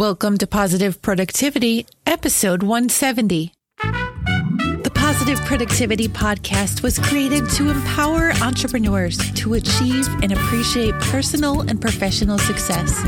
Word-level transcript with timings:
Welcome 0.00 0.38
to 0.38 0.46
Positive 0.46 1.02
Productivity, 1.02 1.84
episode 2.06 2.62
170. 2.62 3.52
The 3.82 4.90
Positive 4.94 5.38
Productivity 5.42 6.08
Podcast 6.08 6.82
was 6.82 6.98
created 6.98 7.50
to 7.50 7.68
empower 7.68 8.32
entrepreneurs 8.40 9.18
to 9.32 9.52
achieve 9.52 10.08
and 10.22 10.32
appreciate 10.32 10.94
personal 11.00 11.60
and 11.60 11.82
professional 11.82 12.38
success. 12.38 12.98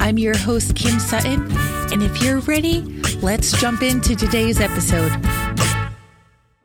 I'm 0.00 0.16
your 0.16 0.34
host, 0.34 0.76
Kim 0.76 0.98
Sutton, 0.98 1.46
and 1.92 2.02
if 2.02 2.22
you're 2.22 2.38
ready, 2.38 2.80
let's 3.20 3.52
jump 3.60 3.82
into 3.82 4.16
today's 4.16 4.62
episode. 4.62 5.12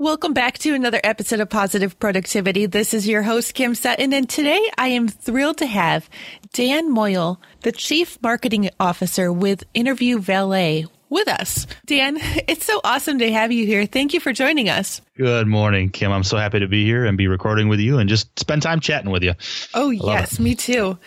Welcome 0.02 0.34
back 0.34 0.58
to 0.58 0.74
another 0.74 1.00
episode 1.04 1.42
of 1.42 1.50
Positive 1.50 2.00
Productivity. 2.00 2.66
This 2.66 2.92
is 2.96 3.08
your 3.08 3.22
host, 3.22 3.54
Kim 3.54 3.76
Sutton, 3.76 4.14
and 4.14 4.28
today 4.28 4.60
I 4.76 4.88
am 4.88 5.08
thrilled 5.08 5.60
to 5.60 5.68
have 5.68 6.10
Dan 6.54 6.92
Moyle, 6.92 7.40
the 7.60 7.72
Chief 7.72 8.20
Marketing 8.20 8.72
Officer 8.80 9.32
with 9.32 9.64
Interview 9.76 10.18
Valet, 10.18 10.88
with 11.12 11.28
us. 11.28 11.68
Dan, 11.86 12.18
it's 12.48 12.66
so 12.66 12.82
awesome 12.84 13.20
to 13.20 13.32
have 13.32 13.52
you 13.52 13.68
here. 13.68 13.86
Thank 13.86 14.16
you 14.16 14.20
for 14.20 14.34
joining 14.34 14.70
us. 14.70 15.02
Good 15.18 15.46
morning, 15.46 15.92
Kim. 15.92 16.12
I'm 16.12 16.24
so 16.24 16.38
happy 16.38 16.62
to 16.62 16.68
be 16.68 16.84
here 16.84 17.06
and 17.06 17.16
be 17.16 17.28
recording 17.28 17.68
with 17.68 17.80
you 17.80 18.00
and 18.00 18.10
just 18.10 18.40
spend 18.40 18.64
time 18.64 18.80
chatting 18.80 19.12
with 19.12 19.22
you. 19.22 19.36
Oh, 19.76 19.92
yes, 19.92 20.40
me 20.40 20.56
too. 20.56 20.98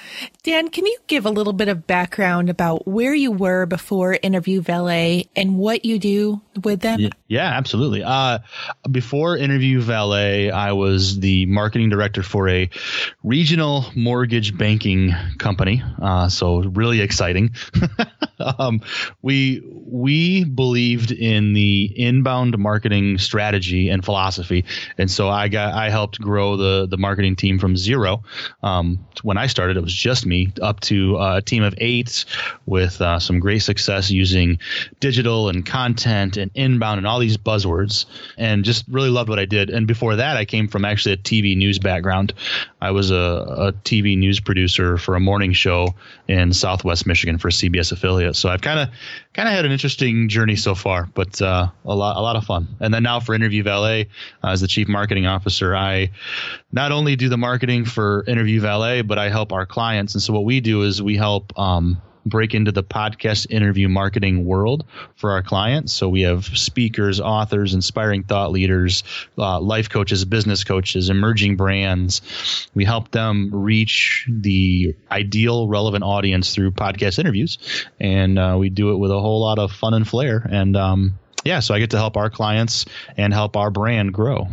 Dan, 0.45 0.69
can 0.69 0.85
you 0.85 0.99
give 1.07 1.25
a 1.25 1.31
little 1.31 1.55
bit 1.55 1.69
of 1.69 1.87
background 1.87 2.51
about 2.51 2.87
where 2.87 3.15
you 3.15 3.33
were 3.33 3.65
before 3.65 4.19
Interview 4.23 4.61
Valet 4.61 5.27
and 5.35 5.57
what 5.57 5.87
you 5.87 5.99
do 5.99 6.43
with 6.63 6.81
them? 6.81 7.01
Yeah, 7.29 7.49
absolutely. 7.49 8.03
Uh, 8.03 8.41
before 8.91 9.39
Interview 9.39 9.81
Valet, 9.81 10.51
I 10.51 10.73
was 10.73 11.19
the 11.19 11.47
marketing 11.47 11.89
director 11.89 12.23
for 12.23 12.47
a 12.51 12.69
regional 13.23 13.87
mortgage 13.97 14.59
banking 14.59 15.13
company. 15.39 15.83
Uh, 16.03 16.29
so 16.29 16.59
really 16.59 17.01
exciting. 17.01 17.55
um, 18.59 18.83
we 19.23 19.63
we 19.65 20.45
believed 20.45 21.11
in 21.11 21.55
the 21.55 21.91
inbound 21.97 22.59
marketing 22.59 23.17
strategy 23.17 23.89
and 23.89 24.05
philosophy, 24.05 24.67
and 24.99 25.11
so 25.11 25.31
I 25.31 25.49
got 25.49 25.73
I 25.73 25.89
helped 25.89 26.21
grow 26.21 26.59
the 26.59 26.87
the 26.87 26.99
marketing 26.99 27.37
team 27.37 27.59
from 27.59 27.79
zero. 27.79 28.25
Um, 28.63 29.07
when 29.23 29.39
I 29.39 29.47
started, 29.47 29.79
it 29.79 29.83
was 29.83 29.95
just 29.95 30.27
me 30.27 30.34
up 30.61 30.81
to 30.81 31.17
a 31.19 31.43
team 31.43 31.63
of 31.63 31.75
eight 31.79 32.25
with 32.67 33.01
uh, 33.01 33.19
some 33.19 33.41
great 33.41 33.61
success 33.61 34.11
using 34.11 34.59
digital 35.01 35.49
and 35.49 35.65
content 35.65 36.37
and 36.37 36.51
inbound 36.55 36.99
and 36.99 37.07
all 37.07 37.19
these 37.19 37.37
buzzwords, 37.37 38.07
and 38.37 38.65
just 38.65 38.85
really 38.89 39.11
loved 39.11 39.29
what 39.29 39.39
I 39.39 39.45
did. 39.45 39.71
And 39.71 39.87
before 39.87 40.17
that, 40.17 40.37
I 40.37 40.45
came 40.45 40.69
from 40.69 40.85
actually 40.85 41.13
a 41.13 41.17
TV 41.17 41.57
news 41.57 41.79
background. 41.79 42.33
I 42.81 42.91
was 42.91 43.11
a, 43.11 43.15
a 43.15 43.73
TV 43.85 44.17
news 44.17 44.41
producer 44.41 44.99
for 44.99 45.15
a 45.15 45.21
morning 45.21 45.53
show 45.53 45.95
in 46.29 46.53
Southwest 46.53 47.07
Michigan 47.07 47.39
for 47.39 47.51
CBS 47.51 47.93
affiliate. 47.93 48.37
So 48.37 48.49
I've 48.49 48.63
kind 48.63 48.81
of 48.81 48.89
kind 49.35 49.49
of 49.49 49.55
had 49.55 49.65
an 49.65 49.73
interesting 49.73 50.29
journey 50.29 50.57
so 50.57 50.75
far, 50.75 51.09
but 51.15 51.43
uh, 51.43 51.69
a 51.85 51.95
lot 51.95 52.17
a 52.17 52.21
lot 52.21 52.37
of 52.37 52.45
fun. 52.45 52.69
And 52.81 52.95
then 52.95 53.03
now 53.03 53.21
for 53.21 53.35
Interview 53.35 53.63
Valet 53.63 54.09
uh, 54.43 54.49
as 54.49 54.61
the 54.61 54.69
chief 54.69 54.89
marketing 54.89 55.27
officer, 55.27 55.77
I 55.77 56.11
not 56.73 56.93
only 56.93 57.17
do 57.17 57.29
the 57.29 57.37
marketing 57.37 57.85
for 57.85 58.25
Interview 58.27 58.61
Valet, 58.61 59.03
but 59.03 59.19
I 59.19 59.29
help 59.29 59.53
our 59.53 59.67
clients. 59.67 60.15
And 60.15 60.23
so 60.23 60.33
what 60.33 60.45
we 60.45 60.61
do 60.61 60.83
is 60.83 61.03
we 61.03 61.17
help. 61.17 61.57
Um, 61.59 62.01
break 62.27 62.55
into 62.55 62.73
the 62.73 62.83
podcast 62.83 63.51
interview 63.51 63.89
marketing 63.89 64.45
world 64.45 64.85
for 65.17 65.33
our 65.33 65.43
clients. 65.43 65.93
So 65.93 66.09
we 66.09 66.23
have 66.23 66.45
speakers, 66.47 67.21
authors, 67.21 67.75
inspiring 67.75 68.25
thought 68.25 68.53
leaders, 68.53 69.05
uh, 69.39 69.61
life 69.61 69.89
coaches, 69.89 70.25
business 70.25 70.65
coaches, 70.65 71.11
emerging 71.11 71.57
brands. 71.57 72.69
We 72.75 72.85
help 72.85 73.11
them 73.11 73.51
reach 73.53 74.27
the 74.29 74.95
ideal, 75.11 75.69
relevant 75.69 76.05
audience 76.05 76.55
through 76.55 76.73
podcast 76.73 77.19
interviews, 77.19 77.59
and 78.01 78.39
uh, 78.39 78.57
we 78.59 78.71
do 78.71 78.93
it 78.93 78.97
with 78.97 79.11
a 79.11 79.21
whole 79.21 79.41
lot 79.41 79.59
of 79.59 79.73
fun 79.73 79.95
and 79.95 80.07
flair. 80.07 80.47
And 80.51 80.77
um, 80.77 81.19
yeah, 81.45 81.61
so 81.61 81.75
I 81.75 81.79
get 81.79 81.91
to 81.91 81.99
help 81.99 82.17
our 82.17 82.31
clients 82.31 82.87
and 83.17 83.33
help 83.33 83.57
our 83.57 83.71
brand 83.71 84.15
grow. 84.15 84.49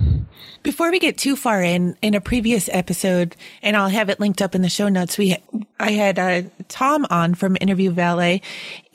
Before 0.61 0.91
we 0.91 0.99
get 0.99 1.17
too 1.17 1.35
far 1.35 1.63
in, 1.63 1.95
in 2.01 2.13
a 2.13 2.21
previous 2.21 2.69
episode, 2.71 3.35
and 3.63 3.77
I'll 3.77 3.89
have 3.89 4.09
it 4.09 4.19
linked 4.19 4.41
up 4.41 4.53
in 4.55 4.61
the 4.61 4.69
show 4.69 4.89
notes, 4.89 5.17
we 5.17 5.37
I 5.79 5.91
had 5.91 6.19
uh, 6.19 6.41
Tom 6.71 7.05
on 7.09 7.35
from 7.35 7.57
Interview 7.61 7.91
Valet, 7.91 8.41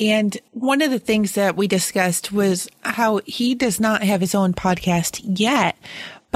and 0.01 0.37
one 0.53 0.83
of 0.83 0.91
the 0.91 0.99
things 0.99 1.33
that 1.33 1.57
we 1.57 1.69
discussed 1.69 2.33
was 2.33 2.69
how 2.83 3.21
he 3.27 3.55
does 3.55 3.79
not 3.79 4.03
have 4.03 4.21
his 4.21 4.35
own 4.35 4.55
podcast 4.55 5.21
yet, 5.23 5.77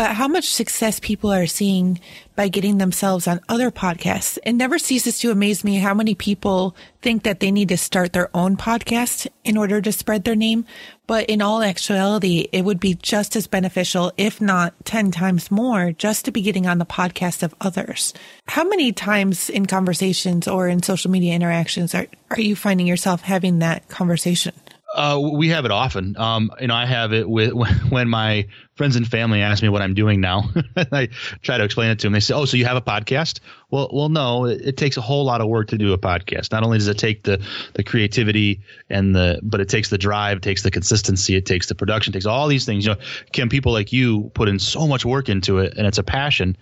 but 0.00 0.16
how 0.16 0.26
much 0.26 0.48
success 0.48 0.98
people 0.98 1.30
are 1.30 1.46
seeing 1.46 2.00
by 2.34 2.48
getting 2.48 2.78
themselves 2.78 3.26
on 3.26 3.38
other 3.50 3.70
podcasts. 3.70 4.38
It 4.46 4.54
never 4.54 4.78
ceases 4.78 5.18
to 5.18 5.30
amaze 5.30 5.62
me 5.62 5.76
how 5.76 5.92
many 5.92 6.14
people 6.14 6.74
think 7.02 7.24
that 7.24 7.40
they 7.40 7.50
need 7.50 7.68
to 7.68 7.76
start 7.76 8.14
their 8.14 8.34
own 8.34 8.56
podcast 8.56 9.26
in 9.44 9.58
order 9.58 9.82
to 9.82 9.92
spread 9.92 10.24
their 10.24 10.34
name. 10.34 10.64
But 11.06 11.28
in 11.28 11.42
all 11.42 11.62
actuality, 11.62 12.48
it 12.50 12.64
would 12.64 12.80
be 12.80 12.94
just 12.94 13.36
as 13.36 13.46
beneficial, 13.46 14.10
if 14.16 14.40
not 14.40 14.72
10 14.86 15.10
times 15.10 15.50
more, 15.50 15.92
just 15.92 16.24
to 16.24 16.32
be 16.32 16.40
getting 16.40 16.66
on 16.66 16.78
the 16.78 16.86
podcast 16.86 17.42
of 17.42 17.54
others. 17.60 18.14
How 18.48 18.64
many 18.64 18.92
times 18.92 19.50
in 19.50 19.66
conversations 19.66 20.48
or 20.48 20.66
in 20.66 20.82
social 20.82 21.10
media 21.10 21.34
interactions 21.34 21.94
are, 21.94 22.06
are 22.30 22.40
you 22.40 22.56
finding 22.56 22.86
yourself 22.86 23.20
having 23.20 23.58
that 23.58 23.90
conversation? 23.90 24.54
Uh, 24.94 25.20
we 25.34 25.48
have 25.50 25.64
it 25.64 25.70
often. 25.70 26.16
Um, 26.16 26.50
you 26.60 26.66
know, 26.66 26.74
I 26.74 26.86
have 26.86 27.12
it 27.12 27.28
with 27.28 27.52
when 27.90 28.08
my 28.08 28.48
friends 28.80 28.96
and 28.96 29.06
family 29.06 29.42
ask 29.42 29.62
me 29.62 29.68
what 29.68 29.82
I'm 29.82 29.92
doing 29.92 30.22
now. 30.22 30.48
I 30.90 31.10
try 31.42 31.58
to 31.58 31.64
explain 31.64 31.90
it 31.90 31.98
to 31.98 32.06
them. 32.06 32.14
They 32.14 32.20
say, 32.20 32.32
"Oh, 32.32 32.46
so 32.46 32.56
you 32.56 32.64
have 32.64 32.78
a 32.78 32.80
podcast?" 32.80 33.40
Well, 33.70 33.90
well, 33.92 34.08
no. 34.08 34.46
It, 34.46 34.62
it, 34.62 34.76
takes 34.78 34.96
a 34.96 35.02
whole 35.02 35.26
lot 35.26 35.42
of 35.42 35.48
work 35.48 35.68
to 35.68 35.76
do 35.76 35.92
a 35.92 35.98
podcast. 35.98 36.50
Not 36.50 36.62
only 36.62 36.78
does 36.78 36.88
it 36.88 36.96
take 36.96 37.24
the 37.24 37.44
the 37.74 37.84
creativity 37.84 38.62
and 38.88 39.14
the, 39.14 39.38
but 39.42 39.60
it 39.60 39.68
takes 39.68 39.90
the 39.90 39.98
drive, 39.98 40.38
it 40.38 40.42
takes 40.42 40.62
the 40.62 40.70
consistency, 40.70 41.36
it 41.36 41.44
takes 41.44 41.66
the 41.66 41.74
production, 41.74 42.12
it 42.12 42.14
takes 42.14 42.24
all 42.24 42.48
these 42.48 42.64
things. 42.64 42.86
You 42.86 42.94
know, 42.94 43.00
Kim, 43.32 43.50
people 43.50 43.70
like 43.70 43.92
you 43.92 44.30
put 44.32 44.48
in 44.48 44.58
so 44.58 44.86
much 44.86 45.04
work 45.04 45.28
into 45.28 45.58
it, 45.58 45.74
and 45.76 45.86
it's 45.86 45.98
a 45.98 46.02
passion. 46.02 46.56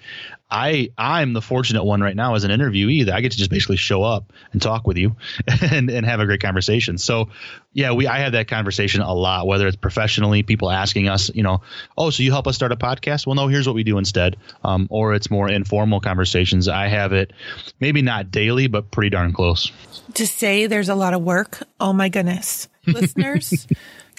I 0.51 0.91
I'm 0.97 1.35
the 1.35 1.43
fortunate 1.43 1.85
one 1.85 2.01
right 2.01 2.17
now 2.17 2.35
as 2.35 2.45
an 2.45 2.51
interviewee 2.51 3.05
that 3.05 3.15
I 3.15 3.21
get 3.21 3.33
to 3.33 3.39
just 3.39 3.51
basically 3.51 3.77
show 3.77 4.03
up 4.03 4.33
and 4.53 4.63
talk 4.63 4.87
with 4.87 4.97
you 4.97 5.15
and, 5.71 5.91
and 5.91 6.07
have 6.07 6.21
a 6.21 6.27
great 6.27 6.41
conversation. 6.41 6.97
So 6.97 7.29
yeah, 7.75 7.93
we 7.93 8.07
I 8.07 8.21
have 8.21 8.33
that 8.33 8.49
conversation 8.49 9.03
a 9.03 9.13
lot, 9.13 9.47
whether 9.47 9.67
it's 9.67 9.77
professionally, 9.77 10.43
people 10.43 10.71
asking 10.71 11.09
us, 11.09 11.31
you 11.35 11.43
know, 11.43 11.61
oh, 11.99 12.08
so 12.11 12.23
you 12.23 12.31
help 12.31 12.47
us 12.47 12.57
start 12.57 12.73
a 12.73 12.77
podcast? 12.77 13.27
Well, 13.27 13.35
no, 13.35 13.49
here's 13.49 13.67
what 13.67 13.75
we 13.75 13.85
do 13.85 13.99
instead. 13.99 14.37
Um, 14.65 14.87
or 14.91 15.15
it's 15.15 15.31
more 15.31 15.51
informal 15.51 16.01
conversations. 16.01 16.69
I 16.69 16.89
have 16.89 17.13
it 17.13 17.33
maybe 17.81 18.03
not 18.03 18.31
daily, 18.31 18.67
but 18.67 18.91
pretty 18.91 19.11
darn 19.11 19.33
close. 19.33 19.73
To 20.15 20.27
say 20.27 20.67
there's 20.67 20.89
a 20.89 20.95
lot 20.95 21.15
of 21.15 21.23
work, 21.23 21.63
oh 21.81 21.93
my 21.93 22.09
goodness. 22.09 22.69
Listeners, 22.87 23.67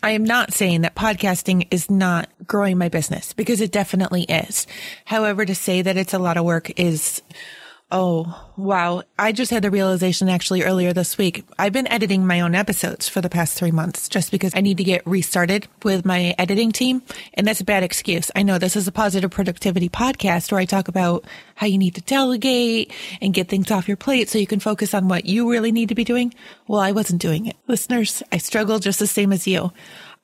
I 0.01 0.11
am 0.11 0.23
not 0.23 0.53
saying 0.53 0.81
that 0.81 0.95
podcasting 0.95 1.67
is 1.71 1.89
not 1.89 2.29
growing 2.45 2.77
my 2.77 2.89
business 2.89 3.33
because 3.33 3.59
it 3.61 3.71
definitely 3.71 4.23
is. 4.23 4.67
However, 5.05 5.45
to 5.45 5.55
say 5.55 5.81
that 5.81 5.97
it's 5.97 6.13
a 6.13 6.19
lot 6.19 6.37
of 6.37 6.45
work 6.45 6.79
is 6.79 7.21
Oh, 7.91 8.51
wow. 8.55 9.01
I 9.17 9.31
just 9.31 9.49
had 9.49 9.63
the 9.63 9.71
realization 9.71 10.29
actually 10.29 10.61
earlier 10.61 10.93
this 10.93 11.17
week. 11.17 11.43
I've 11.57 11.73
been 11.73 11.87
editing 11.87 12.27
my 12.27 12.41
own 12.41 12.53
episodes 12.53 13.09
for 13.09 13.19
the 13.19 13.31
past 13.31 13.57
three 13.57 13.71
months 13.71 14.07
just 14.07 14.29
because 14.29 14.53
I 14.55 14.61
need 14.61 14.77
to 14.77 14.83
get 14.83 15.07
restarted 15.07 15.67
with 15.81 16.05
my 16.05 16.35
editing 16.37 16.71
team. 16.71 17.01
And 17.33 17.47
that's 17.47 17.61
a 17.61 17.65
bad 17.65 17.81
excuse. 17.81 18.29
I 18.35 18.43
know 18.43 18.59
this 18.59 18.75
is 18.75 18.87
a 18.87 18.91
positive 18.91 19.31
productivity 19.31 19.89
podcast 19.89 20.51
where 20.51 20.61
I 20.61 20.65
talk 20.65 20.87
about 20.87 21.25
how 21.55 21.65
you 21.65 21.79
need 21.79 21.95
to 21.95 22.01
delegate 22.01 22.93
and 23.21 23.33
get 23.33 23.47
things 23.49 23.71
off 23.71 23.87
your 23.87 23.97
plate 23.97 24.29
so 24.29 24.37
you 24.37 24.45
can 24.45 24.59
focus 24.59 24.93
on 24.93 25.07
what 25.07 25.25
you 25.25 25.49
really 25.49 25.71
need 25.71 25.89
to 25.89 25.95
be 25.95 26.03
doing. 26.03 26.31
Well, 26.67 26.81
I 26.81 26.91
wasn't 26.91 27.23
doing 27.23 27.47
it. 27.47 27.55
Listeners, 27.67 28.21
I 28.31 28.37
struggle 28.37 28.77
just 28.77 28.99
the 28.99 29.07
same 29.07 29.33
as 29.33 29.47
you. 29.47 29.73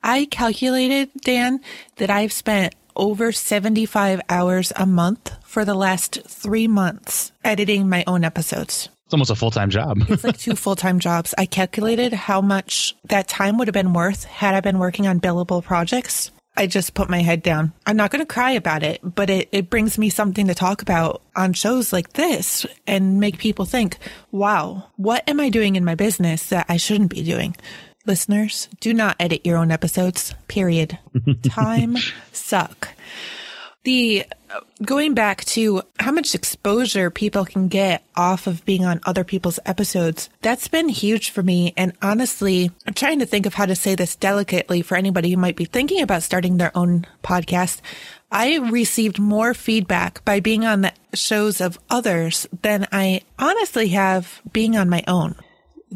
I 0.04 0.26
calculated, 0.26 1.10
Dan, 1.22 1.58
that 1.96 2.10
I've 2.10 2.32
spent 2.32 2.76
over 2.96 3.32
75 3.32 4.20
hours 4.28 4.72
a 4.74 4.86
month 4.86 5.32
for 5.44 5.64
the 5.64 5.74
last 5.74 6.20
three 6.26 6.66
months 6.66 7.32
editing 7.44 7.88
my 7.88 8.02
own 8.06 8.24
episodes. 8.24 8.88
It's 9.06 9.14
almost 9.14 9.30
a 9.30 9.36
full 9.36 9.52
time 9.52 9.70
job. 9.70 9.98
it's 10.08 10.24
like 10.24 10.38
two 10.38 10.56
full 10.56 10.74
time 10.74 10.98
jobs. 10.98 11.34
I 11.38 11.46
calculated 11.46 12.12
how 12.12 12.40
much 12.40 12.96
that 13.04 13.28
time 13.28 13.56
would 13.58 13.68
have 13.68 13.72
been 13.72 13.92
worth 13.92 14.24
had 14.24 14.54
I 14.54 14.60
been 14.60 14.78
working 14.78 15.06
on 15.06 15.20
billable 15.20 15.62
projects. 15.62 16.32
I 16.56 16.66
just 16.66 16.94
put 16.94 17.10
my 17.10 17.20
head 17.20 17.42
down. 17.42 17.72
I'm 17.84 17.96
not 17.96 18.10
going 18.10 18.24
to 18.24 18.26
cry 18.26 18.52
about 18.52 18.82
it, 18.82 19.00
but 19.02 19.28
it, 19.28 19.48
it 19.52 19.68
brings 19.68 19.98
me 19.98 20.08
something 20.08 20.46
to 20.46 20.54
talk 20.54 20.80
about 20.80 21.22
on 21.36 21.52
shows 21.52 21.92
like 21.92 22.14
this 22.14 22.64
and 22.86 23.20
make 23.20 23.38
people 23.38 23.66
think, 23.66 23.98
wow, 24.32 24.88
what 24.96 25.22
am 25.28 25.38
I 25.38 25.50
doing 25.50 25.76
in 25.76 25.84
my 25.84 25.94
business 25.94 26.48
that 26.48 26.66
I 26.68 26.78
shouldn't 26.78 27.10
be 27.10 27.22
doing? 27.22 27.54
Listeners, 28.06 28.68
do 28.78 28.94
not 28.94 29.16
edit 29.18 29.44
your 29.44 29.56
own 29.56 29.72
episodes, 29.72 30.32
period. 30.46 30.98
Time 31.42 31.96
suck. 32.32 32.90
The 33.82 34.24
uh, 34.50 34.60
going 34.84 35.14
back 35.14 35.44
to 35.46 35.82
how 35.98 36.12
much 36.12 36.34
exposure 36.34 37.10
people 37.10 37.44
can 37.44 37.66
get 37.66 38.04
off 38.16 38.46
of 38.46 38.64
being 38.64 38.84
on 38.84 39.00
other 39.04 39.24
people's 39.24 39.58
episodes, 39.66 40.28
that's 40.40 40.68
been 40.68 40.88
huge 40.88 41.30
for 41.30 41.42
me. 41.42 41.72
And 41.76 41.92
honestly, 42.00 42.70
I'm 42.86 42.94
trying 42.94 43.18
to 43.20 43.26
think 43.26 43.46
of 43.46 43.54
how 43.54 43.66
to 43.66 43.74
say 43.74 43.96
this 43.96 44.14
delicately 44.14 44.82
for 44.82 44.96
anybody 44.96 45.30
who 45.30 45.36
might 45.36 45.56
be 45.56 45.64
thinking 45.64 46.00
about 46.00 46.22
starting 46.22 46.56
their 46.56 46.76
own 46.76 47.06
podcast. 47.24 47.80
I 48.30 48.56
received 48.56 49.18
more 49.18 49.54
feedback 49.54 50.24
by 50.24 50.40
being 50.40 50.64
on 50.64 50.82
the 50.82 50.92
shows 51.14 51.60
of 51.60 51.78
others 51.90 52.46
than 52.62 52.86
I 52.92 53.22
honestly 53.38 53.88
have 53.88 54.42
being 54.52 54.76
on 54.76 54.88
my 54.88 55.02
own 55.08 55.36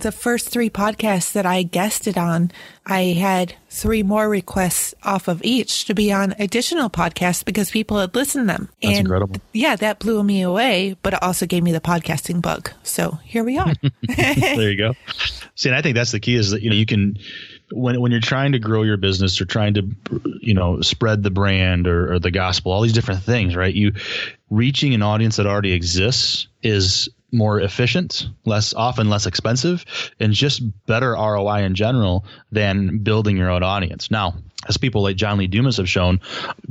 the 0.00 0.12
first 0.12 0.48
three 0.48 0.70
podcasts 0.70 1.32
that 1.32 1.46
I 1.46 1.62
guested 1.62 2.18
on, 2.18 2.50
I 2.86 3.02
had 3.18 3.54
three 3.68 4.02
more 4.02 4.28
requests 4.28 4.94
off 5.02 5.28
of 5.28 5.40
each 5.44 5.84
to 5.84 5.94
be 5.94 6.12
on 6.12 6.34
additional 6.38 6.90
podcasts 6.90 7.44
because 7.44 7.70
people 7.70 7.98
had 7.98 8.14
listened 8.14 8.48
to 8.48 8.52
them. 8.54 8.68
That's 8.82 8.98
and 8.98 9.06
incredible. 9.06 9.36
Yeah, 9.52 9.76
that 9.76 9.98
blew 9.98 10.22
me 10.22 10.42
away, 10.42 10.96
but 11.02 11.14
it 11.14 11.22
also 11.22 11.46
gave 11.46 11.62
me 11.62 11.72
the 11.72 11.80
podcasting 11.80 12.42
bug. 12.42 12.70
So 12.82 13.18
here 13.24 13.44
we 13.44 13.58
are. 13.58 13.72
there 14.16 14.70
you 14.70 14.76
go. 14.76 14.94
See, 15.54 15.68
and 15.68 15.76
I 15.76 15.82
think 15.82 15.94
that's 15.94 16.12
the 16.12 16.20
key 16.20 16.34
is 16.34 16.50
that 16.50 16.62
you 16.62 16.70
know 16.70 16.76
you 16.76 16.86
can 16.86 17.16
when 17.72 18.00
when 18.00 18.10
you're 18.10 18.20
trying 18.20 18.52
to 18.52 18.58
grow 18.58 18.82
your 18.82 18.96
business 18.96 19.40
or 19.40 19.44
trying 19.44 19.74
to 19.74 19.88
you 20.40 20.54
know 20.54 20.80
spread 20.80 21.22
the 21.22 21.30
brand 21.30 21.86
or, 21.86 22.14
or 22.14 22.18
the 22.18 22.30
gospel, 22.30 22.72
all 22.72 22.82
these 22.82 22.92
different 22.92 23.22
things, 23.22 23.54
right? 23.54 23.74
You 23.74 23.92
reaching 24.50 24.94
an 24.94 25.02
audience 25.02 25.36
that 25.36 25.46
already 25.46 25.72
exists 25.72 26.48
is 26.62 27.08
more 27.32 27.60
efficient, 27.60 28.28
less 28.44 28.74
often 28.74 29.08
less 29.08 29.26
expensive, 29.26 29.84
and 30.18 30.32
just 30.32 30.62
better 30.86 31.12
ROI 31.12 31.62
in 31.62 31.74
general 31.74 32.24
than 32.52 32.98
building 32.98 33.36
your 33.36 33.50
own 33.50 33.62
audience. 33.62 34.10
Now, 34.10 34.34
as 34.68 34.76
people 34.76 35.02
like 35.02 35.16
John 35.16 35.38
Lee 35.38 35.46
Dumas 35.46 35.78
have 35.78 35.88
shown, 35.88 36.20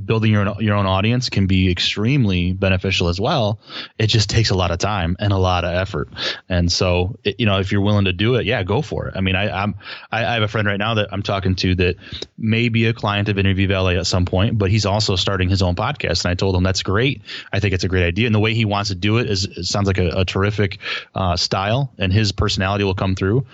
building 0.06 0.32
your 0.32 0.48
own, 0.48 0.64
your 0.64 0.76
own 0.76 0.86
audience 0.86 1.30
can 1.30 1.48
be 1.48 1.72
extremely 1.72 2.54
beneficial 2.54 3.08
as 3.08 3.20
well. 3.20 3.60
It 3.98 4.08
just 4.08 4.30
takes 4.30 4.52
a 4.52 4.56
lot 4.56 4.72
of 4.72 4.78
time 4.78 5.18
and 5.20 5.34
a 5.34 5.38
lot 5.38 5.66
of 5.66 5.74
effort. 5.74 6.10
And 6.48 6.72
so, 6.72 7.18
it, 7.24 7.40
you 7.40 7.46
know, 7.46 7.60
if 7.60 7.72
you're 7.72 7.82
willing 7.82 8.06
to 8.06 8.14
do 8.14 8.36
it, 8.36 8.46
yeah, 8.46 8.62
go 8.64 8.82
for 8.82 9.08
it. 9.08 9.16
I 9.18 9.22
mean, 9.22 9.36
I, 9.36 9.64
I'm 9.64 9.76
I, 10.12 10.26
I 10.26 10.34
have 10.34 10.44
a 10.44 10.48
friend 10.48 10.68
right 10.68 10.78
now 10.78 10.96
that 10.96 11.10
I'm 11.12 11.24
talking 11.24 11.56
to 11.56 11.76
that 11.76 11.96
may 12.38 12.70
be 12.70 12.86
a 12.86 12.94
client 12.94 13.28
of 13.28 13.40
Interview 13.40 13.68
Valet 13.68 13.98
at 13.98 14.06
some 14.06 14.26
point, 14.26 14.58
but 14.58 14.70
he's 14.70 14.86
also 14.86 15.16
starting 15.16 15.50
his 15.50 15.62
own 15.62 15.76
podcast. 15.76 16.26
And 16.26 16.32
I 16.32 16.36
told 16.36 16.56
him 16.56 16.64
that's 16.64 16.84
great. 16.84 17.24
I 17.52 17.60
think 17.60 17.74
it's 17.74 17.84
a 17.84 17.90
great 17.90 18.06
idea, 18.06 18.28
and 18.28 18.36
the 18.36 18.40
way 18.40 18.54
he 18.54 18.66
wants 18.66 18.90
to 18.90 18.96
do 18.96 19.18
it 19.18 19.30
is 19.30 19.46
it 19.46 19.66
sounds 19.66 19.88
like 19.88 19.98
a, 19.98 20.10
a 20.10 20.26
terrific 20.26 20.78
uh, 21.16 21.36
style, 21.36 21.92
and 21.98 22.14
his 22.14 22.32
personality 22.32 22.84
will 22.84 22.96
come 22.96 23.16
through. 23.16 23.46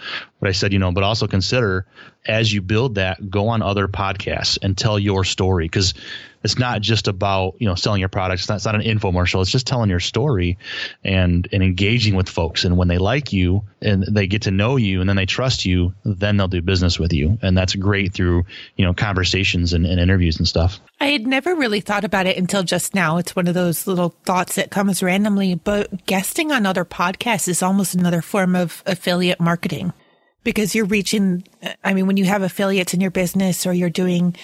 But 0.46 0.50
I 0.50 0.52
said, 0.52 0.74
you 0.74 0.78
know, 0.78 0.92
but 0.92 1.04
also 1.04 1.26
consider 1.26 1.88
as 2.28 2.54
you 2.54 2.62
build 2.62 2.96
that, 2.96 3.32
go 3.32 3.48
on 3.48 3.64
other 3.64 3.88
podcasts 3.88 4.60
and 4.62 4.78
tell 4.78 5.00
your 5.00 5.24
story 5.24 5.66
because 5.66 5.96
it's 6.44 6.60
not 6.60 6.82
just 6.82 7.08
about 7.08 7.56
you 7.58 7.68
know 7.68 7.74
selling 7.74 8.00
your 8.00 8.10
products. 8.10 8.44
It's 8.44 8.50
not, 8.50 8.56
it's 8.58 8.66
not 8.66 8.76
an 8.76 8.82
infomercial. 8.82 9.42
It's 9.42 9.50
just 9.50 9.66
telling 9.66 9.90
your 9.90 10.00
story 10.00 10.60
and 11.04 11.48
and 11.52 11.64
engaging 11.64 12.16
with 12.16 12.30
folks. 12.30 12.64
And 12.64 12.78
when 12.78 12.88
they 12.88 13.00
like 13.00 13.34
you 13.34 13.64
and 13.82 14.04
they 14.04 14.28
get 14.28 14.44
to 14.44 14.52
know 14.52 14.76
you 14.76 15.00
and 15.00 15.10
then 15.10 15.16
they 15.16 15.26
trust 15.26 15.66
you, 15.66 15.96
then 16.04 16.38
they'll 16.38 16.48
do 16.48 16.62
business 16.62 17.00
with 17.00 17.12
you. 17.12 17.40
And 17.42 17.58
that's 17.58 17.74
great 17.74 18.14
through 18.14 18.46
you 18.76 18.86
know 18.86 18.94
conversations 18.94 19.74
and, 19.74 19.88
and 19.88 20.00
interviews 20.00 20.38
and 20.38 20.48
stuff. 20.48 20.80
I 21.00 21.08
had 21.08 21.26
never 21.26 21.56
really 21.56 21.82
thought 21.82 22.04
about 22.04 22.28
it 22.28 22.38
until 22.38 22.62
just 22.62 22.94
now. 22.94 23.18
It's 23.18 23.36
one 23.36 23.48
of 23.48 23.56
those 23.56 23.88
little 23.88 24.16
thoughts 24.26 24.54
that 24.58 24.70
comes 24.70 25.02
randomly, 25.02 25.56
but 25.56 26.06
guesting 26.06 26.52
on 26.52 26.68
other 26.68 26.86
podcasts 26.86 27.48
is 27.48 27.64
almost 27.64 27.96
another 27.96 28.22
form 28.22 28.56
of 28.56 28.84
affiliate 28.86 29.40
marketing 29.40 29.94
because 30.46 30.74
you're 30.74 30.86
reaching, 30.86 31.44
I 31.84 31.94
mean, 31.94 32.08
when 32.08 32.16
you 32.16 32.24
have 32.24 32.44
affiliates 32.44 32.94
in 32.94 33.02
your 33.02 33.12
business 33.12 33.66
or 33.66 33.74
you're 33.74 33.90
doing 33.90 34.38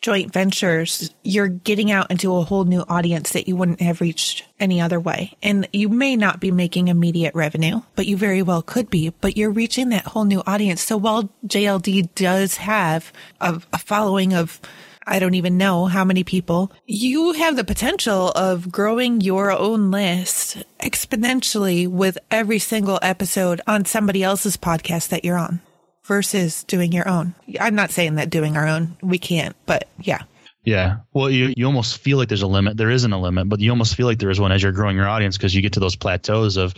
joint 0.00 0.32
ventures, 0.32 1.14
you're 1.22 1.46
getting 1.46 1.92
out 1.92 2.10
into 2.10 2.34
a 2.34 2.42
whole 2.42 2.64
new 2.64 2.84
audience 2.88 3.30
that 3.32 3.46
you 3.46 3.54
wouldn't 3.54 3.80
have 3.80 4.00
reached 4.00 4.44
any 4.58 4.80
other 4.80 4.98
way. 4.98 5.36
And 5.42 5.68
you 5.72 5.88
may 5.88 6.16
not 6.16 6.40
be 6.40 6.50
making 6.50 6.88
immediate 6.88 7.34
revenue, 7.36 7.82
but 7.94 8.06
you 8.06 8.16
very 8.16 8.42
well 8.42 8.62
could 8.62 8.90
be, 8.90 9.10
but 9.20 9.36
you're 9.36 9.50
reaching 9.50 9.90
that 9.90 10.06
whole 10.06 10.24
new 10.24 10.42
audience. 10.44 10.82
So 10.82 10.96
while 10.96 11.30
JLD 11.46 12.16
does 12.16 12.56
have 12.56 13.12
a, 13.40 13.62
a 13.72 13.78
following 13.78 14.34
of 14.34 14.60
I 15.06 15.18
don't 15.18 15.34
even 15.34 15.58
know 15.58 15.86
how 15.86 16.04
many 16.04 16.24
people, 16.24 16.72
you 16.86 17.32
have 17.32 17.56
the 17.56 17.64
potential 17.64 18.30
of 18.30 18.70
growing 18.70 19.20
your 19.20 19.50
own 19.50 19.90
list 19.90 20.62
exponentially 20.80 21.88
with 21.88 22.18
every 22.30 22.58
single 22.58 22.98
episode 23.02 23.60
on 23.66 23.84
somebody 23.84 24.22
else's 24.22 24.56
podcast 24.56 25.08
that 25.08 25.24
you're 25.24 25.38
on 25.38 25.60
versus 26.04 26.64
doing 26.64 26.92
your 26.92 27.08
own. 27.08 27.34
I'm 27.60 27.74
not 27.74 27.90
saying 27.90 28.16
that 28.16 28.30
doing 28.30 28.56
our 28.56 28.66
own, 28.66 28.96
we 29.02 29.18
can't, 29.18 29.56
but 29.66 29.88
yeah. 30.00 30.22
Yeah. 30.64 30.98
Well, 31.12 31.28
you, 31.28 31.52
you 31.56 31.66
almost 31.66 31.98
feel 31.98 32.18
like 32.18 32.28
there's 32.28 32.42
a 32.42 32.46
limit. 32.46 32.76
There 32.76 32.90
isn't 32.90 33.12
a 33.12 33.20
limit, 33.20 33.48
but 33.48 33.58
you 33.58 33.70
almost 33.70 33.96
feel 33.96 34.06
like 34.06 34.20
there 34.20 34.30
is 34.30 34.38
one 34.38 34.52
as 34.52 34.62
you're 34.62 34.70
growing 34.70 34.94
your 34.94 35.08
audience 35.08 35.36
because 35.36 35.52
you 35.56 35.60
get 35.60 35.72
to 35.72 35.80
those 35.80 35.96
plateaus 35.96 36.56
of, 36.56 36.72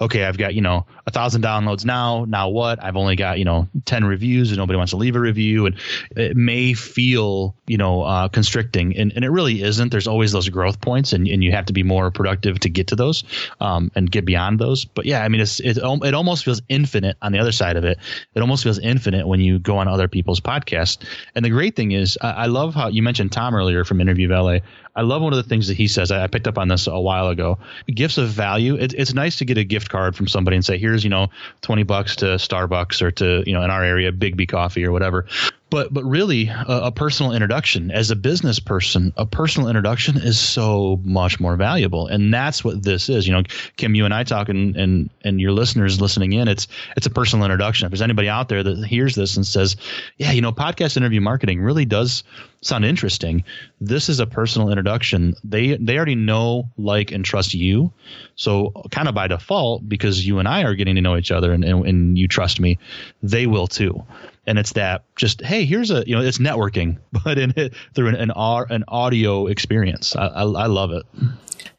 okay, 0.00 0.24
I've 0.24 0.38
got, 0.38 0.54
you 0.54 0.62
know, 0.62 0.86
a 1.06 1.10
thousand 1.10 1.42
downloads 1.42 1.84
now. 1.84 2.24
Now 2.26 2.48
what? 2.48 2.82
I've 2.82 2.96
only 2.96 3.14
got, 3.14 3.38
you 3.38 3.44
know, 3.44 3.68
10 3.84 4.04
reviews 4.06 4.50
and 4.50 4.58
nobody 4.58 4.78
wants 4.78 4.92
to 4.92 4.96
leave 4.96 5.16
a 5.16 5.20
review. 5.20 5.66
And 5.66 5.76
it 6.16 6.34
may 6.34 6.72
feel, 6.72 7.54
you 7.66 7.76
know, 7.76 8.02
uh, 8.02 8.28
constricting 8.28 8.96
and, 8.96 9.12
and 9.14 9.22
it 9.22 9.28
really 9.28 9.62
isn't. 9.62 9.90
There's 9.90 10.06
always 10.06 10.32
those 10.32 10.48
growth 10.48 10.80
points 10.80 11.12
and, 11.12 11.28
and 11.28 11.44
you 11.44 11.52
have 11.52 11.66
to 11.66 11.74
be 11.74 11.82
more 11.82 12.10
productive 12.10 12.58
to 12.60 12.70
get 12.70 12.86
to 12.88 12.96
those 12.96 13.22
um, 13.60 13.92
and 13.94 14.10
get 14.10 14.24
beyond 14.24 14.58
those. 14.58 14.86
But 14.86 15.04
yeah, 15.04 15.22
I 15.22 15.28
mean, 15.28 15.42
it's, 15.42 15.60
it, 15.60 15.76
it 15.76 16.14
almost 16.14 16.42
feels 16.42 16.62
infinite 16.70 17.18
on 17.20 17.32
the 17.32 17.38
other 17.38 17.52
side 17.52 17.76
of 17.76 17.84
it. 17.84 17.98
It 18.34 18.40
almost 18.40 18.62
feels 18.62 18.78
infinite 18.78 19.26
when 19.26 19.40
you 19.40 19.58
go 19.58 19.76
on 19.76 19.88
other 19.88 20.08
people's 20.08 20.40
podcasts. 20.40 21.04
And 21.34 21.44
the 21.44 21.50
great 21.50 21.76
thing 21.76 21.92
is, 21.92 22.16
I, 22.22 22.30
I 22.30 22.46
love 22.46 22.74
how 22.74 22.88
you 22.88 23.02
mentioned 23.02 23.25
mentioned 23.26 23.32
Tom 23.32 23.54
earlier 23.54 23.84
from 23.84 24.00
Interview 24.00 24.28
Valet. 24.28 24.62
I 24.94 25.02
love 25.02 25.20
one 25.20 25.32
of 25.32 25.36
the 25.36 25.48
things 25.48 25.68
that 25.68 25.76
he 25.76 25.88
says. 25.88 26.10
I 26.10 26.26
picked 26.28 26.46
up 26.46 26.58
on 26.58 26.68
this 26.68 26.86
a 26.86 26.98
while 26.98 27.28
ago. 27.28 27.58
Gifts 27.86 28.18
of 28.18 28.28
value. 28.28 28.76
It, 28.76 28.94
it's 28.94 29.14
nice 29.14 29.38
to 29.38 29.44
get 29.44 29.58
a 29.58 29.64
gift 29.64 29.88
card 29.90 30.16
from 30.16 30.28
somebody 30.28 30.56
and 30.56 30.64
say, 30.64 30.78
"Here's 30.78 31.04
you 31.04 31.10
know, 31.10 31.28
twenty 31.60 31.82
bucks 31.82 32.16
to 32.16 32.26
Starbucks 32.36 33.02
or 33.02 33.10
to 33.12 33.42
you 33.46 33.52
know, 33.52 33.62
in 33.62 33.70
our 33.70 33.84
area, 33.84 34.12
Big 34.12 34.48
Coffee 34.48 34.84
or 34.84 34.92
whatever." 34.92 35.26
But 35.70 35.92
but 35.92 36.04
really 36.04 36.48
a, 36.48 36.64
a, 36.84 36.92
personal 36.92 37.32
introduction. 37.32 37.90
As 37.90 38.10
a 38.10 38.16
business 38.16 38.58
person 38.60 39.12
a 39.16 39.26
personal 39.26 39.68
introduction 39.68 40.16
is 40.16 40.38
so 40.38 41.00
much 41.02 41.40
more 41.40 41.56
valuable. 41.56 42.06
And 42.06 42.32
that's 42.32 42.62
what 42.62 42.82
this 42.82 43.08
is. 43.08 43.26
You 43.26 43.34
know 43.34 43.42
kim 43.76 43.94
you 43.94 44.04
and 44.04 44.14
i 44.14 44.24
talking 44.24 44.76
and 44.76 45.10
and 45.24 45.40
your 45.40 45.52
listeners 45.52 46.00
listening 46.00 46.32
in 46.32 46.48
it's 46.48 46.68
it's 46.96 47.06
a 47.06 47.10
personal 47.10 47.44
introduction. 47.44 47.86
If 47.86 47.92
there's 47.92 48.02
anybody 48.02 48.28
out 48.28 48.48
there 48.48 48.62
that 48.62 48.86
hears 48.86 49.14
this 49.14 49.36
and 49.36 49.46
says 49.46 49.76
yeah 50.18 50.32
you 50.32 50.40
know 50.40 50.52
podcast 50.52 50.96
interview 50.96 51.20
marketing 51.20 51.60
really 51.60 51.84
does 51.84 52.22
sound 52.60 52.84
interesting 52.84 53.44
this 53.80 54.08
is 54.08 54.20
a 54.20 54.26
personal 54.26 54.68
introduction. 54.70 55.34
They 55.44 55.76
they 55.76 55.96
already 55.96 56.14
know 56.14 56.70
like 56.76 57.12
and 57.12 57.24
trust 57.24 57.54
you. 57.54 57.92
So 58.36 58.70
kind 58.90 59.08
of 59.08 59.14
by 59.14 59.28
default 59.28 59.88
because 59.88 60.26
you 60.26 60.38
and 60.38 60.46
i 60.46 60.62
are 60.62 60.74
getting 60.74 60.94
to 60.94 61.00
know 61.00 61.16
each 61.16 61.30
other 61.30 61.52
and, 61.52 61.64
and, 61.64 61.86
and 61.86 62.18
you 62.18 62.28
trust 62.28 62.60
me 62.60 62.78
they 63.22 63.46
will 63.46 63.66
too 63.66 64.04
and 64.46 64.58
it's 64.58 64.72
that 64.72 65.04
just 65.16 65.42
hey 65.42 65.64
here's 65.64 65.90
a 65.90 66.06
you 66.06 66.14
know 66.14 66.22
it's 66.22 66.38
networking 66.38 66.98
but 67.24 67.38
in 67.38 67.52
it 67.56 67.74
through 67.94 68.08
an 68.08 68.14
an, 68.16 68.30
an 68.30 68.84
audio 68.88 69.46
experience 69.46 70.16
I, 70.16 70.26
I, 70.26 70.42
I 70.42 70.66
love 70.66 70.92
it 70.92 71.04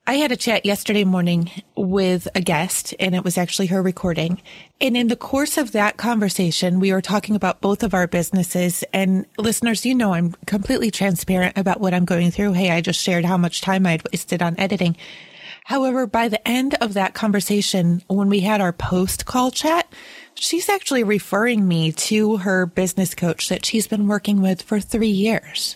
I 0.10 0.14
had 0.14 0.32
a 0.32 0.38
chat 0.38 0.66
yesterday 0.66 1.04
morning 1.04 1.52
with 1.76 2.30
a 2.34 2.40
guest 2.40 2.96
and 2.98 3.14
it 3.14 3.26
was 3.26 3.38
actually 3.38 3.68
her 3.68 3.82
recording. 3.82 4.42
And 4.80 4.96
in 4.96 5.10
the 5.10 5.18
course 5.18 5.58
of 5.58 5.74
that 5.74 5.98
conversation, 5.98 6.80
we 6.80 6.94
were 6.94 7.02
talking 7.02 7.36
about 7.36 7.60
both 7.60 7.84
of 7.84 7.94
our 7.94 8.08
businesses 8.08 8.86
and 8.94 9.26
listeners, 9.38 9.86
you 9.86 9.94
know, 9.94 10.14
I'm 10.14 10.34
completely 10.46 10.92
transparent 10.92 11.58
about 11.58 11.82
what 11.82 11.94
I'm 11.94 12.06
going 12.06 12.32
through. 12.32 12.54
Hey, 12.54 12.72
I 12.72 12.80
just 12.80 13.02
shared 13.02 13.26
how 13.26 13.36
much 13.36 13.60
time 13.60 13.86
I'd 13.86 14.02
wasted 14.10 14.42
on 14.42 14.58
editing. 14.58 14.96
However, 15.66 16.08
by 16.08 16.30
the 16.30 16.48
end 16.48 16.76
of 16.76 16.94
that 16.94 17.14
conversation, 17.14 18.02
when 18.08 18.30
we 18.30 18.40
had 18.40 18.62
our 18.62 18.72
post 18.72 19.26
call 19.26 19.52
chat, 19.52 19.92
she's 20.40 20.70
actually 20.70 21.04
referring 21.04 21.68
me 21.68 21.92
to 21.92 22.38
her 22.38 22.66
business 22.66 23.16
coach 23.16 23.50
that 23.50 23.66
she's 23.66 23.88
been 23.88 24.08
working 24.08 24.42
with 24.42 24.62
for 24.62 24.80
three 24.80 25.08
years. 25.08 25.76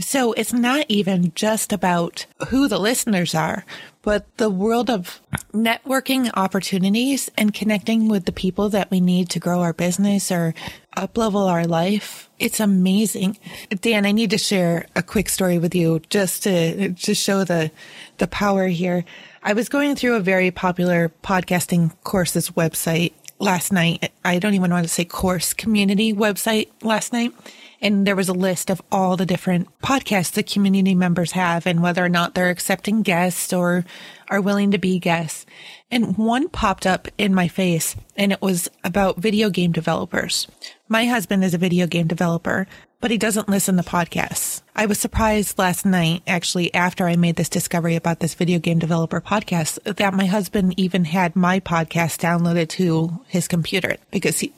So 0.00 0.32
it's 0.34 0.52
not 0.52 0.86
even 0.88 1.32
just 1.34 1.72
about 1.72 2.26
who 2.48 2.68
the 2.68 2.78
listeners 2.78 3.34
are, 3.34 3.64
but 4.02 4.26
the 4.36 4.48
world 4.48 4.90
of 4.90 5.20
networking 5.52 6.30
opportunities 6.34 7.28
and 7.36 7.52
connecting 7.52 8.06
with 8.06 8.24
the 8.24 8.32
people 8.32 8.68
that 8.68 8.92
we 8.92 9.00
need 9.00 9.28
to 9.30 9.40
grow 9.40 9.60
our 9.60 9.72
business 9.72 10.30
or 10.30 10.54
uplevel 10.96 11.50
our 11.50 11.64
life. 11.64 12.30
It's 12.38 12.60
amazing. 12.60 13.38
Dan, 13.80 14.06
I 14.06 14.12
need 14.12 14.30
to 14.30 14.38
share 14.38 14.86
a 14.94 15.02
quick 15.02 15.28
story 15.28 15.58
with 15.58 15.74
you 15.74 16.00
just 16.10 16.44
to, 16.44 16.92
to 16.92 17.14
show 17.14 17.42
the, 17.42 17.72
the 18.18 18.28
power 18.28 18.68
here. 18.68 19.04
I 19.42 19.52
was 19.52 19.68
going 19.68 19.96
through 19.96 20.14
a 20.14 20.20
very 20.20 20.52
popular 20.52 21.10
podcasting 21.24 21.92
courses 22.04 22.50
website 22.50 23.14
last 23.38 23.72
night. 23.72 24.12
I 24.24 24.38
don't 24.38 24.54
even 24.54 24.70
want 24.70 24.84
to 24.84 24.92
say 24.92 25.04
course 25.04 25.52
community 25.52 26.12
website 26.12 26.68
last 26.82 27.12
night. 27.12 27.32
And 27.80 28.06
there 28.06 28.16
was 28.16 28.28
a 28.28 28.32
list 28.32 28.70
of 28.70 28.82
all 28.90 29.16
the 29.16 29.26
different 29.26 29.68
podcasts 29.80 30.32
the 30.32 30.42
community 30.42 30.96
members 30.96 31.32
have 31.32 31.66
and 31.66 31.80
whether 31.80 32.04
or 32.04 32.08
not 32.08 32.34
they're 32.34 32.50
accepting 32.50 33.02
guests 33.02 33.52
or 33.52 33.84
are 34.28 34.40
willing 34.40 34.72
to 34.72 34.78
be 34.78 34.98
guests. 34.98 35.46
And 35.90 36.18
one 36.18 36.48
popped 36.48 36.86
up 36.86 37.06
in 37.18 37.32
my 37.32 37.46
face 37.46 37.94
and 38.16 38.32
it 38.32 38.42
was 38.42 38.68
about 38.82 39.18
video 39.18 39.48
game 39.48 39.70
developers. 39.70 40.48
My 40.88 41.06
husband 41.06 41.44
is 41.44 41.54
a 41.54 41.58
video 41.58 41.86
game 41.86 42.08
developer, 42.08 42.66
but 43.00 43.10
he 43.10 43.18
doesn't 43.18 43.48
listen 43.48 43.76
to 43.76 43.82
podcasts. 43.82 44.62
I 44.74 44.86
was 44.86 44.98
surprised 44.98 45.58
last 45.58 45.84
night, 45.84 46.22
actually, 46.26 46.72
after 46.74 47.06
I 47.06 47.16
made 47.16 47.36
this 47.36 47.48
discovery 47.48 47.96
about 47.96 48.20
this 48.20 48.34
video 48.34 48.58
game 48.58 48.78
developer 48.78 49.20
podcast, 49.20 49.82
that 49.96 50.14
my 50.14 50.26
husband 50.26 50.74
even 50.76 51.04
had 51.04 51.36
my 51.36 51.60
podcast 51.60 52.20
downloaded 52.20 52.68
to 52.70 53.20
his 53.26 53.48
computer 53.48 53.96
because 54.10 54.40
he, 54.40 54.52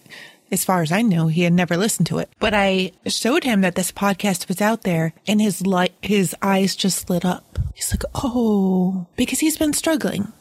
as 0.50 0.64
far 0.64 0.82
as 0.82 0.92
I 0.92 1.02
knew, 1.02 1.28
he 1.28 1.42
had 1.42 1.52
never 1.52 1.76
listened 1.76 2.06
to 2.09 2.18
it. 2.18 2.30
But 2.38 2.54
I 2.54 2.92
showed 3.06 3.44
him 3.44 3.61
that 3.61 3.75
this 3.75 3.92
podcast 3.92 4.49
was 4.49 4.61
out 4.61 4.82
there 4.82 5.12
and 5.26 5.40
his 5.40 5.66
light, 5.66 5.94
his 6.02 6.35
eyes 6.42 6.76
just 6.76 7.09
lit 7.09 7.25
up. 7.25 7.59
He's 7.75 7.92
like, 7.92 8.04
Oh, 8.14 9.06
because 9.16 9.38
he's 9.40 9.56
been 9.56 9.73
struggling. 9.73 10.32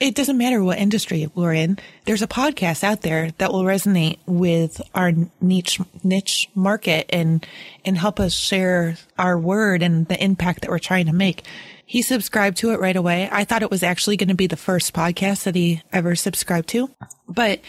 It 0.00 0.14
doesn't 0.14 0.38
matter 0.38 0.64
what 0.64 0.78
industry 0.78 1.30
we're 1.34 1.52
in. 1.52 1.78
There's 2.06 2.22
a 2.22 2.26
podcast 2.26 2.82
out 2.82 3.02
there 3.02 3.32
that 3.36 3.52
will 3.52 3.64
resonate 3.64 4.18
with 4.26 4.80
our 4.94 5.12
niche 5.42 5.78
niche 6.02 6.48
market 6.54 7.06
and 7.10 7.46
and 7.84 7.98
help 7.98 8.18
us 8.18 8.32
share 8.32 8.96
our 9.18 9.38
word 9.38 9.82
and 9.82 10.08
the 10.08 10.22
impact 10.22 10.62
that 10.62 10.70
we're 10.70 10.78
trying 10.78 11.06
to 11.06 11.12
make. 11.12 11.44
He 11.84 12.00
subscribed 12.00 12.56
to 12.58 12.70
it 12.70 12.80
right 12.80 12.96
away. 12.96 13.28
I 13.30 13.44
thought 13.44 13.62
it 13.62 13.70
was 13.70 13.82
actually 13.82 14.16
going 14.16 14.28
to 14.28 14.34
be 14.34 14.46
the 14.46 14.56
first 14.56 14.94
podcast 14.94 15.42
that 15.42 15.54
he 15.54 15.82
ever 15.92 16.16
subscribed 16.16 16.68
to, 16.68 16.88
but 17.28 17.60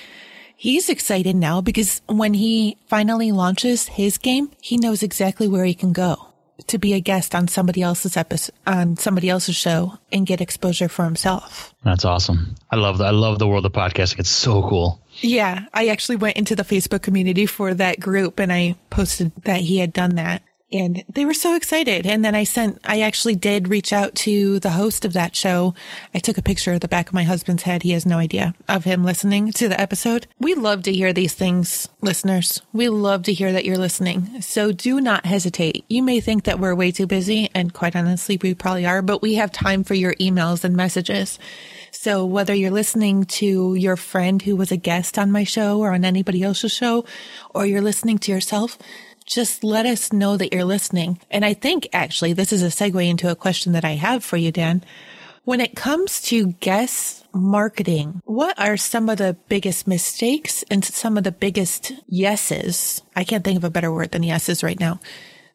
he's 0.56 0.90
excited 0.90 1.36
now 1.36 1.60
because 1.60 2.02
when 2.08 2.36
he 2.36 2.78
finally 2.88 3.32
launches 3.32 3.88
his 3.88 4.18
game, 4.18 4.52
he 4.62 4.78
knows 4.78 5.04
exactly 5.04 5.48
where 5.48 5.66
he 5.66 5.74
can 5.74 5.92
go 5.92 6.31
to 6.68 6.78
be 6.78 6.94
a 6.94 7.00
guest 7.00 7.36
on 7.36 7.48
somebody 7.48 7.82
else's 7.82 8.18
episode, 8.18 8.56
on 8.66 8.98
somebody 8.98 9.30
else's 9.30 9.56
show 9.56 9.98
and 10.12 10.26
get 10.26 10.42
exposure 10.42 10.90
for 10.90 11.06
himself. 11.06 11.74
That's 11.84 12.06
awesome. 12.06 12.56
I 12.70 12.76
love 12.76 12.98
that. 13.00 13.08
I 13.08 13.12
love 13.12 13.40
the 13.40 13.48
world 13.48 13.66
of 13.66 13.74
podcasting. 13.74 14.20
It's 14.20 14.30
so 14.30 14.68
cool. 14.68 15.02
Yeah. 15.20 15.66
I 15.74 15.88
actually 15.88 16.16
went 16.18 16.38
into 16.38 16.56
the 16.56 16.64
Facebook 16.64 17.02
community 17.02 17.46
for 17.46 17.74
that 17.74 18.00
group 18.00 18.40
and 18.40 18.52
I 18.52 18.76
posted 18.90 19.32
that 19.44 19.62
he 19.62 19.78
had 19.78 19.94
done 19.94 20.16
that 20.16 20.42
and 20.72 21.04
they 21.12 21.26
were 21.26 21.34
so 21.34 21.56
excited. 21.56 22.06
And 22.06 22.24
then 22.24 22.36
I 22.36 22.44
sent, 22.44 22.80
I 22.84 23.02
actually 23.02 23.36
did 23.36 23.68
reach 23.68 23.92
out 23.92 24.16
to 24.16 24.60
the 24.60 24.72
host 24.72 25.06
of 25.06 25.14
that 25.14 25.36
show. 25.36 25.74
I 26.14 26.20
took 26.20 26.38
a 26.38 26.42
picture 26.42 26.74
of 26.74 26.80
the 26.80 26.88
back 26.88 27.08
of 27.08 27.14
my 27.14 27.24
husband's 27.24 27.64
head. 27.64 27.84
He 27.84 27.92
has 27.92 28.06
no 28.06 28.18
idea 28.18 28.54
of 28.68 28.86
him 28.86 29.04
listening 29.04 29.52
to 29.54 29.68
the 29.68 29.80
episode. 29.80 30.28
We 30.40 30.54
love 30.56 30.84
to 30.84 30.94
hear 30.94 31.14
these 31.14 31.34
things, 31.34 31.90
listeners. 32.02 32.62
We 32.74 32.90
love 32.90 33.24
to 33.24 33.34
hear 33.34 33.52
that 33.52 33.66
you're 33.66 33.78
listening. 33.78 34.42
So 34.42 34.72
do 34.72 35.02
not 35.02 35.26
hesitate. 35.26 35.84
You 35.90 36.04
may 36.04 36.20
think 36.20 36.46
that 36.46 36.60
we're 36.60 36.76
way 36.76 36.92
too 36.92 37.08
busy 37.08 37.50
and 37.54 37.74
quite 37.74 37.96
honestly, 37.96 38.40
we 38.42 38.54
probably 38.54 38.86
are, 38.86 39.02
but 39.02 39.22
we 39.22 39.36
have 39.36 39.52
time 39.52 39.84
for 39.84 39.94
your 39.94 40.14
emails 40.16 40.64
and 40.64 40.76
messages. 40.76 41.38
So 41.92 42.26
whether 42.26 42.54
you're 42.54 42.72
listening 42.72 43.26
to 43.26 43.76
your 43.76 43.98
friend 43.98 44.42
who 44.42 44.56
was 44.56 44.72
a 44.72 44.78
guest 44.78 45.20
on 45.20 45.32
my 45.32 45.44
show 45.44 45.80
or 45.80 45.94
on 45.94 46.06
anybody 46.06 46.42
else's 46.42 46.72
show, 46.72 47.04
or 47.54 47.66
you're 47.66 47.82
listening 47.82 48.18
to 48.20 48.32
yourself, 48.32 48.78
just 49.26 49.64
let 49.64 49.86
us 49.86 50.12
know 50.12 50.38
that 50.38 50.54
you're 50.54 50.66
listening. 50.66 51.20
And 51.30 51.46
I 51.46 51.54
think 51.54 51.88
actually 51.94 52.34
this 52.34 52.54
is 52.54 52.64
a 52.64 52.68
segue 52.68 53.08
into 53.08 53.32
a 53.32 53.36
question 53.36 53.74
that 53.74 53.86
I 53.86 53.92
have 53.92 54.24
for 54.24 54.38
you, 54.38 54.52
Dan. 54.52 54.84
When 55.44 55.60
it 55.60 55.76
comes 55.76 56.22
to 56.24 56.54
guest 56.60 57.26
marketing, 57.34 58.22
what 58.26 58.60
are 58.60 58.78
some 58.78 59.10
of 59.10 59.18
the 59.18 59.36
biggest 59.50 59.88
mistakes 59.88 60.64
and 60.70 60.86
some 60.86 61.18
of 61.18 61.24
the 61.24 61.32
biggest 61.32 61.94
yeses? 62.08 63.02
I 63.16 63.24
can't 63.24 63.44
think 63.44 63.58
of 63.58 63.64
a 63.64 63.70
better 63.70 63.92
word 63.92 64.12
than 64.12 64.24
yeses 64.24 64.64
right 64.64 64.80
now 64.80 65.00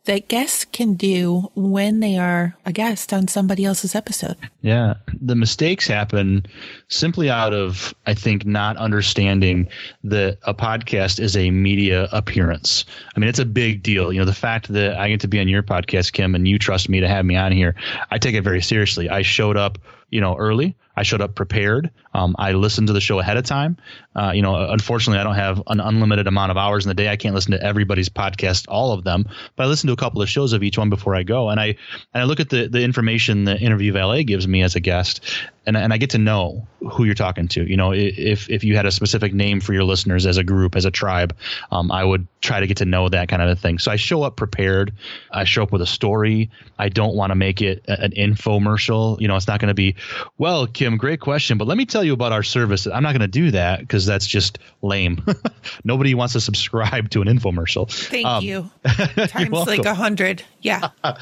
that 0.07 0.29
guests 0.29 0.65
can 0.65 0.95
do 0.95 1.51
when 1.55 2.01
they 2.01 2.17
are 2.19 2.57
a 2.65 2.73
guest 2.73 3.13
on 3.13 3.29
somebody 3.29 3.65
else's 3.65 3.95
episode. 3.95 4.37
Yeah. 4.63 4.95
The 5.21 5.37
mistakes 5.37 5.87
happen 5.87 6.47
simply 6.89 7.31
out 7.31 7.53
of, 7.53 7.95
I 8.07 8.15
think, 8.15 8.47
not 8.47 8.77
understanding 8.77 9.69
that 10.05 10.39
a 10.43 10.55
podcast 10.55 11.21
is 11.21 11.37
a 11.37 11.51
media 11.51 12.09
appearance. 12.13 12.85
I 13.15 13.21
mean, 13.21 13.29
it's 13.29 13.39
a 13.39 13.45
big 13.45 13.83
deal. 13.83 14.13
You 14.13 14.21
know, 14.21 14.25
the 14.25 14.33
fact 14.33 14.73
that 14.73 14.99
I 14.99 15.09
get 15.09 15.21
to 15.21 15.29
be 15.29 15.41
on 15.41 15.49
your 15.49 15.63
podcast, 15.63 16.13
Kim, 16.13 16.35
and 16.35 16.49
you 16.49 16.59
trust 16.59 16.89
me 16.89 17.01
to 17.01 17.09
have 17.09 17.25
me 17.25 17.37
on 17.37 17.53
here, 17.53 17.75
I 18.11 18.19
take 18.19 18.35
it 18.35 18.43
very 18.43 18.63
seriously. 18.63 19.09
I 19.09 19.23
showed 19.23 19.57
up 19.57 19.79
you 20.11 20.21
know, 20.21 20.37
early. 20.37 20.77
I 20.97 21.03
showed 21.03 21.21
up 21.21 21.35
prepared. 21.35 21.91
Um, 22.15 22.35
I 22.39 22.53
listened 22.53 22.87
to 22.87 22.93
the 22.93 23.01
show 23.01 23.19
ahead 23.19 23.37
of 23.37 23.45
time. 23.45 23.77
Uh, 24.15 24.33
you 24.35 24.41
know, 24.41 24.55
unfortunately, 24.71 25.21
I 25.21 25.25
don't 25.25 25.35
have 25.35 25.63
an 25.67 25.81
unlimited 25.81 26.27
amount 26.27 26.51
of 26.51 26.57
hours 26.57 26.87
in 26.87 26.89
the 26.89 26.95
day. 26.95 27.09
I 27.09 27.17
can't 27.17 27.35
listen 27.35 27.53
to 27.53 27.63
everybody's 27.63 28.09
podcast, 28.09 28.65
all 28.69 28.93
of 28.93 29.05
them, 29.05 29.27
but 29.57 29.65
I 29.65 29.67
listen 29.67 29.89
to 29.89 29.93
a 29.93 29.97
couple 29.97 30.23
of 30.23 30.29
shows 30.29 30.55
of 30.55 30.63
each 30.63 30.79
one 30.79 30.89
before 30.89 31.15
I 31.15 31.23
go. 31.23 31.51
And 31.51 31.61
I 31.61 31.67
and 32.15 32.23
I 32.23 32.25
look 32.25 32.41
at 32.41 32.49
the 32.49 32.69
the 32.69 32.83
information 32.83 33.45
the 33.45 33.59
interview 33.59 33.93
valet 33.93 34.25
gives 34.25 34.49
me 34.49 34.63
as 34.63 34.75
a 34.75 34.81
guest, 34.81 35.21
and 35.67 35.77
and 35.77 35.93
I 35.93 35.99
get 35.99 36.11
to 36.11 36.19
know 36.19 36.67
who 36.93 37.05
you're 37.05 37.15
talking 37.15 37.49
to. 37.49 37.69
You 37.69 37.77
know, 37.77 37.93
if 37.93 38.49
if 38.49 38.65
you 38.65 38.77
had 38.77 38.87
a 38.87 38.91
specific 38.91 39.35
name 39.35 39.61
for 39.61 39.75
your 39.75 39.85
listeners 39.85 40.25
as 40.25 40.39
a 40.39 40.45
group, 40.45 40.77
as 40.77 40.87
a 40.87 40.91
tribe, 40.91 41.37
um, 41.71 41.93
I 41.93 42.03
would 42.03 42.27
try 42.41 42.61
to 42.61 42.67
get 42.67 42.79
to 42.79 42.87
know 42.87 43.09
that 43.09 43.29
kind 43.29 43.43
of 43.43 43.51
a 43.51 43.57
thing. 43.57 43.79
So 43.79 43.91
I 43.91 43.97
show 43.97 44.23
up 44.23 44.37
prepared. 44.37 44.95
I 45.31 45.45
show 45.45 45.63
up 45.63 45.73
with 45.73 45.83
a 45.83 45.87
story. 45.87 46.51
I 46.79 46.89
don't 46.89 47.15
want 47.15 47.31
to 47.31 47.35
make 47.35 47.61
it 47.61 47.85
an 47.89 48.13
infomercial. 48.13 49.21
You 49.21 49.29
know, 49.29 49.37
it's 49.37 49.49
not 49.49 49.61
going 49.61 49.69
to 49.69 49.75
be, 49.75 49.97
well, 50.39 50.67
Great 50.95 51.21
question, 51.21 51.59
but 51.59 51.67
let 51.67 51.77
me 51.77 51.87
tell 51.87 52.05
you 52.05 52.13
about 52.13 52.33
our 52.33 52.43
service. 52.43 52.87
I'm 52.87 53.03
not 53.03 53.13
going 53.13 53.21
to 53.21 53.29
do 53.29 53.51
that 53.51 53.81
because 53.81 54.07
that's 54.07 54.27
just 54.27 54.59
lame. 54.83 55.25
Nobody 55.85 56.15
wants 56.15 56.35
to 56.35 56.41
subscribe 56.41 57.11
to 57.11 57.23
an 57.23 57.29
infomercial. 57.29 57.91
Thank 57.91 58.27
um, 58.27 58.45
you. 58.45 58.71
Times 58.85 59.51
like 59.67 59.85
a 59.85 59.95
hundred. 59.95 60.43
Yeah. 60.61 60.91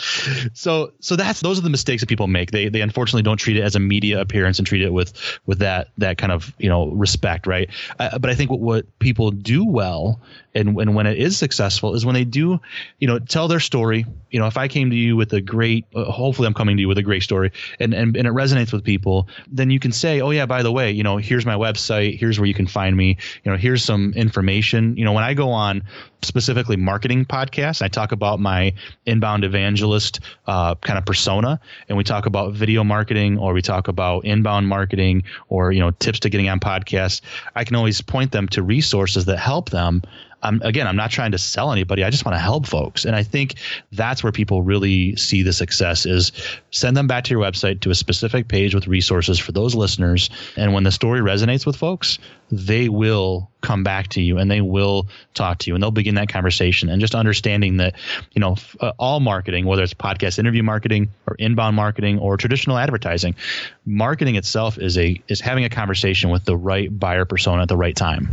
so 0.52 0.92
so 1.00 1.16
that's 1.16 1.40
those 1.40 1.59
are 1.59 1.62
the 1.62 1.71
mistakes 1.71 2.02
that 2.02 2.09
people 2.09 2.26
make. 2.26 2.50
They 2.50 2.68
they 2.68 2.80
unfortunately 2.80 3.23
don't 3.23 3.38
treat 3.38 3.56
it 3.56 3.62
as 3.62 3.76
a 3.76 3.80
media 3.80 4.21
appearance 4.21 4.59
and 4.59 4.66
treat 4.66 4.83
it 4.83 4.92
with 4.92 5.12
with 5.47 5.61
that 5.61 5.88
that 5.99 6.18
kind 6.18 6.33
of 6.33 6.52
you 6.59 6.68
know 6.68 6.88
respect, 6.88 7.47
right? 7.47 7.71
Uh, 8.00 8.18
but 8.18 8.30
I 8.30 8.35
think 8.35 8.50
what, 8.50 8.61
what 8.61 8.99
people 8.99 9.30
do 9.30 9.64
well 9.64 10.21
and, 10.54 10.78
and 10.78 10.94
when 10.94 11.06
it 11.06 11.18
is 11.18 11.37
successful 11.37 11.94
is 11.94 12.06
when 12.06 12.14
they 12.14 12.25
do, 12.25 12.61
you 12.99 13.09
know, 13.09 13.18
tell 13.18 13.49
their 13.49 13.61
story. 13.61 14.06
You 14.30 14.38
know, 14.38 14.47
if 14.47 14.56
I 14.56 14.68
came 14.68 14.90
to 14.90 14.97
you 14.97 15.16
with 15.16 15.33
a 15.33 15.40
great, 15.40 15.85
uh, 15.94 16.04
hopefully 16.04 16.47
I'm 16.47 16.54
coming 16.54 16.76
to 16.76 16.80
you 16.80 16.88
with 16.88 16.99
a 16.99 17.02
great 17.02 17.23
story 17.23 17.50
and, 17.80 17.92
and, 17.92 18.16
and 18.16 18.26
it 18.26 18.33
resonates 18.33 18.73
with 18.73 18.85
people, 18.85 19.28
then 19.54 19.70
you 19.70 19.78
can 19.78 19.92
say, 19.92 20.20
oh 20.20 20.30
yeah, 20.30 20.46
by 20.46 20.62
the 20.64 20.73
way, 20.73 20.90
you 20.90 21.04
know, 21.04 21.16
here's 21.16 21.46
my 21.46 21.54
website. 21.54 22.18
Here's 22.18 22.40
where 22.40 22.46
you 22.46 22.54
can 22.54 22.66
find 22.66 22.96
me. 22.96 23.16
You 23.44 23.52
know, 23.52 23.56
here's 23.56 23.84
some 23.84 24.12
information. 24.14 24.96
You 24.96 25.04
know, 25.04 25.12
when 25.12 25.23
I 25.23 25.32
go 25.32 25.50
on 25.50 25.84
specifically 26.23 26.76
marketing 26.76 27.25
podcasts, 27.25 27.80
I 27.80 27.87
talk 27.87 28.11
about 28.11 28.40
my 28.40 28.75
inbound 29.06 29.44
evangelist 29.44 30.18
uh, 30.49 30.75
kind 30.75 30.99
of 30.99 31.06
persona, 31.06 31.61
and 31.88 31.96
we 31.96 32.02
talk 32.02 32.26
about 32.26 32.52
video 32.54 32.82
marketing 32.82 33.38
or 33.38 33.52
we 33.52 33.62
talk 33.62 33.87
about 33.87 34.25
inbound 34.25 34.66
marketing 34.66 35.23
or, 35.49 35.70
you 35.70 35.78
know, 35.78 35.92
tips 35.92 36.18
to 36.20 36.30
getting 36.30 36.49
on 36.49 36.58
podcasts. 36.58 37.20
I 37.54 37.62
can 37.62 37.76
always 37.76 38.00
point 38.00 38.32
them 38.32 38.49
to 38.49 38.62
resources 38.62 39.26
that 39.26 39.38
help 39.38 39.70
them 39.70 40.02
I'm 40.45 40.61
again, 40.63 40.87
I'm 40.87 40.97
not 40.97 41.11
trying 41.11 41.33
to 41.33 41.39
sell 41.39 41.73
anybody. 41.73 42.05
I 42.05 42.11
just 42.11 42.25
want 42.25 42.35
to 42.35 42.41
help 42.41 42.67
folks. 42.67 43.05
And 43.05 43.17
I 43.17 43.23
think 43.23 43.55
that's 43.93 44.23
where 44.23 44.33
people 44.33 44.63
really 44.63 45.17
see 45.17 45.43
the 45.43 45.53
success 45.53 46.07
is 46.07 46.33
send 46.71 46.97
them 46.97 47.07
back 47.07 47.25
to 47.25 47.31
your 47.31 47.43
website 47.43 47.81
to 47.81 47.91
a 47.91 47.95
specific 47.95 48.49
page 48.49 48.75
with 48.75 48.87
resources 48.87 49.39
for 49.39 49.53
those 49.53 49.75
listeners. 49.75 50.31
And 50.57 50.73
when 50.75 50.85
the 50.85 50.93
story 50.93 51.21
resonates 51.21 51.67
with 51.67 51.77
folks, 51.77 52.19
they 52.56 52.88
will 52.88 53.50
come 53.61 53.82
back 53.82 54.08
to 54.08 54.20
you 54.20 54.38
and 54.38 54.50
they 54.50 54.61
will 54.61 55.06
talk 55.32 55.58
to 55.58 55.70
you 55.70 55.75
and 55.75 55.82
they'll 55.82 55.90
begin 55.90 56.16
that 56.16 56.28
conversation. 56.28 56.88
And 56.88 57.00
just 57.00 57.14
understanding 57.14 57.78
that 57.78 57.94
you 58.32 58.40
know 58.40 58.56
uh, 58.80 58.92
all 58.99 59.20
marketing 59.20 59.66
whether 59.66 59.82
it's 59.82 59.94
podcast 59.94 60.38
interview 60.38 60.62
marketing 60.62 61.08
or 61.26 61.34
inbound 61.38 61.76
marketing 61.76 62.18
or 62.18 62.37
traditional 62.37 62.76
advertising 62.76 63.34
marketing 63.87 64.37
itself 64.37 64.78
is 64.78 64.99
a 64.99 65.20
is 65.28 65.40
having 65.40 65.64
a 65.64 65.70
conversation 65.70 66.30
with 66.30 66.44
the 66.44 66.56
right 66.56 66.96
buyer 66.99 67.25
persona 67.25 67.62
at 67.62 67.68
the 67.68 67.76
right 67.76 67.96
time. 67.96 68.30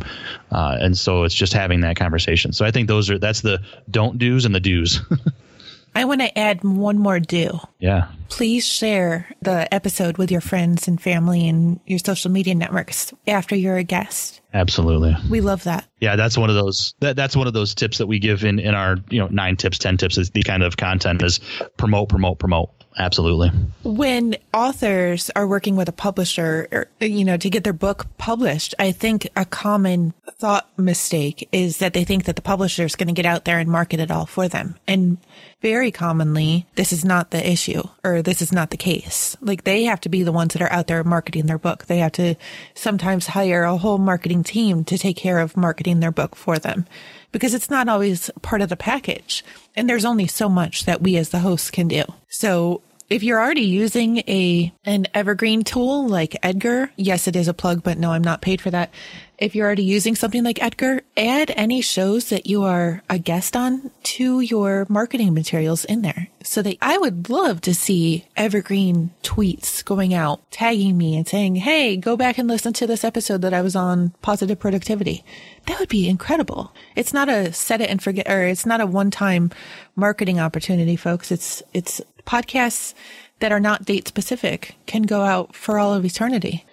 Uh, 0.51 0.77
and 0.79 0.97
so 0.97 1.23
it's 1.23 1.35
just 1.35 1.53
having 1.53 1.81
that 1.81 1.95
conversation. 1.95 2.53
So 2.53 2.65
i 2.65 2.71
think 2.71 2.87
those 2.87 3.09
are 3.09 3.17
that's 3.17 3.41
the 3.41 3.61
don't 3.89 4.17
do's 4.17 4.45
and 4.45 4.53
the 4.53 4.59
do's 4.59 5.01
I 5.93 6.05
want 6.05 6.21
to 6.21 6.38
add 6.38 6.63
one 6.63 6.98
more 6.98 7.19
do. 7.19 7.60
Yeah. 7.79 8.07
Please 8.29 8.65
share 8.65 9.27
the 9.41 9.71
episode 9.74 10.17
with 10.17 10.31
your 10.31 10.41
friends 10.41 10.88
and 10.88 11.01
family 11.01 11.48
and 11.48 11.79
your 11.86 12.00
social 12.00 12.31
media 12.31 12.55
networks 12.55 13.13
after 13.27 13.55
you're 13.55 13.77
a 13.77 13.83
guest. 13.83 14.41
Absolutely. 14.53 15.15
We 15.29 15.41
love 15.41 15.63
that. 15.65 15.86
Yeah, 16.00 16.15
that's 16.15 16.38
one 16.38 16.50
of 16.50 16.55
those 16.55 16.93
that, 17.00 17.15
that's 17.15 17.36
one 17.36 17.48
of 17.48 17.53
those 17.53 17.75
tips 17.75 17.98
that 17.98 18.07
we 18.07 18.19
give 18.19 18.43
in 18.43 18.60
in 18.60 18.74
our, 18.74 18.98
you 19.10 19.19
know, 19.19 19.27
9 19.27 19.55
tips, 19.57 19.77
10 19.77 19.98
tips 19.98 20.17
is 20.17 20.29
the 20.31 20.43
kind 20.43 20.63
of 20.63 20.77
content 20.77 21.21
is 21.21 21.39
promote, 21.77 22.10
promote, 22.10 22.39
promote. 22.39 22.69
Absolutely. 22.98 23.50
When 23.83 24.36
authors 24.53 25.31
are 25.36 25.48
working 25.48 25.77
with 25.77 25.88
a 25.88 25.93
publisher, 25.93 26.67
or, 26.71 26.88
you 27.00 27.24
know, 27.24 27.38
to 27.38 27.50
get 27.50 27.63
their 27.63 27.71
book 27.71 28.05
published, 28.17 28.75
I 28.79 28.91
think 28.91 29.29
a 29.36 29.45
common 29.45 30.13
thought 30.39 30.67
mistake 30.77 31.48
is 31.53 31.77
that 31.77 31.93
they 31.93 32.03
think 32.03 32.25
that 32.25 32.36
the 32.36 32.41
publisher 32.41 32.83
is 32.83 32.98
going 32.98 33.07
to 33.07 33.13
get 33.13 33.25
out 33.25 33.45
there 33.45 33.60
and 33.60 33.69
market 33.69 34.01
it 34.01 34.12
all 34.12 34.25
for 34.25 34.50
them. 34.50 34.77
And 34.88 35.17
very 35.62 35.91
commonly, 35.91 36.65
this 36.75 36.91
is 36.91 37.06
not 37.06 37.30
the 37.30 37.50
issue 37.50 37.84
or 38.03 38.22
this 38.22 38.41
is 38.41 38.51
not 38.51 38.72
the 38.72 38.77
case. 38.77 39.38
Like 39.41 39.63
they 39.63 39.84
have 39.84 40.01
to 40.01 40.10
be 40.10 40.24
the 40.24 40.32
ones 40.32 40.53
that 40.53 40.62
are 40.62 40.72
out 40.72 40.88
there 40.88 41.03
marketing 41.03 41.46
their 41.46 41.60
book. 41.60 41.86
They 41.86 42.00
have 42.00 42.13
to 42.13 42.36
sometimes 42.74 43.27
hire 43.27 43.63
a 43.63 43.77
whole 43.77 44.00
marketing 44.00 44.44
team 44.44 44.84
to 44.86 44.98
take 44.98 45.18
care 45.18 45.39
of 45.39 45.56
marketing 45.56 46.00
their 46.00 46.12
book 46.12 46.36
for 46.36 46.58
them 46.58 46.88
because 47.32 47.53
it's 47.53 47.70
not 47.70 47.88
always 47.88 48.32
part 48.41 48.62
of 48.62 48.70
the 48.70 48.75
package. 48.75 49.46
And 49.75 49.89
there's 49.89 50.06
only 50.06 50.27
so 50.27 50.50
much 50.50 50.86
that 50.86 51.01
we 51.01 51.15
as 51.15 51.30
the 51.30 51.39
hosts 51.39 51.72
can 51.72 51.88
do. 51.88 52.03
So 52.27 52.82
if 53.12 53.24
you're 53.24 53.41
already 53.41 53.63
using 53.63 54.20
a 54.20 54.72
an 54.86 55.06
evergreen 55.13 55.63
tool 55.65 56.08
like 56.08 56.38
Edgar, 56.41 56.91
yes, 56.96 57.27
it 57.27 57.36
is 57.36 57.50
a 57.50 57.53
plug, 57.53 57.84
but 57.84 57.98
no, 57.98 58.12
I'm 58.12 58.24
not 58.24 58.41
paid 58.41 58.62
for 58.62 58.72
that. 58.72 58.89
If 59.38 59.56
you're 59.56 59.65
already 59.65 59.84
using 59.84 60.15
something 60.15 60.44
like 60.44 60.62
Edgar, 60.62 61.01
add 61.18 61.51
any 61.58 61.82
shows 61.82 62.30
that 62.30 62.46
you 62.46 62.63
are 62.63 63.01
a 63.10 63.18
guest 63.18 63.58
on 63.58 63.89
to 64.03 64.39
your 64.39 64.86
marketing 64.88 65.34
materials 65.34 65.84
in 65.84 66.03
there. 66.03 66.27
So 66.44 66.62
that 66.62 66.77
I 66.80 67.00
would 67.00 67.27
love 67.27 67.60
to 67.62 67.74
see 67.74 68.27
evergreen 68.38 69.10
tweets 69.24 69.84
going 69.84 70.13
out, 70.13 70.39
tagging 70.51 70.96
me 70.96 71.18
and 71.18 71.27
saying, 71.27 71.56
Hey, 71.56 71.98
go 71.98 72.15
back 72.15 72.38
and 72.38 72.48
listen 72.48 72.72
to 72.74 72.88
this 72.88 73.03
episode 73.03 73.41
that 73.41 73.53
I 73.53 73.63
was 73.63 73.75
on 73.75 74.12
positive 74.22 74.60
productivity. 74.60 75.25
That 75.65 75.80
would 75.80 75.89
be 75.89 76.08
incredible. 76.08 76.72
It's 76.96 77.13
not 77.13 77.27
a 77.27 77.51
set 77.51 77.82
it 77.82 77.89
and 77.89 78.01
forget, 78.01 78.30
or 78.30 78.44
it's 78.44 78.65
not 78.65 78.80
a 78.80 78.86
one 78.86 79.10
time 79.10 79.50
marketing 79.96 80.39
opportunity, 80.39 80.96
folks. 80.96 81.32
It's, 81.32 81.63
it's 81.74 82.00
podcasts 82.25 82.93
that 83.39 83.51
are 83.51 83.59
not 83.59 83.85
date 83.85 84.07
specific 84.07 84.75
can 84.85 85.03
go 85.03 85.21
out 85.21 85.55
for 85.55 85.79
all 85.79 85.93
of 85.93 86.05
eternity. 86.05 86.65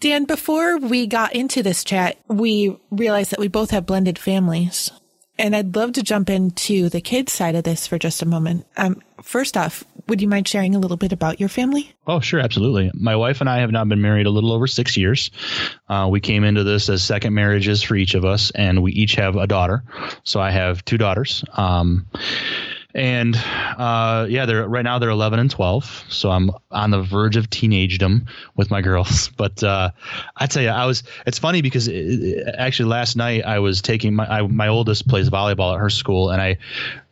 Dan, 0.00 0.24
before 0.24 0.78
we 0.78 1.06
got 1.06 1.34
into 1.34 1.62
this 1.62 1.84
chat, 1.84 2.16
we 2.28 2.76
realized 2.90 3.30
that 3.32 3.40
we 3.40 3.48
both 3.48 3.70
have 3.70 3.86
blended 3.86 4.18
families. 4.18 4.90
And 5.36 5.54
I'd 5.56 5.74
love 5.74 5.92
to 5.94 6.02
jump 6.02 6.30
into 6.30 6.88
the 6.88 7.00
kids 7.00 7.32
side 7.32 7.56
of 7.56 7.64
this 7.64 7.86
for 7.86 7.98
just 7.98 8.22
a 8.22 8.26
moment. 8.26 8.66
Um, 8.76 9.02
first 9.20 9.56
off, 9.56 9.84
would 10.06 10.22
you 10.22 10.28
mind 10.28 10.46
sharing 10.46 10.74
a 10.74 10.78
little 10.78 10.96
bit 10.96 11.12
about 11.12 11.40
your 11.40 11.48
family? 11.48 11.92
Oh, 12.06 12.20
sure, 12.20 12.38
absolutely. 12.38 12.90
My 12.94 13.16
wife 13.16 13.40
and 13.40 13.48
I 13.48 13.58
have 13.60 13.72
now 13.72 13.84
been 13.84 14.00
married 14.00 14.26
a 14.26 14.30
little 14.30 14.52
over 14.52 14.66
six 14.66 14.96
years. 14.96 15.30
Uh, 15.88 16.08
we 16.10 16.20
came 16.20 16.44
into 16.44 16.62
this 16.62 16.88
as 16.88 17.02
second 17.02 17.34
marriages 17.34 17.82
for 17.82 17.96
each 17.96 18.14
of 18.14 18.24
us, 18.24 18.52
and 18.52 18.82
we 18.82 18.92
each 18.92 19.14
have 19.16 19.36
a 19.36 19.46
daughter. 19.46 19.82
So 20.22 20.40
I 20.40 20.50
have 20.50 20.84
two 20.84 20.98
daughters. 20.98 21.42
Um, 21.54 22.06
and 22.94 23.36
uh, 23.36 24.26
yeah, 24.28 24.46
they're 24.46 24.68
right 24.68 24.84
now 24.84 24.98
they're 24.98 25.10
11 25.10 25.38
and 25.38 25.50
12, 25.50 26.04
so 26.08 26.30
I'm 26.30 26.50
on 26.70 26.90
the 26.90 27.02
verge 27.02 27.36
of 27.36 27.50
teenagedom 27.50 28.26
with 28.56 28.70
my 28.70 28.80
girls. 28.80 29.30
But 29.36 29.62
uh, 29.62 29.90
I 30.36 30.46
tell 30.46 30.62
you, 30.62 30.68
I 30.68 30.86
was. 30.86 31.02
It's 31.26 31.38
funny 31.38 31.60
because 31.60 31.88
it, 31.88 32.46
actually 32.56 32.88
last 32.88 33.16
night 33.16 33.44
I 33.44 33.58
was 33.58 33.82
taking 33.82 34.14
my 34.14 34.26
I, 34.26 34.42
my 34.42 34.68
oldest 34.68 35.08
plays 35.08 35.28
volleyball 35.28 35.74
at 35.74 35.80
her 35.80 35.90
school, 35.90 36.30
and 36.30 36.40
I 36.40 36.56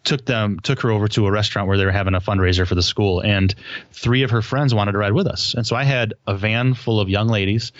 took 0.04 0.24
them 0.26 0.58
took 0.60 0.80
her 0.80 0.90
over 0.90 1.08
to 1.08 1.26
a 1.26 1.30
restaurant 1.30 1.68
where 1.68 1.78
they 1.78 1.84
were 1.84 1.92
having 1.92 2.14
a 2.14 2.20
fundraiser 2.20 2.66
for 2.66 2.74
the 2.74 2.82
school 2.82 3.20
and 3.20 3.54
three 3.92 4.22
of 4.22 4.30
her 4.30 4.42
friends 4.42 4.74
wanted 4.74 4.92
to 4.92 4.98
ride 4.98 5.12
with 5.12 5.26
us. 5.26 5.54
And 5.54 5.66
so 5.66 5.76
i 5.76 5.84
had 5.84 6.14
a 6.26 6.36
van 6.36 6.74
full 6.74 7.00
of 7.00 7.08
young 7.08 7.28
ladies 7.28 7.72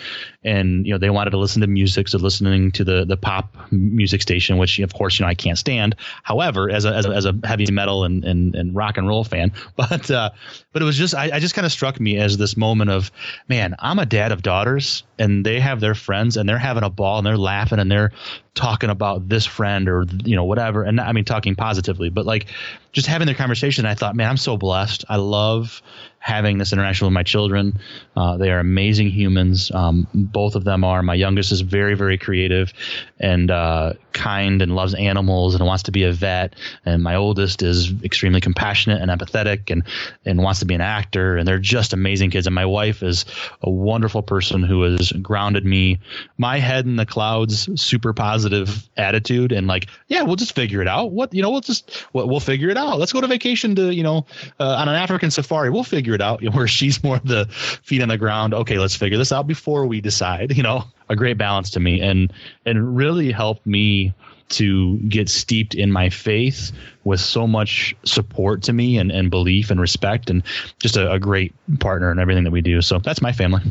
and 0.43 0.85
you 0.85 0.93
know 0.93 0.97
they 0.97 1.09
wanted 1.09 1.31
to 1.31 1.37
listen 1.37 1.61
to 1.61 1.67
music 1.67 2.07
so 2.07 2.17
listening 2.17 2.71
to 2.71 2.83
the 2.83 3.05
the 3.05 3.17
pop 3.17 3.55
music 3.71 4.21
station 4.21 4.57
which 4.57 4.79
of 4.79 4.93
course 4.93 5.19
you 5.19 5.25
know 5.25 5.29
i 5.29 5.35
can't 5.35 5.57
stand. 5.57 5.95
However 6.23 6.69
as 6.69 6.85
a 6.85 6.93
as 6.93 7.05
a, 7.05 7.09
as 7.09 7.25
a 7.25 7.37
heavy 7.43 7.69
metal 7.71 8.03
and, 8.03 8.23
and 8.23 8.55
and 8.55 8.75
rock 8.75 8.97
and 8.97 9.07
roll 9.07 9.23
fan 9.23 9.51
but 9.75 10.09
uh 10.09 10.29
but 10.71 10.81
it 10.81 10.85
was 10.85 10.97
just 10.97 11.15
i, 11.15 11.29
I 11.33 11.39
just 11.39 11.55
kind 11.55 11.65
of 11.65 11.71
struck 11.71 11.99
me 11.99 12.17
as 12.17 12.37
this 12.37 12.55
moment 12.57 12.89
of 12.89 13.11
man 13.47 13.75
i'm 13.79 13.99
a 13.99 14.05
dad 14.05 14.31
of 14.31 14.41
daughters 14.41 15.03
and 15.19 15.45
they 15.45 15.59
have 15.59 15.79
their 15.79 15.95
friends 15.95 16.37
and 16.37 16.47
they're 16.47 16.57
having 16.57 16.83
a 16.83 16.89
ball 16.89 17.17
and 17.17 17.27
they're 17.27 17.37
laughing 17.37 17.79
and 17.79 17.91
they're 17.91 18.11
talking 18.55 18.89
about 18.89 19.29
this 19.29 19.45
friend 19.45 19.89
or 19.89 20.05
you 20.23 20.35
know 20.35 20.43
whatever. 20.43 20.83
And 20.83 21.01
i 21.01 21.11
mean 21.11 21.25
talking 21.25 21.55
positively 21.55 22.09
but 22.09 22.25
like 22.25 22.47
just 22.91 23.07
having 23.07 23.25
their 23.25 23.35
conversation 23.35 23.85
i 23.85 23.95
thought 23.95 24.15
man 24.15 24.29
i'm 24.29 24.37
so 24.37 24.57
blessed. 24.57 25.05
I 25.09 25.15
love 25.15 25.81
having 26.23 26.57
this 26.57 26.71
interaction 26.71 27.05
with 27.05 27.13
my 27.13 27.21
children. 27.21 27.77
Uh, 28.15 28.37
they 28.37 28.49
are 28.49 28.59
amazing 28.59 29.09
humans. 29.09 29.69
Um, 29.75 30.07
both 30.13 30.55
of 30.55 30.63
them 30.63 30.85
are. 30.85 31.03
My 31.03 31.15
youngest 31.15 31.51
is 31.51 31.59
very, 31.59 31.95
very 31.95 32.17
creative 32.17 32.71
and 33.19 33.51
uh, 33.51 33.91
kind 34.13 34.61
and 34.61 34.73
loves 34.73 34.93
animals 34.93 35.53
and 35.53 35.65
wants 35.65 35.83
to 35.83 35.91
be 35.91 36.03
a 36.03 36.13
vet. 36.13 36.55
And 36.85 37.03
my 37.03 37.15
oldest 37.15 37.61
is 37.61 37.91
extremely 38.05 38.39
compassionate 38.39 39.01
and 39.01 39.11
empathetic 39.11 39.69
and, 39.69 39.83
and 40.23 40.41
wants 40.41 40.61
to 40.61 40.65
be 40.65 40.73
an 40.73 40.79
actor. 40.79 41.35
And 41.35 41.45
they're 41.45 41.59
just 41.59 41.91
amazing 41.91 42.31
kids. 42.31 42.47
And 42.47 42.55
my 42.55 42.65
wife 42.65 43.03
is 43.03 43.25
a 43.61 43.69
wonderful 43.69 44.21
person 44.21 44.63
who 44.63 44.83
has 44.83 45.11
grounded 45.11 45.65
me, 45.65 45.99
my 46.37 46.57
head 46.57 46.85
in 46.85 46.95
the 46.95 47.05
clouds, 47.05 47.69
super 47.81 48.13
positive 48.13 48.89
attitude. 48.95 49.51
And 49.51 49.67
like, 49.67 49.87
yeah, 50.07 50.21
we'll 50.21 50.37
just 50.37 50.55
figure 50.55 50.81
it 50.81 50.87
out. 50.87 51.11
What, 51.11 51.33
you 51.33 51.41
know, 51.41 51.51
we'll 51.51 51.59
just, 51.59 52.07
we'll, 52.13 52.29
we'll 52.29 52.39
figure 52.39 52.69
it 52.69 52.77
out. 52.77 52.97
Let's 52.97 53.11
go 53.11 53.19
to 53.19 53.27
vacation 53.27 53.75
to, 53.75 53.93
you 53.93 54.03
know, 54.03 54.25
uh, 54.57 54.75
on 54.75 54.87
an 54.87 54.95
African 54.95 55.29
safari. 55.29 55.69
We'll 55.69 55.83
figure 55.83 56.12
figure 56.13 56.15
it 56.15 56.21
out. 56.21 56.43
Where 56.55 56.67
she's 56.67 57.03
more 57.03 57.19
the 57.19 57.47
feet 57.83 58.01
on 58.01 58.09
the 58.09 58.17
ground. 58.17 58.53
Okay, 58.53 58.77
let's 58.77 58.95
figure 58.95 59.17
this 59.17 59.31
out 59.31 59.47
before 59.47 59.85
we 59.85 60.01
decide. 60.01 60.55
You 60.55 60.63
know, 60.63 60.83
a 61.09 61.15
great 61.15 61.37
balance 61.37 61.69
to 61.71 61.79
me, 61.79 62.01
and 62.01 62.31
and 62.65 62.95
really 62.95 63.31
helped 63.31 63.65
me 63.65 64.13
to 64.49 64.97
get 64.99 65.29
steeped 65.29 65.73
in 65.73 65.91
my 65.91 66.09
faith 66.09 66.71
with 67.03 67.19
so 67.19 67.47
much 67.47 67.95
support 68.03 68.61
to 68.61 68.73
me 68.73 68.99
and, 68.99 69.09
and 69.09 69.31
belief 69.31 69.71
and 69.71 69.81
respect 69.81 70.29
and 70.29 70.43
just 70.79 70.95
a, 70.95 71.11
a 71.11 71.17
great 71.17 71.53
partner 71.79 72.11
in 72.11 72.19
everything 72.19 72.43
that 72.43 72.51
we 72.51 72.61
do. 72.61 72.79
So 72.81 72.99
that's 72.99 73.21
my 73.21 73.31
family. 73.31 73.61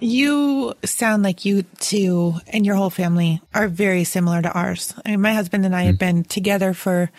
You 0.00 0.74
sound 0.84 1.22
like 1.22 1.44
you 1.44 1.62
two 1.78 2.34
and 2.48 2.66
your 2.66 2.74
whole 2.74 2.90
family 2.90 3.40
are 3.54 3.68
very 3.68 4.02
similar 4.02 4.42
to 4.42 4.50
ours. 4.50 4.94
I 5.04 5.10
mean, 5.10 5.20
my 5.20 5.34
husband 5.34 5.64
and 5.64 5.76
I 5.76 5.80
mm-hmm. 5.82 5.86
have 5.88 5.98
been 5.98 6.24
together 6.24 6.74
for 6.74 7.12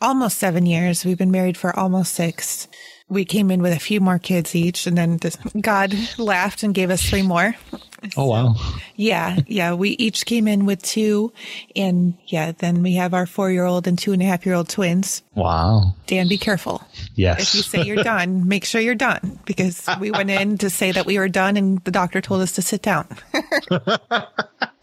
almost 0.00 0.38
seven 0.38 0.64
years. 0.64 1.04
We've 1.04 1.18
been 1.18 1.32
married 1.32 1.56
for 1.56 1.76
almost 1.76 2.14
six 2.14 2.68
we 3.08 3.24
came 3.24 3.50
in 3.50 3.60
with 3.60 3.72
a 3.72 3.78
few 3.78 4.00
more 4.00 4.18
kids 4.18 4.54
each, 4.54 4.86
and 4.86 4.96
then 4.96 5.18
God 5.60 5.94
laughed 6.18 6.62
and 6.62 6.74
gave 6.74 6.90
us 6.90 7.02
three 7.02 7.22
more. 7.22 7.54
Oh 8.16 8.26
wow! 8.26 8.54
Yeah, 8.96 9.38
yeah. 9.46 9.74
We 9.74 9.90
each 9.90 10.26
came 10.26 10.48
in 10.48 10.66
with 10.66 10.82
two, 10.82 11.32
and 11.74 12.14
yeah, 12.26 12.52
then 12.52 12.82
we 12.82 12.94
have 12.94 13.14
our 13.14 13.26
four-year-old 13.26 13.86
and 13.86 13.98
two 13.98 14.12
and 14.12 14.22
a 14.22 14.26
half-year-old 14.26 14.68
twins. 14.68 15.22
Wow! 15.34 15.94
Dan, 16.06 16.28
be 16.28 16.38
careful. 16.38 16.82
Yes. 17.14 17.40
If 17.40 17.54
you 17.54 17.62
say 17.62 17.82
you're 17.84 18.02
done, 18.02 18.48
make 18.48 18.64
sure 18.64 18.80
you're 18.80 18.94
done 18.94 19.38
because 19.44 19.88
we 20.00 20.10
went 20.10 20.30
in 20.30 20.58
to 20.58 20.70
say 20.70 20.92
that 20.92 21.06
we 21.06 21.18
were 21.18 21.28
done, 21.28 21.56
and 21.56 21.82
the 21.84 21.90
doctor 21.90 22.20
told 22.20 22.42
us 22.42 22.52
to 22.52 22.62
sit 22.62 22.82
down. 22.82 23.06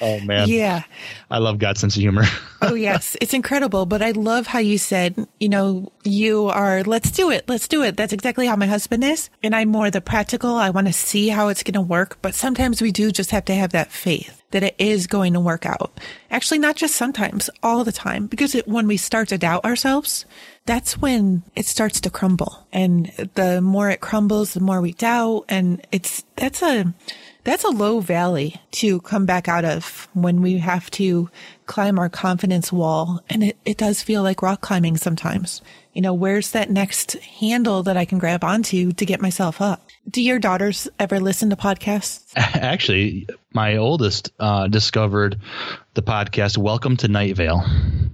oh 0.00 0.20
man. 0.20 0.48
Yeah. 0.48 0.82
I 1.30 1.38
love 1.38 1.58
God's 1.58 1.80
sense 1.80 1.96
of 1.96 2.00
humor. 2.00 2.24
oh 2.62 2.74
yes. 2.74 3.16
It's 3.20 3.34
incredible. 3.34 3.86
But 3.86 4.02
I 4.02 4.12
love 4.12 4.46
how 4.46 4.58
you 4.58 4.78
said, 4.78 5.26
you 5.40 5.48
know, 5.48 5.92
you 6.04 6.46
are, 6.46 6.82
let's 6.84 7.10
do 7.10 7.30
it. 7.30 7.48
Let's 7.48 7.68
do 7.68 7.82
it. 7.82 7.96
That's 7.96 8.12
exactly 8.12 8.46
how 8.46 8.56
my 8.56 8.66
husband 8.66 9.04
is. 9.04 9.30
And 9.42 9.54
I'm 9.54 9.68
more 9.68 9.90
the 9.90 10.00
practical. 10.00 10.54
I 10.54 10.70
want 10.70 10.86
to 10.86 10.92
see 10.92 11.28
how 11.28 11.48
it's 11.48 11.62
going 11.62 11.74
to 11.74 11.80
work. 11.80 12.18
But 12.22 12.34
sometimes 12.34 12.80
we 12.80 12.92
do 12.92 13.10
just 13.10 13.30
have 13.30 13.44
to 13.46 13.54
have 13.54 13.72
that 13.72 13.90
faith 13.90 14.42
that 14.50 14.62
it 14.62 14.74
is 14.78 15.06
going 15.06 15.32
to 15.32 15.40
work 15.40 15.66
out. 15.66 15.98
Actually, 16.30 16.58
not 16.58 16.76
just 16.76 16.94
sometimes, 16.94 17.50
all 17.62 17.84
the 17.84 17.92
time. 17.92 18.26
Because 18.26 18.54
it, 18.54 18.66
when 18.68 18.86
we 18.86 18.96
start 18.96 19.28
to 19.28 19.38
doubt 19.38 19.64
ourselves, 19.64 20.24
that's 20.66 20.98
when 20.98 21.42
it 21.54 21.66
starts 21.66 22.00
to 22.02 22.10
crumble. 22.10 22.66
And 22.72 23.06
the 23.34 23.60
more 23.60 23.90
it 23.90 24.00
crumbles, 24.00 24.54
the 24.54 24.60
more 24.60 24.80
we 24.80 24.92
doubt. 24.92 25.46
And 25.48 25.84
it's, 25.90 26.24
that's 26.36 26.62
a, 26.62 26.94
that's 27.46 27.62
a 27.62 27.70
low 27.70 28.00
valley 28.00 28.60
to 28.72 29.00
come 29.02 29.24
back 29.24 29.46
out 29.46 29.64
of 29.64 30.08
when 30.14 30.42
we 30.42 30.58
have 30.58 30.90
to 30.90 31.30
climb 31.66 31.96
our 31.96 32.08
confidence 32.08 32.72
wall. 32.72 33.20
And 33.30 33.44
it, 33.44 33.56
it 33.64 33.78
does 33.78 34.02
feel 34.02 34.24
like 34.24 34.42
rock 34.42 34.60
climbing 34.62 34.96
sometimes. 34.96 35.62
You 35.92 36.02
know, 36.02 36.12
where's 36.12 36.50
that 36.50 36.70
next 36.70 37.12
handle 37.12 37.84
that 37.84 37.96
I 37.96 38.04
can 38.04 38.18
grab 38.18 38.42
onto 38.42 38.90
to 38.90 39.06
get 39.06 39.22
myself 39.22 39.60
up? 39.60 39.80
Do 40.10 40.20
your 40.20 40.40
daughters 40.40 40.88
ever 40.98 41.20
listen 41.20 41.48
to 41.50 41.56
podcasts? 41.56 42.32
Actually, 42.36 43.28
my 43.56 43.78
oldest 43.78 44.30
uh, 44.38 44.68
discovered 44.68 45.38
the 45.94 46.02
podcast 46.02 46.58
Welcome 46.58 46.98
to 46.98 47.08
Night 47.08 47.36
Vale. 47.36 47.64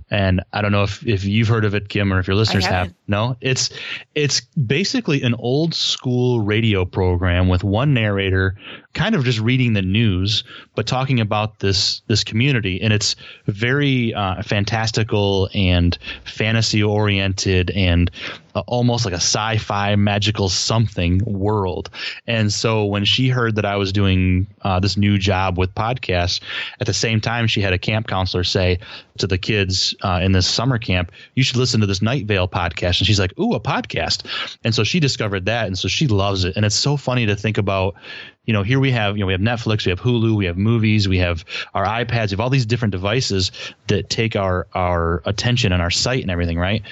And 0.08 0.40
I 0.52 0.62
don't 0.62 0.70
know 0.70 0.84
if, 0.84 1.04
if 1.04 1.24
you've 1.24 1.48
heard 1.48 1.64
of 1.64 1.74
it, 1.74 1.88
Kim, 1.88 2.12
or 2.12 2.20
if 2.20 2.28
your 2.28 2.36
listeners 2.36 2.64
have. 2.66 2.94
No, 3.08 3.36
it's 3.40 3.70
it's 4.14 4.42
basically 4.42 5.22
an 5.22 5.34
old 5.34 5.74
school 5.74 6.40
radio 6.40 6.84
program 6.84 7.48
with 7.48 7.64
one 7.64 7.92
narrator, 7.92 8.54
kind 8.94 9.14
of 9.14 9.24
just 9.24 9.40
reading 9.40 9.72
the 9.72 9.82
news, 9.82 10.44
but 10.76 10.86
talking 10.86 11.18
about 11.18 11.58
this 11.58 12.02
this 12.06 12.22
community. 12.22 12.80
And 12.80 12.92
it's 12.92 13.16
very 13.46 14.14
uh, 14.14 14.42
fantastical 14.42 15.48
and 15.54 15.98
fantasy 16.24 16.82
oriented 16.82 17.70
and 17.70 18.10
uh, 18.54 18.62
almost 18.66 19.06
like 19.06 19.14
a 19.14 19.16
sci-fi 19.16 19.96
magical 19.96 20.50
something 20.50 21.22
world. 21.24 21.90
And 22.26 22.52
so 22.52 22.84
when 22.84 23.06
she 23.06 23.28
heard 23.28 23.56
that 23.56 23.64
I 23.64 23.76
was 23.76 23.92
doing 23.92 24.46
uh, 24.60 24.78
this 24.78 24.96
new 24.96 25.18
job 25.18 25.31
with 25.56 25.74
podcasts, 25.74 26.40
at 26.80 26.86
the 26.86 26.94
same 26.94 27.20
time 27.20 27.46
she 27.46 27.60
had 27.60 27.72
a 27.72 27.78
camp 27.78 28.06
counselor 28.06 28.44
say 28.44 28.78
to 29.18 29.26
the 29.26 29.38
kids 29.38 29.94
uh, 30.02 30.20
in 30.22 30.32
this 30.32 30.46
summer 30.46 30.78
camp, 30.78 31.12
"You 31.34 31.42
should 31.42 31.56
listen 31.56 31.80
to 31.80 31.86
this 31.86 32.02
Night 32.02 32.26
Vale 32.26 32.48
podcast." 32.48 32.98
And 32.98 33.06
she's 33.06 33.20
like, 33.20 33.38
"Ooh, 33.38 33.54
a 33.54 33.60
podcast!" 33.60 34.24
And 34.64 34.74
so 34.74 34.84
she 34.84 35.00
discovered 35.00 35.46
that, 35.46 35.66
and 35.66 35.78
so 35.78 35.88
she 35.88 36.06
loves 36.06 36.44
it. 36.44 36.56
And 36.56 36.64
it's 36.64 36.76
so 36.76 36.96
funny 36.96 37.26
to 37.26 37.36
think 37.36 37.58
about 37.58 37.94
you 38.44 38.52
know, 38.52 38.62
here 38.62 38.80
we 38.80 38.90
have, 38.90 39.16
you 39.16 39.20
know, 39.20 39.26
we 39.26 39.32
have 39.32 39.40
Netflix, 39.40 39.86
we 39.86 39.90
have 39.90 40.00
Hulu, 40.00 40.34
we 40.34 40.46
have 40.46 40.56
movies, 40.58 41.08
we 41.08 41.18
have 41.18 41.44
our 41.74 41.84
iPads, 41.84 42.28
we 42.28 42.30
have 42.30 42.40
all 42.40 42.50
these 42.50 42.66
different 42.66 42.90
devices 42.90 43.52
that 43.86 44.10
take 44.10 44.34
our 44.34 44.66
our 44.74 45.22
attention 45.26 45.72
and 45.72 45.80
our 45.80 45.90
sight 45.90 46.22
and 46.22 46.30
everything, 46.30 46.58
right? 46.58 46.82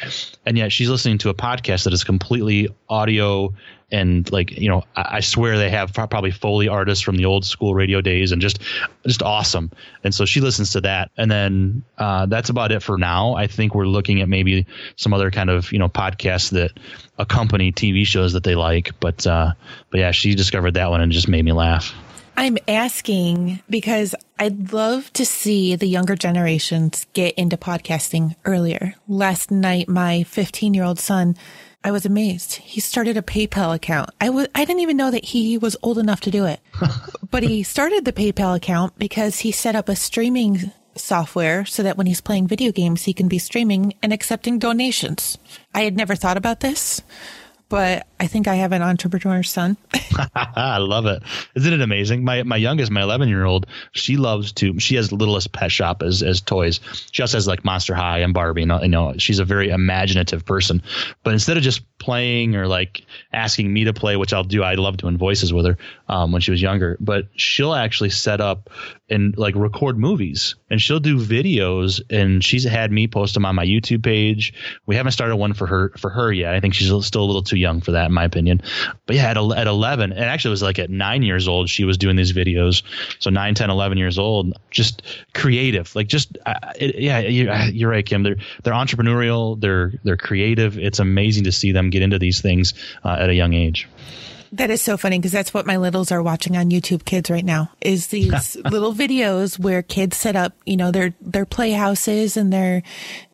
And 0.47 0.57
yet 0.57 0.71
she's 0.71 0.89
listening 0.89 1.19
to 1.19 1.29
a 1.29 1.35
podcast 1.35 1.85
that 1.85 1.93
is 1.93 2.05
completely 2.05 2.69
audio 2.89 3.53
and 3.93 4.31
like 4.33 4.53
you 4.53 4.69
know 4.69 4.85
I, 4.97 5.17
I, 5.17 5.21
swear 5.21 5.59
they 5.59 5.71
have 5.71 5.93
probably 5.93 6.31
foley 6.31 6.69
artists 6.69 7.03
from 7.03 7.17
the 7.17 7.25
old 7.25 7.45
school 7.45 7.75
radio 7.75 8.01
days 8.01 8.33
and 8.33 8.41
just 8.41 8.61
just 9.07 9.23
awesome. 9.23 9.71
And 10.05 10.15
so 10.15 10.25
she 10.25 10.41
listens 10.41 10.73
to 10.73 10.81
that. 10.83 11.11
And 11.17 11.31
then 11.31 11.83
uh, 11.99 12.27
that's 12.27 12.51
about 12.51 12.73
it 12.73 12.83
for 12.83 12.99
now. 12.99 13.35
I 13.35 13.47
think 13.47 13.75
we're 13.75 13.87
looking 13.87 14.21
at 14.21 14.29
maybe 14.29 14.67
some 14.97 15.13
other 15.13 15.31
kind 15.31 15.51
of 15.51 15.73
you 15.73 15.79
know 15.79 15.89
podcasts 15.89 16.51
that 16.51 16.73
accompany 17.19 17.73
tv 17.73 18.07
shows 18.07 18.33
that 18.33 18.45
they 18.45 18.55
like. 18.55 18.99
But 19.01 19.27
uh, 19.27 19.53
but 19.91 19.99
yeah 19.99 20.11
she 20.11 20.35
discovered 20.35 20.75
that 20.75 20.91
one 20.91 21.01
and 21.01 21.13
just 21.13 21.29
made 21.29 21.45
me 21.45 21.53
laugh. 21.53 21.95
I'm 22.37 22.57
asking 22.69 23.61
because 23.69 24.15
I'd 24.39 24.73
love 24.73 25.13
to 25.13 25.27
see 25.27 25.77
the 25.77 25.87
younger 25.87 26.17
generations 26.17 27.07
get 27.13 27.35
into 27.35 27.59
podcasting 27.59 28.35
earlier. 28.47 28.95
Last 29.07 29.51
night, 29.51 29.89
my 29.89 30.23
15 30.23 30.73
year 30.73 30.85
old 30.85 30.99
son 30.99 31.37
I 31.83 31.91
was 31.91 32.05
amazed. 32.05 32.57
He 32.57 32.81
started 32.81 33.17
a 33.17 33.23
PayPal 33.23 33.75
account. 33.75 34.11
I 34.21 34.29
was 34.29 34.49
I 34.55 34.65
didn't 34.65 34.83
even 34.83 34.97
know 34.97 35.11
that 35.11 35.25
he 35.27 35.57
was 35.57 35.77
old 35.83 35.99
enough 35.99 36.21
to 36.23 36.31
do 36.31 36.45
it. 36.45 36.61
but 37.31 37.43
he 37.43 37.63
started 37.63 38.05
the 38.05 38.13
PayPal 38.13 38.57
account 38.57 38.99
because 38.99 39.41
he 39.41 39.53
set 39.53 39.75
up 39.75 39.89
a 39.89 39.97
streaming 39.97 40.73
software 40.95 41.65
so 41.65 41.83
that 41.83 41.97
when 41.97 42.07
he's 42.07 42.21
playing 42.21 42.47
video 42.47 42.73
games 42.73 43.05
he 43.05 43.15
can 43.15 43.29
be 43.29 43.39
streaming 43.39 43.95
and 44.03 44.13
accepting 44.13 44.59
donations. 44.59 45.39
I 45.75 45.83
had 45.83 45.97
never 45.97 46.15
thought 46.15 46.37
about 46.37 46.61
this, 46.61 47.01
but 47.71 48.07
I 48.19 48.27
think 48.27 48.49
I 48.49 48.57
have 48.57 48.73
an 48.73 48.83
entrepreneur 48.83 49.43
son. 49.43 49.79
I 50.35 50.79
love 50.79 51.07
it. 51.07 51.23
Isn't 51.55 51.73
it 51.73 51.81
amazing? 51.81 52.25
My 52.25 52.43
my 52.43 52.57
youngest, 52.57 52.91
my 52.91 53.01
11 53.01 53.29
year 53.29 53.45
old, 53.45 53.67
she 53.93 54.19
loves 54.19 54.53
to. 54.55 54.79
She 54.79 54.97
has 54.97 55.13
littlest 55.13 55.53
pet 55.53 55.73
shop 55.73 56.03
as 56.03 56.23
as 56.23 56.43
toys. 56.43 56.81
She 57.13 57.23
also 57.23 57.39
has 57.39 57.47
like 57.47 57.65
Monster 57.65 57.95
High 57.95 58.19
and 58.19 58.35
Barbie. 58.35 58.63
You 58.63 58.67
know, 58.67 59.15
she's 59.17 59.39
a 59.39 59.45
very 59.45 59.71
imaginative 59.71 60.45
person. 60.45 60.83
But 61.23 61.33
instead 61.33 61.57
of 61.57 61.63
just 61.63 61.83
playing 61.99 62.57
or 62.57 62.67
like 62.67 63.07
asking 63.33 63.73
me 63.73 63.85
to 63.85 63.93
play, 63.93 64.17
which 64.17 64.33
I'll 64.33 64.45
do, 64.45 64.65
I 64.65 64.75
love 64.75 64.97
doing 64.97 65.17
voices 65.17 65.53
with 65.53 65.65
her 65.65 65.79
um, 66.09 66.33
when 66.33 66.43
she 66.43 66.51
was 66.51 66.61
younger. 66.61 66.97
But 67.01 67.29
she'll 67.37 67.75
actually 67.75 68.11
set 68.11 68.41
up 68.41 68.69
and 69.09 69.39
like 69.39 69.55
record 69.55 69.97
movies, 69.97 70.57
and 70.71 70.81
she'll 70.81 71.01
do 71.01 71.19
videos. 71.19 72.01
And 72.11 72.43
she's 72.43 72.65
had 72.65 72.93
me 72.93 73.09
post 73.09 73.35
them 73.35 73.45
on 73.45 73.55
my 73.55 73.65
YouTube 73.65 74.03
page. 74.03 74.55
We 74.87 74.97
haven't 74.97 75.13
started 75.13 75.37
one 75.37 75.53
for 75.53 75.67
her 75.67 75.93
for 75.99 76.11
her 76.11 76.33
yet. 76.33 76.55
I 76.55 76.61
think 76.61 76.75
she's 76.75 76.89
still 77.05 77.23
a 77.23 77.27
little 77.27 77.43
too 77.43 77.57
young 77.57 77.81
for 77.81 77.93
that, 77.93 78.07
in 78.07 78.13
my 78.13 78.25
opinion. 78.25 78.63
But 79.07 79.17
yeah, 79.17 79.31
at, 79.31 79.37
at 79.37 79.67
11, 79.67 80.13
and 80.13 80.21
actually 80.21 80.51
it 80.51 80.53
was 80.53 80.63
like 80.63 80.79
at 80.79 80.91
nine 80.91 81.23
years 81.23 81.49
old, 81.49 81.69
she 81.69 81.85
was 81.85 81.99
doing 81.99 82.17
these 82.17 82.33
videos. 82.33 82.83
So 83.19 83.31
9, 83.31 83.55
10, 83.55 83.71
11 83.71 83.99
years 83.99 84.19
old, 84.19 84.55
just 84.71 85.03
creative. 85.35 85.95
Like 85.95 86.09
just, 86.09 86.39
uh, 86.47 86.55
it, 86.79 86.97
yeah, 86.97 87.19
you're, 87.21 87.51
uh, 87.51 87.67
you're 87.67 87.91
right, 87.91 88.07
Kim. 88.07 88.23
They're, 88.23 88.37
they're 88.63 88.75
entrepreneurial. 88.75 89.61
They're, 89.61 89.93
they're 90.05 90.17
creative. 90.17 90.79
It's 90.79 90.99
amazing 90.99 91.45
to 91.45 91.53
see 91.53 91.73
them 91.73 91.91
get 91.91 92.03
into 92.03 92.19
these 92.19 92.41
things 92.41 92.75
uh, 93.05 93.17
at 93.19 93.29
a 93.29 93.35
young 93.35 93.55
age. 93.55 93.89
That 94.53 94.71
is 94.71 94.83
so 94.83 94.97
funny 94.97 95.19
because 95.19 95.33
that's 95.33 95.55
what 95.55 95.67
my 95.67 95.77
littles 95.77 96.11
are 96.11 96.23
watching 96.23 96.57
on 96.57 96.71
YouTube 96.71 97.05
Kids 97.05 97.31
right 97.31 97.45
now 97.45 97.71
is 97.81 98.09
these 98.09 98.57
little 98.71 98.93
videos 98.93 99.59
where 99.59 99.83
kids 99.83 100.17
set 100.17 100.35
up, 100.35 100.55
you 100.67 100.77
know, 100.77 100.91
their 100.91 101.15
their 101.21 101.47
playhouses 101.47 102.37
and 102.37 102.53
they're 102.53 102.83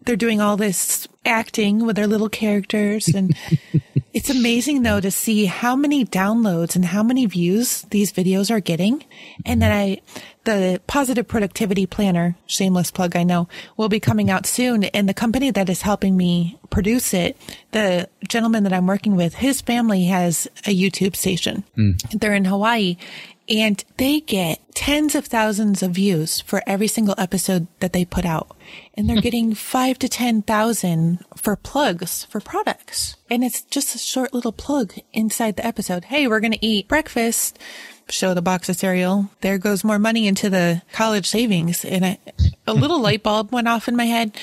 they're 0.05 0.17
doing 0.17 0.41
all 0.41 0.57
this 0.57 1.09
acting 1.25 1.87
with 1.87 1.97
their 1.97 2.07
little 2.07 2.29
characters 2.29 3.09
and 3.09 3.37
it's 4.17 4.31
amazing 4.31 4.83
though 4.83 4.99
to 4.99 5.11
see 5.11 5.45
how 5.45 5.77
many 5.77 6.03
downloads 6.03 6.75
and 6.75 6.87
how 6.87 7.03
many 7.03 7.27
views 7.27 7.83
these 7.91 8.15
videos 8.15 8.51
are 8.51 8.61
getting. 8.61 9.05
And 9.45 9.61
then 9.61 9.71
I 9.71 10.01
the 10.45 10.81
positive 10.87 11.29
productivity 11.29 11.85
planner, 11.85 12.35
shameless 12.47 12.91
plug, 12.91 13.15
I 13.15 13.25
know, 13.25 13.47
will 13.77 13.91
be 13.91 14.01
coming 14.01 14.31
out 14.31 14.47
soon. 14.47 14.85
And 14.85 15.07
the 15.07 15.13
company 15.13 15.51
that 15.51 15.69
is 15.69 15.83
helping 15.83 16.17
me 16.17 16.59
produce 16.71 17.13
it, 17.13 17.37
the 17.73 18.09
gentleman 18.27 18.63
that 18.63 18.73
I'm 18.73 18.87
working 18.87 19.17
with, 19.17 19.35
his 19.35 19.61
family 19.61 20.05
has 20.07 20.47
a 20.65 20.75
YouTube 20.75 21.15
station. 21.15 21.65
Mm. 21.77 22.19
They're 22.19 22.33
in 22.33 22.47
Hawaii 22.47 22.97
and 23.49 23.85
they 23.97 24.21
get 24.21 24.61
tens 24.75 25.15
of 25.15 25.27
thousands 25.27 25.83
of 25.83 25.93
views 25.93 26.41
for 26.41 26.63
every 26.67 26.89
single 26.89 27.15
episode 27.17 27.67
that 27.81 27.93
they 27.93 28.05
put 28.05 28.25
out. 28.25 28.57
And 28.95 29.09
they're 29.09 29.17
hmm. 29.17 29.23
getting 29.23 29.55
five 29.55 29.99
to 30.01 30.09
10,000 30.09 31.25
for 31.37 31.57
plugs 31.57 32.25
for 32.25 32.41
products. 32.41 33.17
And 33.31 33.45
it's 33.45 33.63
just 33.63 33.95
a 33.95 33.99
short 33.99 34.35
little 34.35 34.53
plug 34.53 34.95
inside 35.13 35.57
the 35.57 35.67
episode. 35.67 36.07
Hey, 36.07 36.27
we're 36.27 36.41
going 36.41 36.53
to 36.53 36.67
eat 36.67 36.89
breakfast 36.89 37.59
show 38.09 38.35
the 38.35 38.43
box 38.43 38.69
of 38.69 38.77
cereal. 38.77 39.31
There 39.41 39.59
goes 39.59 39.83
more 39.83 39.99
money 39.99 40.29
into 40.29 40.49
the 40.49 40.83
college 40.93 41.27
savings. 41.27 41.85
And 41.85 42.05
a, 42.05 42.19
a 42.67 42.73
little 42.73 43.01
light 43.03 43.23
bulb 43.23 43.53
went 43.53 43.69
off 43.69 43.89
in 43.89 43.97
my 43.97 44.05
head. 44.05 44.37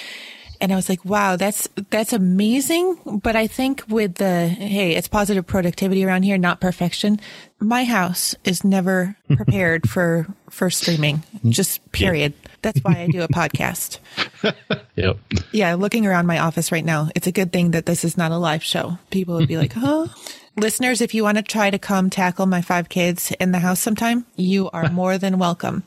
And 0.63 0.71
I 0.71 0.77
was 0.77 0.87
like, 0.87 1.03
wow, 1.03 1.35
that's, 1.35 1.67
that's 1.89 2.13
amazing. 2.13 2.97
But 3.21 3.35
I 3.35 3.47
think 3.47 3.83
with 3.89 4.15
the, 4.15 4.47
hey, 4.47 4.95
it's 4.95 5.09
positive 5.09 5.45
productivity 5.45 6.05
around 6.05 6.23
here, 6.23 6.37
not 6.37 6.61
perfection. 6.61 7.19
My 7.59 7.83
house 7.83 8.33
is 8.45 8.63
never 8.63 9.17
prepared 9.35 9.89
for, 9.89 10.25
for 10.49 10.69
streaming, 10.69 11.21
just 11.49 11.91
period. 11.91 12.33
Yeah. 12.41 12.49
That's 12.61 12.79
why 12.79 13.01
I 13.01 13.07
do 13.07 13.23
a 13.23 13.27
podcast. 13.27 13.99
yep. 14.95 15.17
Yeah. 15.51 15.73
Looking 15.73 16.07
around 16.07 16.27
my 16.27 16.39
office 16.39 16.71
right 16.71 16.85
now, 16.85 17.09
it's 17.13 17.27
a 17.27 17.33
good 17.33 17.51
thing 17.51 17.71
that 17.71 17.85
this 17.85 18.05
is 18.05 18.15
not 18.15 18.31
a 18.31 18.37
live 18.37 18.63
show. 18.63 18.97
People 19.11 19.35
would 19.35 19.49
be 19.49 19.57
like, 19.57 19.73
huh? 19.73 20.07
Listeners, 20.55 21.01
if 21.01 21.15
you 21.15 21.23
want 21.23 21.37
to 21.37 21.43
try 21.43 21.71
to 21.71 21.79
come 21.79 22.11
tackle 22.11 22.45
my 22.45 22.61
five 22.61 22.87
kids 22.87 23.31
in 23.39 23.51
the 23.51 23.59
house 23.59 23.79
sometime, 23.79 24.25
you 24.35 24.69
are 24.69 24.89
more 24.91 25.17
than 25.17 25.39
welcome. 25.39 25.83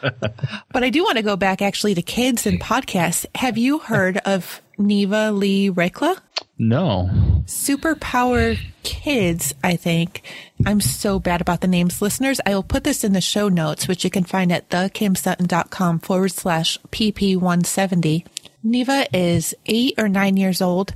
but 0.00 0.84
I 0.84 0.90
do 0.90 1.02
want 1.02 1.16
to 1.16 1.22
go 1.22 1.36
back 1.36 1.60
actually 1.60 1.94
to 1.96 2.02
kids 2.02 2.46
and 2.46 2.60
podcasts. 2.60 3.26
Have 3.34 3.58
you 3.58 3.78
heard 3.80 4.18
of 4.18 4.60
Neva 4.78 5.32
Lee 5.32 5.68
Recla? 5.68 6.16
No. 6.58 7.10
Superpower 7.46 8.58
Kids, 8.84 9.52
I 9.64 9.74
think. 9.76 10.22
I'm 10.64 10.80
so 10.80 11.18
bad 11.18 11.40
about 11.40 11.60
the 11.60 11.66
names. 11.68 12.00
Listeners, 12.00 12.40
I 12.46 12.54
will 12.54 12.62
put 12.62 12.84
this 12.84 13.02
in 13.02 13.14
the 13.14 13.20
show 13.20 13.48
notes, 13.48 13.88
which 13.88 14.04
you 14.04 14.10
can 14.10 14.24
find 14.24 14.52
at 14.52 14.68
thekimsutton.com 14.68 15.98
forward 15.98 16.30
slash 16.30 16.78
PP170. 16.92 18.26
Neva 18.62 19.06
is 19.16 19.54
eight 19.66 19.94
or 19.98 20.08
nine 20.08 20.36
years 20.36 20.62
old 20.62 20.94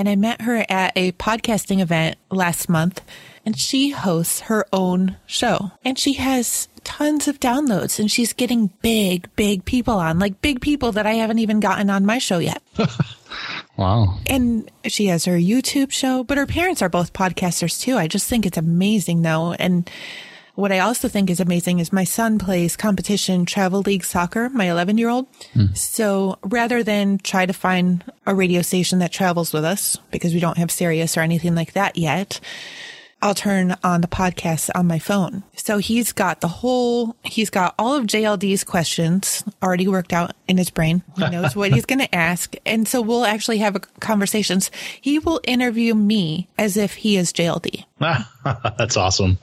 and 0.00 0.08
I 0.08 0.16
met 0.16 0.40
her 0.40 0.64
at 0.70 0.94
a 0.96 1.12
podcasting 1.12 1.80
event 1.80 2.16
last 2.30 2.70
month 2.70 3.02
and 3.44 3.58
she 3.58 3.90
hosts 3.90 4.40
her 4.40 4.64
own 4.72 5.18
show 5.26 5.72
and 5.84 5.98
she 5.98 6.14
has 6.14 6.68
tons 6.84 7.28
of 7.28 7.38
downloads 7.38 7.98
and 7.98 8.10
she's 8.10 8.32
getting 8.32 8.68
big, 8.80 9.28
big 9.36 9.66
people 9.66 9.98
on, 9.98 10.18
like 10.18 10.40
big 10.40 10.62
people 10.62 10.92
that 10.92 11.04
I 11.04 11.12
haven't 11.12 11.40
even 11.40 11.60
gotten 11.60 11.90
on 11.90 12.06
my 12.06 12.16
show 12.16 12.38
yet. 12.38 12.62
wow. 13.76 14.16
And 14.26 14.70
she 14.86 15.04
has 15.08 15.26
her 15.26 15.36
YouTube 15.36 15.90
show, 15.90 16.24
but 16.24 16.38
her 16.38 16.46
parents 16.46 16.80
are 16.80 16.88
both 16.88 17.12
podcasters 17.12 17.78
too. 17.78 17.98
I 17.98 18.08
just 18.08 18.26
think 18.26 18.46
it's 18.46 18.56
amazing 18.56 19.20
though. 19.20 19.52
And 19.52 19.90
what 20.60 20.72
I 20.72 20.80
also 20.80 21.08
think 21.08 21.30
is 21.30 21.40
amazing 21.40 21.78
is 21.78 21.92
my 21.92 22.04
son 22.04 22.38
plays 22.38 22.76
competition 22.76 23.46
travel 23.46 23.80
league 23.80 24.04
soccer, 24.04 24.48
my 24.50 24.70
11 24.70 24.98
year 24.98 25.08
old. 25.08 25.26
Mm. 25.54 25.76
So 25.76 26.38
rather 26.42 26.82
than 26.82 27.18
try 27.18 27.46
to 27.46 27.52
find 27.52 28.04
a 28.26 28.34
radio 28.34 28.62
station 28.62 28.98
that 28.98 29.12
travels 29.12 29.52
with 29.52 29.64
us 29.64 29.96
because 30.10 30.34
we 30.34 30.40
don't 30.40 30.58
have 30.58 30.70
Sirius 30.70 31.16
or 31.16 31.20
anything 31.20 31.54
like 31.54 31.72
that 31.72 31.96
yet, 31.96 32.40
I'll 33.22 33.34
turn 33.34 33.76
on 33.84 34.00
the 34.00 34.08
podcast 34.08 34.70
on 34.74 34.86
my 34.86 34.98
phone. 34.98 35.42
So 35.54 35.78
he's 35.78 36.12
got 36.12 36.40
the 36.40 36.48
whole, 36.48 37.16
he's 37.22 37.50
got 37.50 37.74
all 37.78 37.94
of 37.94 38.06
JLD's 38.06 38.64
questions 38.64 39.44
already 39.62 39.86
worked 39.88 40.14
out 40.14 40.32
in 40.48 40.56
his 40.56 40.70
brain. 40.70 41.02
He 41.16 41.28
knows 41.28 41.54
what 41.54 41.72
he's 41.72 41.84
going 41.84 41.98
to 41.98 42.14
ask. 42.14 42.54
And 42.64 42.88
so 42.88 43.02
we'll 43.02 43.26
actually 43.26 43.58
have 43.58 43.76
conversations. 44.00 44.70
He 45.00 45.18
will 45.18 45.40
interview 45.44 45.94
me 45.94 46.48
as 46.56 46.78
if 46.78 46.94
he 46.94 47.16
is 47.18 47.32
JLD. 47.32 47.84
That's 48.78 48.96
awesome. 48.96 49.38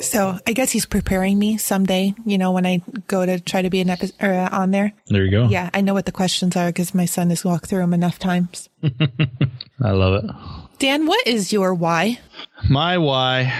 So 0.00 0.38
I 0.46 0.52
guess 0.52 0.70
he's 0.70 0.86
preparing 0.86 1.38
me 1.38 1.56
someday, 1.58 2.14
you 2.24 2.38
know, 2.38 2.52
when 2.52 2.66
I 2.66 2.82
go 3.06 3.24
to 3.26 3.40
try 3.40 3.62
to 3.62 3.70
be 3.70 3.80
an 3.80 3.90
episode 3.90 4.14
uh, 4.20 4.48
on 4.52 4.70
there. 4.70 4.92
There 5.06 5.24
you 5.24 5.30
go. 5.30 5.48
Yeah, 5.48 5.70
I 5.74 5.80
know 5.80 5.94
what 5.94 6.06
the 6.06 6.12
questions 6.12 6.56
are 6.56 6.68
because 6.68 6.94
my 6.94 7.04
son 7.04 7.30
has 7.30 7.44
walked 7.44 7.66
through 7.66 7.80
them 7.80 7.94
enough 7.94 8.18
times. 8.18 8.68
I 9.82 9.90
love 9.90 10.24
it. 10.24 10.30
Dan, 10.78 11.06
what 11.06 11.26
is 11.26 11.52
your 11.52 11.74
why? 11.74 12.18
My 12.68 12.98
why, 12.98 13.52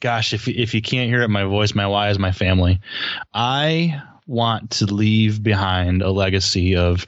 gosh, 0.00 0.32
if 0.32 0.48
if 0.48 0.74
you 0.74 0.82
can't 0.82 1.08
hear 1.08 1.22
it 1.22 1.28
my 1.28 1.44
voice, 1.44 1.74
my 1.74 1.86
why 1.86 2.10
is 2.10 2.18
my 2.18 2.32
family. 2.32 2.80
I 3.32 4.02
want 4.26 4.72
to 4.72 4.86
leave 4.86 5.42
behind 5.42 6.02
a 6.02 6.10
legacy 6.10 6.74
of 6.74 7.06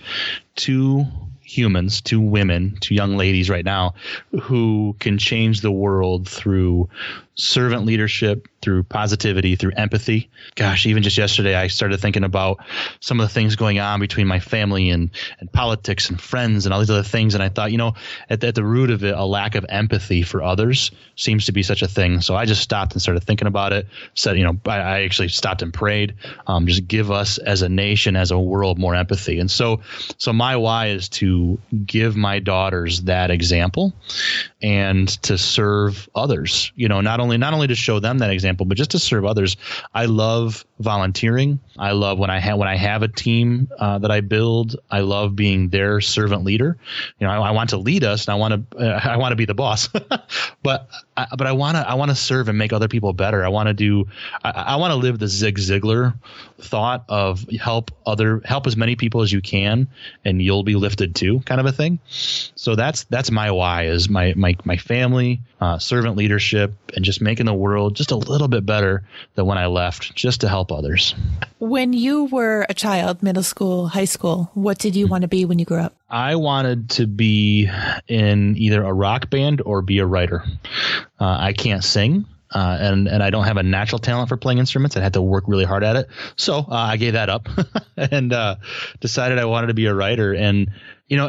two 0.55 1.07
humans, 1.49 2.01
two 2.01 2.21
women, 2.21 2.77
two 2.81 2.95
young 2.95 3.17
ladies 3.17 3.49
right 3.49 3.65
now 3.65 3.95
who 4.43 4.95
can 5.01 5.17
change 5.19 5.63
the 5.63 5.73
world 5.73 6.29
through 6.29 6.89
servant 7.38 7.87
leadership, 7.87 8.48
through 8.61 8.83
positivity, 8.83 9.55
through 9.57 9.72
empathy. 9.77 10.31
Gosh, 10.57 10.87
even 10.87 11.03
just 11.03 11.16
yesterday, 11.16 11.55
I 11.55 11.68
started 11.68 12.01
thinking 12.01 12.24
about 12.24 12.59
some 13.01 13.20
of 13.20 13.29
the 13.29 13.33
things 13.33 13.55
going 13.57 13.79
on 13.79 14.01
between 14.01 14.27
my 14.27 14.40
family 14.40 14.90
and, 14.90 15.11
and 15.38 15.51
politics 15.53 16.11
and 16.11 16.20
friends 16.20 16.66
and 16.66 16.74
all 16.74 16.81
these 16.81 16.90
other 16.90 17.05
things. 17.05 17.35
And 17.35 17.42
I 17.42 17.51
thought, 17.51 17.70
you 17.70 17.79
know, 17.79 17.94
at, 18.29 18.42
at 18.42 18.55
the 18.55 18.64
root 18.64 18.90
of 18.90 19.05
it, 19.05 19.14
a 19.14 19.24
lack 19.24 19.55
of 19.55 19.64
empathy 19.68 20.22
for 20.22 20.42
others 20.42 20.90
seems 21.14 21.46
to 21.46 21.53
be 21.53 21.62
such 21.62 21.83
a 21.83 21.88
thing. 21.88 22.20
So 22.20 22.35
I 22.35 22.46
just 22.46 22.62
stopped 22.62 22.92
and 22.92 23.03
started 23.03 23.22
thinking 23.22 23.46
about 23.46 23.72
it. 23.72 23.87
Said, 24.14 24.37
you 24.37 24.44
know, 24.44 24.59
I, 24.66 24.79
I 24.79 25.03
actually 25.03 25.29
stopped 25.29 25.62
and 25.62 25.72
prayed. 25.72 26.16
Um, 26.46 26.66
just 26.66 26.88
give 26.88 27.11
us 27.12 27.38
as 27.38 27.62
a 27.62 27.68
nation, 27.68 28.16
as 28.16 28.33
a 28.33 28.38
world, 28.38 28.79
more 28.79 28.94
empathy. 28.94 29.38
And 29.38 29.51
so, 29.51 29.83
so 30.16 30.33
my 30.33 30.57
why 30.57 30.88
is 30.88 31.09
to 31.11 31.61
give 31.87 32.16
my 32.16 32.40
daughters 32.40 33.03
that 33.03 33.31
example 33.31 33.92
and 34.61 35.09
to 35.22 35.38
serve 35.38 36.09
others. 36.14 36.72
You 36.74 36.88
know, 36.88 37.01
not 37.01 37.20
only 37.20 37.28
not 37.37 37.53
only 37.53 37.67
to 37.67 37.75
show 37.75 38.01
them 38.01 38.19
that 38.19 38.31
example, 38.31 38.64
but 38.64 38.77
just 38.77 38.93
to 38.93 38.99
serve 38.99 39.25
others. 39.25 39.57
I 39.93 40.07
love 40.07 40.64
volunteering. 40.79 41.61
I 41.79 41.93
love 41.93 42.19
when 42.19 42.31
I 42.31 42.38
have 42.38 42.59
when 42.59 42.69
I 42.69 42.77
have 42.77 43.03
a 43.03 43.09
team 43.09 43.69
uh, 43.79 43.99
that 43.99 44.11
I 44.11 44.21
build. 44.21 44.77
I 44.91 45.01
love 45.01 45.35
being 45.35 45.69
their 45.69 46.01
servant 46.01 46.45
leader. 46.45 46.77
You 47.19 47.27
know, 47.27 47.33
I, 47.33 47.49
I 47.49 47.51
want 47.51 47.71
to 47.71 47.79
lead 47.79 48.05
us, 48.05 48.27
and 48.27 48.33
I 48.33 48.37
want 48.37 48.71
to 48.71 48.79
uh, 48.79 49.01
I 49.03 49.17
want 49.17 49.33
to 49.33 49.37
be 49.37 49.45
the 49.45 49.55
boss. 49.55 49.88
but 50.62 50.88
I, 51.17 51.27
but 51.37 51.47
I 51.47 51.53
want 51.53 51.77
to 51.77 51.88
I 51.88 51.95
want 51.95 52.11
to 52.11 52.14
serve 52.14 52.49
and 52.49 52.59
make 52.59 52.73
other 52.73 52.88
people 52.88 53.12
better. 53.12 53.45
I 53.45 53.49
want 53.49 53.69
to 53.69 53.75
do 53.75 54.07
I, 54.45 54.51
I 54.51 54.77
want 54.77 54.93
to 54.93 54.97
live 54.97 55.19
the 55.19 55.29
Zig 55.29 55.59
Ziglar 55.59 56.14
thought 56.61 57.05
of 57.09 57.49
help 57.51 57.91
other 58.07 58.41
help 58.45 58.67
as 58.67 58.77
many 58.77 58.97
people 58.97 59.23
as 59.23 59.33
you 59.33 59.41
can, 59.41 59.88
and 60.25 60.43
you'll 60.43 60.64
be 60.64 60.75
lifted 60.75 61.14
too, 61.14 61.41
kind 61.41 61.61
of 61.61 61.67
a 61.67 61.73
thing. 61.73 61.99
So 62.09 62.75
that's 62.75 63.05
that's 63.05 63.31
my 63.31 63.51
why 63.51 63.85
is 63.85 64.09
my 64.09 64.35
my 64.37 64.57
my 64.64 64.77
family, 64.77 65.41
uh, 65.61 65.79
servant 65.79 66.17
leadership, 66.17 66.75
and 66.95 67.05
just 67.05 67.21
making 67.21 67.47
the 67.47 67.55
world 67.55 67.97
just 67.97 68.11
a 68.11 68.17
little 68.17 68.49
bit 68.49 68.64
better 68.67 69.05
than 69.35 69.47
when 69.47 69.59
I 69.59 69.67
left, 69.67 70.14
just 70.14 70.41
to 70.43 70.49
help 70.49 70.68
help 70.69 70.79
others. 70.79 71.15
When 71.59 71.93
you 71.93 72.25
were 72.25 72.67
a 72.69 72.75
child, 72.75 73.23
middle 73.23 73.43
school, 73.43 73.89
high 73.89 74.05
school, 74.05 74.51
what 74.55 74.79
did 74.79 74.95
you 74.95 75.07
want 75.07 75.23
to 75.23 75.29
be 75.29 75.45
when 75.45 75.59
you 75.59 75.65
grew 75.65 75.79
up? 75.79 75.95
I 76.09 76.37
wanted 76.37 76.91
to 76.91 77.07
be 77.07 77.69
in 78.07 78.57
either 78.57 78.83
a 78.85 78.93
rock 78.93 79.31
band 79.31 79.63
or 79.65 79.83
be 79.83 79.99
a 79.99 80.07
writer. 80.07 80.45
Uh, 81.21 81.37
I 81.41 81.53
can't 81.53 81.85
sing. 81.85 82.27
Uh, 82.51 82.79
and 82.81 83.09
and 83.09 83.23
I 83.23 83.29
don't 83.29 83.45
have 83.45 83.59
a 83.59 83.63
natural 83.63 83.99
talent 83.99 84.31
for 84.31 84.39
playing 84.39 84.59
instruments. 84.59 84.97
I 84.97 85.03
had 85.03 85.13
to 85.13 85.21
work 85.21 85.45
really 85.47 85.67
hard 85.67 85.85
at 85.85 85.97
it, 85.97 86.09
so 86.37 86.61
uh, 86.61 86.65
I 86.71 86.97
gave 86.97 87.13
that 87.13 87.29
up 87.29 87.47
and 87.99 88.33
uh, 88.33 88.57
decided 89.01 89.39
I 89.39 89.45
wanted 89.45 89.67
to 89.67 89.75
be 89.75 89.85
a 89.85 89.93
writer. 89.93 90.35
And 90.35 90.71
you 91.09 91.19
know, 91.19 91.29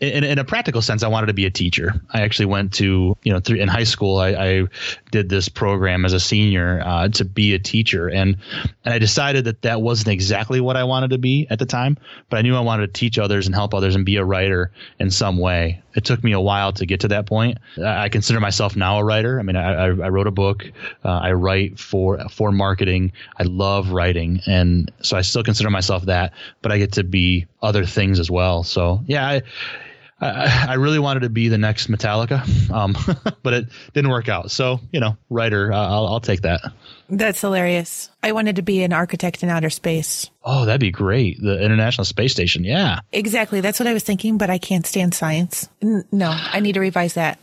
in, 0.00 0.24
in, 0.24 0.38
a 0.38 0.44
practical 0.44 0.80
sense, 0.80 1.02
I 1.02 1.08
wanted 1.08 1.26
to 1.26 1.34
be 1.34 1.44
a 1.44 1.50
teacher. 1.50 2.00
I 2.10 2.22
actually 2.22 2.46
went 2.46 2.72
to, 2.74 3.16
you 3.22 3.32
know, 3.32 3.40
in 3.46 3.68
high 3.68 3.84
school, 3.84 4.18
I, 4.18 4.28
I, 4.30 4.66
did 5.10 5.28
this 5.28 5.48
program 5.48 6.04
as 6.04 6.12
a 6.12 6.20
senior 6.20 6.80
uh, 6.84 7.08
to 7.08 7.24
be 7.24 7.52
a 7.52 7.58
teacher, 7.58 8.08
and 8.08 8.36
and 8.84 8.94
I 8.94 8.98
decided 8.98 9.44
that 9.44 9.62
that 9.62 9.82
wasn't 9.82 10.08
exactly 10.08 10.60
what 10.60 10.76
I 10.76 10.84
wanted 10.84 11.10
to 11.10 11.18
be 11.18 11.46
at 11.50 11.58
the 11.58 11.66
time, 11.66 11.98
but 12.30 12.38
I 12.38 12.42
knew 12.42 12.56
I 12.56 12.60
wanted 12.60 12.94
to 12.94 12.98
teach 12.98 13.18
others 13.18 13.46
and 13.46 13.54
help 13.54 13.74
others 13.74 13.94
and 13.94 14.06
be 14.06 14.16
a 14.16 14.24
writer 14.24 14.70
in 14.98 15.10
some 15.10 15.36
way. 15.36 15.82
It 15.94 16.04
took 16.04 16.22
me 16.22 16.32
a 16.32 16.40
while 16.40 16.72
to 16.74 16.86
get 16.86 17.00
to 17.00 17.08
that 17.08 17.26
point. 17.26 17.58
I 17.84 18.08
consider 18.08 18.38
myself 18.40 18.76
now 18.76 18.98
a 18.98 19.04
writer. 19.04 19.40
I 19.40 19.42
mean, 19.42 19.56
I, 19.56 19.86
I 19.86 20.08
wrote 20.08 20.28
a 20.28 20.30
book. 20.30 20.70
Uh, 21.04 21.08
I 21.08 21.32
write 21.32 21.78
for 21.78 22.20
for 22.30 22.52
marketing. 22.52 23.12
I 23.36 23.42
love 23.42 23.90
writing, 23.90 24.40
and 24.46 24.90
so 25.02 25.16
I 25.16 25.22
still 25.22 25.42
consider 25.42 25.68
myself 25.68 26.04
that. 26.06 26.32
But 26.62 26.72
I 26.72 26.78
get 26.78 26.92
to 26.92 27.04
be 27.04 27.46
other 27.60 27.84
things 27.84 28.18
as 28.18 28.30
well. 28.30 28.62
So 28.62 29.02
yeah. 29.06 29.28
I, 29.28 29.42
I, 30.20 30.66
I 30.70 30.74
really 30.74 30.98
wanted 30.98 31.20
to 31.20 31.30
be 31.30 31.48
the 31.48 31.58
next 31.58 31.90
Metallica, 31.90 32.70
um, 32.70 32.94
but 33.42 33.54
it 33.54 33.68
didn't 33.94 34.10
work 34.10 34.28
out. 34.28 34.50
So, 34.50 34.80
you 34.92 35.00
know, 35.00 35.16
writer, 35.30 35.72
uh, 35.72 35.78
I'll, 35.78 36.06
I'll 36.06 36.20
take 36.20 36.42
that. 36.42 36.60
That's 37.08 37.40
hilarious. 37.40 38.10
I 38.22 38.32
wanted 38.32 38.56
to 38.56 38.62
be 38.62 38.82
an 38.82 38.92
architect 38.92 39.42
in 39.42 39.48
outer 39.48 39.70
space. 39.70 40.30
Oh, 40.44 40.64
that'd 40.64 40.80
be 40.80 40.90
great. 40.90 41.40
The 41.40 41.60
International 41.62 42.04
Space 42.04 42.32
Station. 42.32 42.64
Yeah. 42.64 43.00
Exactly. 43.12 43.60
That's 43.60 43.80
what 43.80 43.86
I 43.86 43.92
was 43.92 44.04
thinking, 44.04 44.38
but 44.38 44.50
I 44.50 44.58
can't 44.58 44.86
stand 44.86 45.14
science. 45.14 45.68
N- 45.82 46.04
no, 46.12 46.30
I 46.30 46.60
need 46.60 46.74
to 46.74 46.80
revise 46.80 47.14
that. 47.14 47.38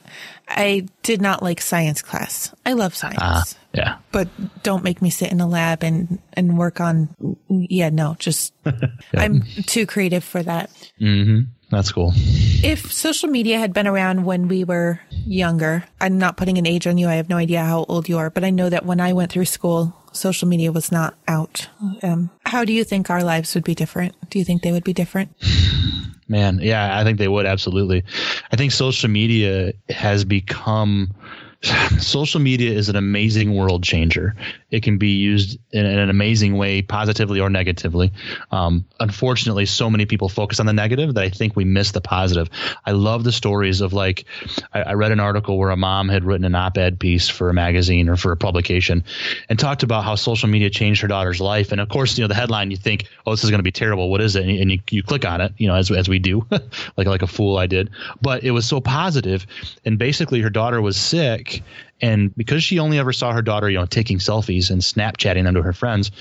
I 0.48 0.88
did 1.04 1.22
not 1.22 1.44
like 1.44 1.60
science 1.60 2.02
class. 2.02 2.54
I 2.66 2.74
love 2.74 2.96
science. 2.96 3.18
Uh, 3.20 3.44
yeah. 3.74 3.98
But 4.12 4.30
don't 4.64 4.84
make 4.84 5.02
me 5.02 5.10
sit 5.10 5.32
in 5.32 5.42
a 5.42 5.48
lab 5.48 5.84
and, 5.84 6.20
and 6.34 6.58
work 6.58 6.80
on, 6.80 7.10
yeah, 7.50 7.90
no, 7.90 8.16
just, 8.20 8.54
I'm 9.14 9.42
too 9.66 9.86
creative 9.86 10.24
for 10.24 10.42
that. 10.44 10.70
Mm-hmm. 11.02 11.52
That's 11.70 11.92
cool. 11.92 12.14
If 12.16 12.92
social 12.92 13.30
media 13.30 13.60
had 13.60 13.74
been 13.74 13.88
around 13.88 14.24
when 14.24 14.48
we 14.48 14.64
were 14.64 15.02
younger, 15.12 15.84
I'm 16.00 16.18
not 16.18 16.38
putting 16.38 16.58
an 16.58 16.66
age 16.66 16.88
on 16.88 16.98
you. 16.98 17.10
I 17.10 17.16
have 17.16 17.28
no 17.28 17.38
idea 17.38 17.64
how 17.64 17.86
old 17.90 18.08
you 18.08 18.18
are, 18.18 18.30
but 18.30 18.46
I 18.46 18.52
know 18.52 18.70
that 18.70 18.86
when 18.86 19.02
I 19.02 19.12
went 19.12 19.32
through 19.32 19.46
school, 19.46 19.94
social 20.14 20.48
media 20.48 20.72
was 20.72 20.92
not 20.92 21.16
out. 21.28 21.68
Um, 22.04 22.30
how 22.46 22.64
do 22.64 22.72
you 22.72 22.84
think 22.84 23.10
our 23.10 23.24
lives 23.24 23.54
would 23.54 23.66
be 23.66 23.76
different? 23.76 24.16
Do 24.30 24.40
you 24.40 24.46
think 24.46 24.62
they 24.62 24.72
would 24.72 24.86
be 24.86 24.94
different? 24.94 25.36
Man, 26.30 26.60
yeah, 26.62 26.98
I 26.98 27.04
think 27.04 27.20
they 27.20 27.28
would 27.28 27.46
absolutely. 27.46 28.04
I 28.52 28.56
think 28.56 28.72
social 28.72 29.10
media 29.10 29.74
has 29.90 30.26
become 30.26 31.14
social 32.00 32.40
media 32.40 32.72
is 32.72 32.88
an 32.88 32.96
amazing 32.96 33.56
world 33.56 33.84
changer. 33.84 34.36
It 34.70 34.84
can 34.84 34.98
be 34.98 35.10
used 35.10 35.58
in, 35.72 35.86
in 35.86 35.98
an 35.98 36.10
amazing 36.10 36.58
way, 36.58 36.82
positively 36.82 37.40
or 37.40 37.50
negatively. 37.50 38.12
Um, 38.52 38.86
unfortunately, 39.00 39.66
so 39.66 39.90
many 39.90 40.06
people 40.06 40.30
focus 40.30 40.60
on 40.60 40.68
the 40.68 40.74
negative 40.74 41.16
that 41.16 41.24
I 41.24 41.30
think 41.30 41.56
we 41.56 41.66
miss 41.66 41.92
the 41.92 42.02
positive. 42.02 42.50
I 42.86 42.92
love 42.92 43.24
the 43.24 43.32
stories 43.32 43.82
of 43.82 43.94
like, 43.94 44.26
I, 44.74 44.84
I 44.84 44.94
read 44.94 45.12
an 45.12 45.20
article 45.20 45.58
where 45.58 45.72
a 45.72 45.78
mom 45.78 46.10
had 46.10 46.24
written 46.24 46.46
an 46.46 46.54
op 46.54 46.78
ed 46.78 47.00
piece 47.00 47.28
for 47.28 47.50
a 47.50 47.54
magazine 47.54 48.08
or 48.08 48.18
for 48.18 48.32
a 48.32 48.38
publication 48.38 49.04
and 49.50 49.58
talked 49.58 49.84
about 49.84 50.04
how 50.04 50.16
social 50.16 50.50
media 50.50 50.70
changed 50.70 51.02
her 51.02 51.08
daughter's 51.08 51.42
life. 51.42 51.72
And 51.72 51.82
of 51.82 51.90
course, 51.90 52.18
you 52.18 52.24
know, 52.24 52.28
the 52.28 52.36
headline, 52.36 52.70
you 52.70 52.78
think, 52.78 53.06
oh, 53.26 53.32
this 53.32 53.44
is 53.44 53.50
going 53.50 53.60
to 53.60 53.64
be 53.64 53.72
terrible. 53.72 54.10
What 54.12 54.22
is 54.22 54.36
it? 54.36 54.46
And, 54.46 54.72
you, 54.72 54.80
you 54.92 55.02
click 55.02 55.26
on 55.26 55.42
it, 55.42 55.54
you 55.58 55.68
know, 55.68 55.76
as, 55.76 55.90
as 55.92 56.08
we 56.08 56.20
do, 56.20 56.46
like, 56.98 57.08
like 57.08 57.22
a 57.24 57.28
fool 57.28 57.58
I 57.58 57.66
did. 57.66 57.90
But 58.22 58.44
it 58.44 58.52
was 58.52 58.68
so 58.68 58.80
positive, 58.80 59.48
And 59.86 59.98
basically, 59.98 60.42
her 60.42 60.50
daughter 60.50 60.82
was 60.82 60.98
sick 60.98 61.48
and 62.02 62.36
because 62.36 62.64
she 62.64 62.80
only 62.80 63.00
ever 63.00 63.12
saw 63.12 63.32
her 63.34 63.42
daughter, 63.42 63.70
you 63.70 63.78
know, 63.78 63.86
taking 63.86 64.20
selfies 64.20 64.70
and 64.70 64.82
Snapchatting 64.82 65.44
them 65.44 65.56
to 65.56 65.62
her 65.64 65.74
friends, 65.74 66.12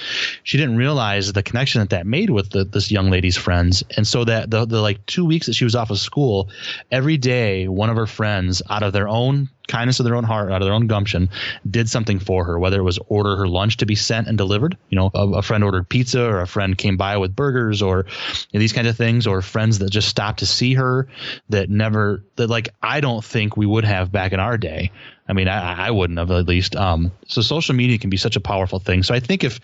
she 0.42 0.56
didn't 0.56 0.76
realize 0.76 1.32
the 1.32 1.42
connection 1.42 1.80
that 1.80 1.90
that 1.90 2.06
made 2.06 2.30
with 2.30 2.50
the, 2.50 2.64
this 2.64 2.90
young 2.90 3.10
lady's 3.10 3.36
friends. 3.36 3.84
And 3.96 4.06
so 4.06 4.24
that 4.24 4.50
the, 4.50 4.64
the 4.64 4.80
like 4.80 5.04
two 5.06 5.24
weeks 5.24 5.46
that 5.46 5.54
she 5.54 5.64
was 5.64 5.74
off 5.74 5.90
of 5.90 5.98
school, 5.98 6.48
every 6.90 7.18
day, 7.18 7.68
one 7.68 7.90
of 7.90 7.96
her 7.96 8.06
friends, 8.06 8.62
out 8.70 8.82
of 8.82 8.92
their 8.92 9.08
own 9.08 9.50
kindness 9.68 10.00
of 10.00 10.04
their 10.04 10.14
own 10.14 10.24
heart, 10.24 10.52
out 10.52 10.62
of 10.62 10.66
their 10.66 10.74
own 10.74 10.86
gumption, 10.86 11.28
did 11.68 11.88
something 11.88 12.18
for 12.18 12.44
her, 12.44 12.58
whether 12.58 12.78
it 12.78 12.84
was 12.84 12.98
order 13.08 13.36
her 13.36 13.48
lunch 13.48 13.78
to 13.78 13.86
be 13.86 13.94
sent 13.94 14.28
and 14.28 14.38
delivered. 14.38 14.76
You 14.90 14.96
know, 14.96 15.10
a, 15.14 15.28
a 15.28 15.42
friend 15.42 15.64
ordered 15.64 15.88
pizza 15.88 16.24
or 16.24 16.40
a 16.40 16.46
friend 16.46 16.76
came 16.76 16.96
by 16.96 17.16
with 17.16 17.34
burgers 17.34 17.82
or 17.82 18.06
you 18.50 18.58
know, 18.58 18.60
these 18.60 18.72
kinds 18.72 18.88
of 18.88 18.96
things, 18.96 19.26
or 19.26 19.42
friends 19.42 19.78
that 19.78 19.90
just 19.90 20.08
stopped 20.08 20.40
to 20.40 20.46
see 20.46 20.74
her 20.74 21.08
that 21.48 21.70
never, 21.70 22.22
that 22.36 22.48
like 22.48 22.68
I 22.82 23.00
don't 23.00 23.24
think 23.24 23.56
we 23.56 23.66
would 23.66 23.84
have 23.84 24.12
back 24.12 24.32
in 24.32 24.40
our 24.40 24.58
day. 24.58 24.92
I 25.28 25.32
mean, 25.32 25.48
I, 25.48 25.88
I 25.88 25.90
wouldn't 25.90 26.18
have 26.20 26.30
at 26.30 26.46
least. 26.46 26.76
Um, 26.76 27.10
so 27.26 27.42
social 27.42 27.74
media 27.74 27.98
can 27.98 28.10
be 28.10 28.16
such 28.16 28.36
a 28.36 28.40
powerful 28.40 28.78
thing. 28.78 29.02
So 29.02 29.12
I 29.12 29.18
think 29.18 29.42
if, 29.42 29.58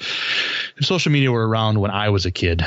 if 0.76 0.84
social 0.84 1.12
media 1.12 1.30
were 1.30 1.46
around 1.46 1.78
when 1.78 1.92
I 1.92 2.08
was 2.08 2.26
a 2.26 2.32
kid, 2.32 2.64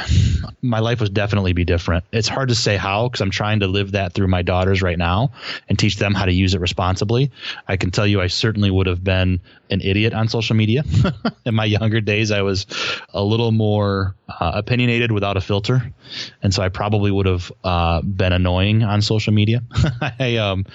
my 0.62 0.80
life 0.80 1.02
would 1.02 1.14
definitely 1.14 1.52
be 1.52 1.66
different. 1.66 2.06
It's 2.14 2.30
hard 2.30 2.50
to 2.50 2.56
say 2.56 2.78
how 2.78 3.10
because 3.10 3.20
I'm 3.20 3.32
trying 3.32 3.60
to 3.60 3.68
live 3.68 3.92
that 3.92 4.14
through 4.14 4.28
my 4.28 4.44
daughters 4.44 4.82
right 4.82 4.98
now 4.98 5.32
and 5.68 5.78
teach 5.78 5.98
them 5.98 6.14
how 6.14 6.26
to 6.26 6.32
use 6.32 6.54
it 6.54 6.62
responsibly. 6.62 7.25
I 7.68 7.78
can 7.78 7.92
tell 7.92 8.08
you, 8.08 8.22
I 8.22 8.28
certainly 8.28 8.72
would 8.72 8.88
have 8.88 9.04
been 9.04 9.40
an 9.70 9.82
idiot 9.82 10.14
on 10.14 10.28
social 10.28 10.56
media. 10.56 10.84
In 11.46 11.56
my 11.56 11.66
younger 11.66 12.02
days, 12.02 12.32
I 12.32 12.42
was 12.42 12.66
a 13.14 13.24
little 13.24 13.52
more 13.52 14.16
uh, 14.28 14.52
opinionated 14.56 15.12
without 15.12 15.38
a 15.38 15.42
filter, 15.42 15.92
and 16.42 16.54
so 16.54 16.62
I 16.64 16.70
probably 16.70 17.12
would 17.12 17.26
have 17.26 17.52
uh, 17.64 18.02
been 18.02 18.34
annoying 18.34 18.84
on 18.84 19.02
social 19.02 19.34
media. 19.34 19.62
I 20.20 20.38
um, 20.38 20.66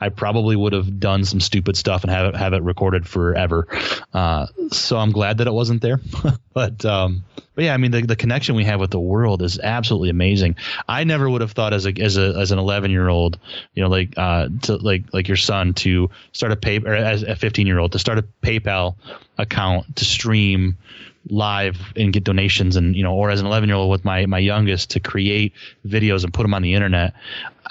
I 0.00 0.10
probably 0.10 0.56
would 0.56 0.72
have 0.72 1.00
done 1.00 1.24
some 1.24 1.40
stupid 1.40 1.76
stuff 1.76 2.04
and 2.04 2.10
have 2.10 2.26
it 2.26 2.36
have 2.36 2.52
it 2.52 2.62
recorded 2.62 3.06
forever. 3.06 3.66
Uh, 4.12 4.46
so 4.70 4.96
I'm 4.96 5.10
glad 5.10 5.38
that 5.38 5.46
it 5.46 5.52
wasn't 5.52 5.82
there. 5.82 6.00
but 6.52 6.84
um, 6.84 7.24
but 7.54 7.64
yeah, 7.64 7.74
I 7.74 7.76
mean 7.76 7.90
the, 7.90 8.02
the 8.02 8.16
connection 8.16 8.54
we 8.54 8.64
have 8.64 8.80
with 8.80 8.90
the 8.90 9.00
world 9.00 9.42
is 9.42 9.58
absolutely 9.58 10.10
amazing. 10.10 10.56
I 10.88 11.04
never 11.04 11.28
would 11.28 11.40
have 11.40 11.52
thought 11.52 11.72
as 11.72 11.86
a 11.86 11.92
as 12.00 12.16
a 12.16 12.34
as 12.38 12.52
an 12.52 12.58
11 12.58 12.90
year 12.90 13.08
old, 13.08 13.38
you 13.74 13.82
know, 13.82 13.88
like 13.88 14.14
uh, 14.16 14.48
to 14.62 14.76
like 14.76 15.12
like 15.12 15.28
your 15.28 15.36
son 15.36 15.74
to 15.74 16.10
start 16.32 16.52
a 16.52 16.56
pay 16.56 16.78
or 16.78 16.94
as 16.94 17.22
a 17.22 17.34
15 17.34 17.66
year 17.66 17.78
old 17.78 17.92
to 17.92 17.98
start 17.98 18.18
a 18.18 18.24
PayPal 18.42 18.94
account 19.38 19.96
to 19.96 20.04
stream 20.04 20.76
live 21.30 21.92
and 21.96 22.12
get 22.12 22.24
donations 22.24 22.76
and 22.76 22.96
you 22.96 23.02
know 23.02 23.14
or 23.14 23.30
as 23.30 23.40
an 23.40 23.46
11 23.46 23.68
year 23.68 23.76
old 23.76 23.90
with 23.90 24.04
my 24.04 24.24
my 24.26 24.38
youngest 24.38 24.90
to 24.90 25.00
create 25.00 25.52
videos 25.86 26.24
and 26.24 26.32
put 26.32 26.42
them 26.42 26.54
on 26.54 26.62
the 26.62 26.74
internet 26.74 27.14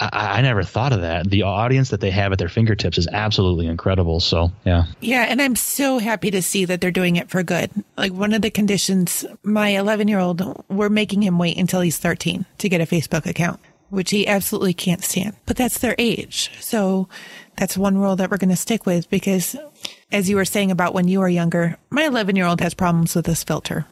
I, 0.00 0.38
I, 0.38 0.42
never 0.42 0.62
thought 0.62 0.92
of 0.92 1.00
that. 1.00 1.28
The 1.28 1.42
audience 1.42 1.90
that 1.90 2.00
they 2.00 2.10
have 2.10 2.32
at 2.32 2.38
their 2.38 2.48
fingertips 2.48 2.98
is 2.98 3.08
absolutely 3.08 3.66
incredible. 3.66 4.20
So 4.20 4.52
yeah. 4.64 4.84
Yeah 5.00 5.22
and 5.22 5.42
i'm 5.42 5.56
so 5.56 5.98
happy 5.98 6.30
to 6.30 6.42
see 6.42 6.64
that 6.64 6.80
they're 6.80 6.90
doing 6.90 7.16
it 7.16 7.30
for 7.30 7.42
good. 7.42 7.70
Like 7.96 8.12
one 8.12 8.32
of 8.32 8.42
the 8.42 8.50
conditions 8.50 9.24
my 9.42 9.70
11 9.70 10.08
year 10.08 10.18
old 10.18 10.64
we're 10.68 10.88
making 10.88 11.22
him 11.22 11.38
wait 11.38 11.56
until 11.56 11.80
he's 11.80 11.98
13 11.98 12.46
to 12.58 12.68
get 12.68 12.80
a 12.80 12.84
facebook 12.84 13.26
account 13.26 13.60
which 13.90 14.10
he 14.10 14.26
absolutely 14.26 14.74
can't 14.74 15.02
stand. 15.02 15.34
But 15.46 15.56
that's 15.56 15.78
their 15.78 15.94
age. 15.98 16.50
So 16.60 17.08
that's 17.56 17.76
one 17.76 17.98
rule 17.98 18.16
that 18.16 18.30
we're 18.30 18.36
going 18.36 18.50
to 18.50 18.56
stick 18.56 18.86
with 18.86 19.08
because 19.10 19.56
as 20.12 20.28
you 20.28 20.36
were 20.36 20.44
saying 20.44 20.70
about 20.70 20.94
when 20.94 21.08
you 21.08 21.20
were 21.20 21.28
younger, 21.28 21.78
my 21.90 22.04
11 22.04 22.36
year 22.36 22.46
old 22.46 22.60
has 22.60 22.74
problems 22.74 23.14
with 23.14 23.26
this 23.26 23.44
filter. 23.44 23.86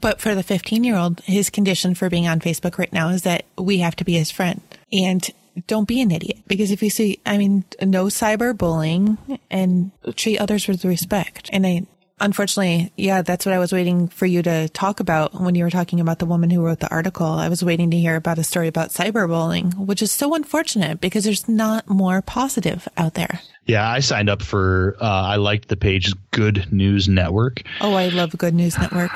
But 0.00 0.20
for 0.20 0.34
the 0.34 0.42
15 0.42 0.84
year 0.84 0.96
old, 0.96 1.20
his 1.20 1.50
condition 1.50 1.94
for 1.94 2.10
being 2.10 2.28
on 2.28 2.40
Facebook 2.40 2.78
right 2.78 2.92
now 2.92 3.08
is 3.08 3.22
that 3.22 3.44
we 3.56 3.78
have 3.78 3.96
to 3.96 4.04
be 4.04 4.14
his 4.14 4.30
friend. 4.30 4.60
And 4.92 5.28
don't 5.66 5.88
be 5.88 6.00
an 6.00 6.10
idiot 6.10 6.38
because 6.46 6.70
if 6.70 6.82
you 6.82 6.90
see, 6.90 7.20
I 7.24 7.38
mean, 7.38 7.64
no 7.80 8.06
cyberbullying 8.06 9.38
and 9.50 9.90
treat 10.14 10.38
others 10.38 10.68
with 10.68 10.84
respect. 10.84 11.48
And 11.52 11.66
I, 11.66 11.86
unfortunately, 12.20 12.92
yeah, 12.96 13.22
that's 13.22 13.46
what 13.46 13.54
I 13.54 13.58
was 13.58 13.72
waiting 13.72 14.08
for 14.08 14.26
you 14.26 14.42
to 14.42 14.68
talk 14.68 15.00
about 15.00 15.40
when 15.40 15.54
you 15.54 15.64
were 15.64 15.70
talking 15.70 16.00
about 16.00 16.18
the 16.18 16.26
woman 16.26 16.50
who 16.50 16.62
wrote 16.62 16.80
the 16.80 16.90
article. 16.90 17.26
I 17.26 17.48
was 17.48 17.64
waiting 17.64 17.90
to 17.90 17.98
hear 17.98 18.16
about 18.16 18.38
a 18.38 18.44
story 18.44 18.68
about 18.68 18.90
cyberbullying, 18.90 19.74
which 19.76 20.02
is 20.02 20.12
so 20.12 20.34
unfortunate 20.34 21.00
because 21.00 21.24
there's 21.24 21.48
not 21.48 21.88
more 21.88 22.20
positive 22.20 22.86
out 22.96 23.14
there. 23.14 23.40
Yeah, 23.66 23.88
I 23.88 23.98
signed 23.98 24.30
up 24.30 24.42
for. 24.42 24.96
Uh, 25.00 25.04
I 25.04 25.36
liked 25.36 25.68
the 25.68 25.76
page 25.76 26.12
Good 26.30 26.72
News 26.72 27.08
Network. 27.08 27.62
Oh, 27.80 27.94
I 27.94 28.08
love 28.08 28.36
Good 28.38 28.54
News 28.54 28.78
Network. 28.80 29.10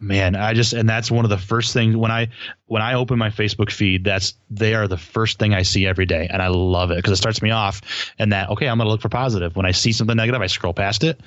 Man, 0.00 0.34
I 0.34 0.54
just 0.54 0.72
and 0.72 0.88
that's 0.88 1.08
one 1.08 1.24
of 1.24 1.30
the 1.30 1.38
first 1.38 1.72
things 1.72 1.94
when 1.96 2.10
I 2.10 2.28
when 2.66 2.82
I 2.82 2.94
open 2.94 3.16
my 3.16 3.30
Facebook 3.30 3.70
feed. 3.70 4.02
That's 4.02 4.34
they 4.50 4.74
are 4.74 4.88
the 4.88 4.98
first 4.98 5.38
thing 5.38 5.54
I 5.54 5.62
see 5.62 5.86
every 5.86 6.06
day, 6.06 6.26
and 6.28 6.42
I 6.42 6.48
love 6.48 6.90
it 6.90 6.96
because 6.96 7.12
it 7.12 7.16
starts 7.16 7.42
me 7.42 7.52
off. 7.52 7.80
And 8.18 8.32
that 8.32 8.50
okay, 8.50 8.66
I'm 8.66 8.78
going 8.78 8.86
to 8.86 8.90
look 8.90 9.02
for 9.02 9.08
positive. 9.08 9.54
When 9.54 9.66
I 9.66 9.70
see 9.70 9.92
something 9.92 10.16
negative, 10.16 10.42
I 10.42 10.48
scroll 10.48 10.74
past 10.74 11.04
it, 11.04 11.20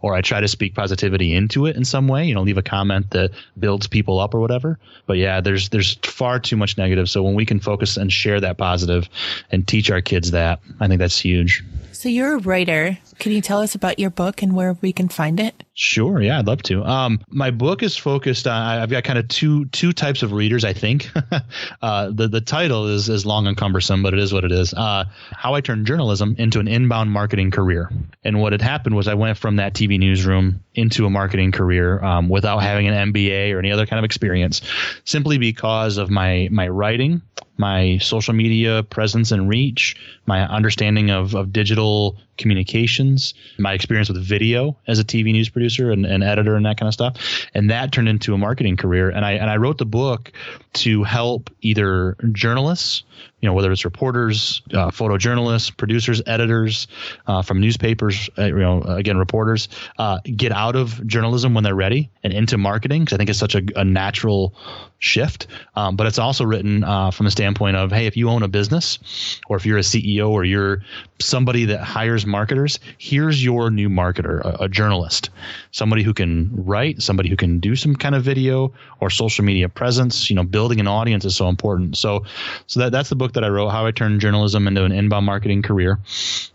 or 0.00 0.14
I 0.14 0.22
try 0.22 0.40
to 0.40 0.48
speak 0.48 0.74
positivity 0.74 1.34
into 1.34 1.66
it 1.66 1.76
in 1.76 1.84
some 1.84 2.08
way. 2.08 2.24
You 2.24 2.34
know, 2.34 2.42
leave 2.42 2.56
a 2.56 2.62
comment 2.62 3.10
that 3.10 3.32
builds 3.58 3.86
people 3.86 4.20
up 4.20 4.34
or 4.34 4.40
whatever. 4.40 4.78
But 5.06 5.18
yeah, 5.18 5.42
there's 5.42 5.68
there's 5.68 5.96
far 5.96 6.38
too 6.40 6.56
much 6.56 6.78
negative. 6.78 7.10
So 7.10 7.22
when 7.22 7.34
we 7.34 7.44
can 7.44 7.60
focus 7.60 7.98
and 7.98 8.10
share 8.10 8.40
that 8.40 8.56
positive 8.56 9.06
and 9.50 9.68
teach 9.68 9.90
our 9.90 10.00
kids 10.00 10.30
that, 10.30 10.60
I 10.80 10.88
think 10.88 10.98
that's 10.98 11.18
huge. 11.18 11.62
So 11.92 12.08
you're 12.22 12.36
a 12.36 12.38
writer. 12.38 12.98
Can 13.22 13.30
you 13.30 13.40
tell 13.40 13.60
us 13.60 13.76
about 13.76 14.00
your 14.00 14.10
book 14.10 14.42
and 14.42 14.52
where 14.52 14.72
we 14.80 14.92
can 14.92 15.06
find 15.06 15.38
it? 15.38 15.62
Sure. 15.74 16.20
Yeah, 16.20 16.40
I'd 16.40 16.48
love 16.48 16.60
to. 16.64 16.84
Um, 16.84 17.20
my 17.28 17.52
book 17.52 17.84
is 17.84 17.96
focused 17.96 18.48
on. 18.48 18.80
I've 18.80 18.90
got 18.90 19.04
kind 19.04 19.16
of 19.16 19.28
two 19.28 19.66
two 19.66 19.92
types 19.92 20.24
of 20.24 20.32
readers. 20.32 20.64
I 20.64 20.72
think 20.72 21.08
uh, 21.82 22.10
the 22.10 22.26
the 22.26 22.40
title 22.40 22.88
is 22.88 23.08
is 23.08 23.24
long 23.24 23.46
and 23.46 23.56
cumbersome, 23.56 24.02
but 24.02 24.12
it 24.12 24.18
is 24.18 24.32
what 24.32 24.44
it 24.44 24.50
is. 24.50 24.74
Uh, 24.74 25.04
How 25.30 25.54
I 25.54 25.60
turned 25.60 25.86
journalism 25.86 26.34
into 26.36 26.58
an 26.58 26.66
inbound 26.66 27.12
marketing 27.12 27.52
career. 27.52 27.92
And 28.24 28.40
what 28.40 28.50
had 28.50 28.60
happened 28.60 28.96
was 28.96 29.06
I 29.06 29.14
went 29.14 29.38
from 29.38 29.54
that 29.54 29.74
TV 29.74 30.00
newsroom 30.00 30.60
into 30.74 31.06
a 31.06 31.10
marketing 31.10 31.52
career 31.52 32.02
um, 32.02 32.28
without 32.28 32.58
having 32.58 32.88
an 32.88 33.12
MBA 33.12 33.54
or 33.54 33.60
any 33.60 33.70
other 33.70 33.86
kind 33.86 34.00
of 34.00 34.04
experience, 34.04 34.62
simply 35.04 35.38
because 35.38 35.96
of 35.96 36.10
my 36.10 36.48
my 36.50 36.66
writing 36.66 37.22
my 37.58 37.98
social 37.98 38.34
media 38.34 38.82
presence 38.82 39.30
and 39.30 39.48
reach, 39.48 39.96
my 40.26 40.46
understanding 40.48 41.10
of, 41.10 41.34
of 41.34 41.52
digital 41.52 42.16
communications, 42.38 43.34
my 43.58 43.72
experience 43.72 44.08
with 44.08 44.22
video 44.22 44.76
as 44.86 44.98
a 44.98 45.04
TV 45.04 45.32
news 45.32 45.48
producer 45.48 45.90
and, 45.90 46.06
and 46.06 46.24
editor 46.24 46.56
and 46.56 46.66
that 46.66 46.78
kind 46.78 46.88
of 46.88 46.94
stuff. 46.94 47.46
And 47.54 47.70
that 47.70 47.92
turned 47.92 48.08
into 48.08 48.34
a 48.34 48.38
marketing 48.38 48.76
career. 48.76 49.10
And 49.10 49.24
I 49.24 49.32
and 49.32 49.50
I 49.50 49.56
wrote 49.56 49.78
the 49.78 49.86
book 49.86 50.32
to 50.74 51.02
help 51.04 51.50
either 51.60 52.16
journalists, 52.32 53.04
you 53.42 53.48
know, 53.48 53.54
whether 53.54 53.72
it's 53.72 53.84
reporters, 53.84 54.62
uh, 54.72 54.90
photojournalists, 54.90 55.76
producers, 55.76 56.22
editors 56.26 56.86
uh, 57.26 57.42
from 57.42 57.60
newspapers, 57.60 58.30
uh, 58.38 58.44
you 58.44 58.54
know, 58.54 58.82
again, 58.82 59.18
reporters, 59.18 59.68
uh, 59.98 60.20
get 60.36 60.52
out 60.52 60.76
of 60.76 61.04
journalism 61.08 61.52
when 61.52 61.64
they're 61.64 61.74
ready 61.74 62.08
and 62.22 62.32
into 62.32 62.56
marketing 62.56 63.02
because 63.02 63.14
I 63.14 63.18
think 63.18 63.30
it's 63.30 63.40
such 63.40 63.56
a, 63.56 63.62
a 63.74 63.84
natural 63.84 64.54
shift. 65.00 65.48
Um, 65.74 65.96
but 65.96 66.06
it's 66.06 66.20
also 66.20 66.44
written 66.44 66.84
uh, 66.84 67.10
from 67.10 67.24
the 67.24 67.32
standpoint 67.32 67.76
of, 67.76 67.90
hey, 67.90 68.06
if 68.06 68.16
you 68.16 68.28
own 68.28 68.44
a 68.44 68.48
business 68.48 69.40
or 69.48 69.56
if 69.56 69.66
you're 69.66 69.78
a 69.78 69.82
CEO 69.82 70.30
or 70.30 70.44
you're 70.44 70.82
somebody 71.20 71.64
that 71.66 71.80
hires 71.82 72.24
marketers, 72.24 72.78
here's 72.98 73.42
your 73.42 73.70
new 73.70 73.88
marketer, 73.88 74.40
a, 74.40 74.64
a 74.64 74.68
journalist, 74.68 75.30
somebody 75.72 76.04
who 76.04 76.14
can 76.14 76.50
write, 76.52 77.02
somebody 77.02 77.28
who 77.28 77.36
can 77.36 77.58
do 77.58 77.74
some 77.74 77.96
kind 77.96 78.14
of 78.14 78.22
video 78.22 78.72
or 79.00 79.10
social 79.10 79.44
media 79.44 79.68
presence. 79.68 80.30
You 80.30 80.36
know, 80.36 80.44
building 80.44 80.78
an 80.78 80.86
audience 80.86 81.24
is 81.24 81.34
so 81.34 81.48
important. 81.48 81.96
So, 81.96 82.24
so 82.68 82.80
that 82.80 82.92
that's 82.92 83.08
the 83.08 83.16
book 83.16 83.31
that 83.34 83.44
I 83.44 83.48
wrote, 83.48 83.70
How 83.70 83.86
I 83.86 83.90
Turned 83.90 84.20
Journalism 84.20 84.66
into 84.66 84.84
an 84.84 84.92
Inbound 84.92 85.26
Marketing 85.26 85.62
Career, 85.62 85.98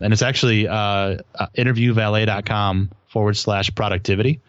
and 0.00 0.12
it's 0.12 0.22
actually 0.22 0.68
uh, 0.68 0.74
uh 1.34 1.46
interviewvalet.com 1.56 2.90
forward 3.08 3.36
slash 3.36 3.74
productivity. 3.74 4.40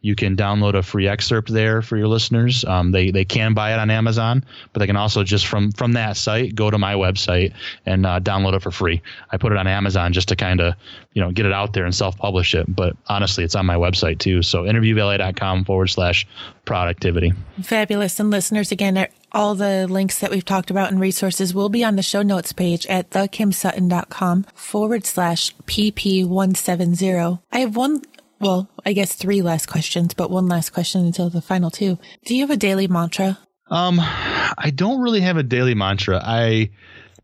You 0.00 0.14
can 0.14 0.36
download 0.36 0.74
a 0.74 0.82
free 0.82 1.08
excerpt 1.08 1.52
there 1.52 1.82
for 1.82 1.96
your 1.96 2.08
listeners. 2.08 2.64
Um, 2.64 2.92
they 2.92 3.10
they 3.10 3.24
can 3.24 3.54
buy 3.54 3.72
it 3.72 3.78
on 3.78 3.90
Amazon, 3.90 4.44
but 4.72 4.80
they 4.80 4.86
can 4.86 4.96
also 4.96 5.24
just 5.24 5.46
from 5.46 5.72
from 5.72 5.92
that 5.94 6.16
site 6.16 6.54
go 6.54 6.70
to 6.70 6.78
my 6.78 6.94
website 6.94 7.54
and 7.86 8.06
uh, 8.06 8.20
download 8.20 8.54
it 8.54 8.62
for 8.62 8.70
free. 8.70 9.02
I 9.30 9.38
put 9.38 9.52
it 9.52 9.58
on 9.58 9.66
Amazon 9.66 10.12
just 10.12 10.28
to 10.28 10.36
kind 10.36 10.60
of 10.60 10.74
you 11.12 11.22
know 11.22 11.32
get 11.32 11.46
it 11.46 11.52
out 11.52 11.72
there 11.72 11.84
and 11.84 11.94
self 11.94 12.16
publish 12.16 12.54
it. 12.54 12.66
But 12.68 12.96
honestly, 13.06 13.44
it's 13.44 13.54
on 13.54 13.66
my 13.66 13.76
website 13.76 14.18
too. 14.18 14.42
So 14.42 14.64
interviewvalet.com 14.64 15.64
forward 15.64 15.88
slash 15.88 16.26
productivity. 16.64 17.32
Fabulous. 17.62 18.20
And 18.20 18.30
listeners, 18.30 18.72
again, 18.72 19.06
all 19.32 19.54
the 19.54 19.86
links 19.88 20.18
that 20.18 20.30
we've 20.30 20.44
talked 20.44 20.70
about 20.70 20.90
and 20.90 21.00
resources 21.00 21.54
will 21.54 21.68
be 21.68 21.82
on 21.84 21.96
the 21.96 22.02
show 22.02 22.22
notes 22.22 22.52
page 22.52 22.86
at 22.86 23.10
thekimsutton.com 23.10 24.46
forward 24.54 25.06
slash 25.06 25.54
PP170. 25.66 27.40
I 27.50 27.58
have 27.58 27.76
one, 27.76 28.02
well, 28.40 28.68
I 28.84 28.92
guess 28.92 29.14
three 29.14 29.42
last 29.42 29.66
questions, 29.66 30.14
but 30.14 30.30
one 30.30 30.46
last 30.46 30.70
question 30.70 31.04
until 31.04 31.30
the 31.30 31.42
final 31.42 31.70
two. 31.70 31.98
Do 32.24 32.34
you 32.34 32.42
have 32.42 32.50
a 32.50 32.56
daily 32.56 32.86
mantra? 32.86 33.38
Um, 33.70 33.98
I 34.00 34.70
don't 34.74 35.00
really 35.00 35.22
have 35.22 35.38
a 35.38 35.42
daily 35.42 35.74
mantra. 35.74 36.20
I, 36.22 36.70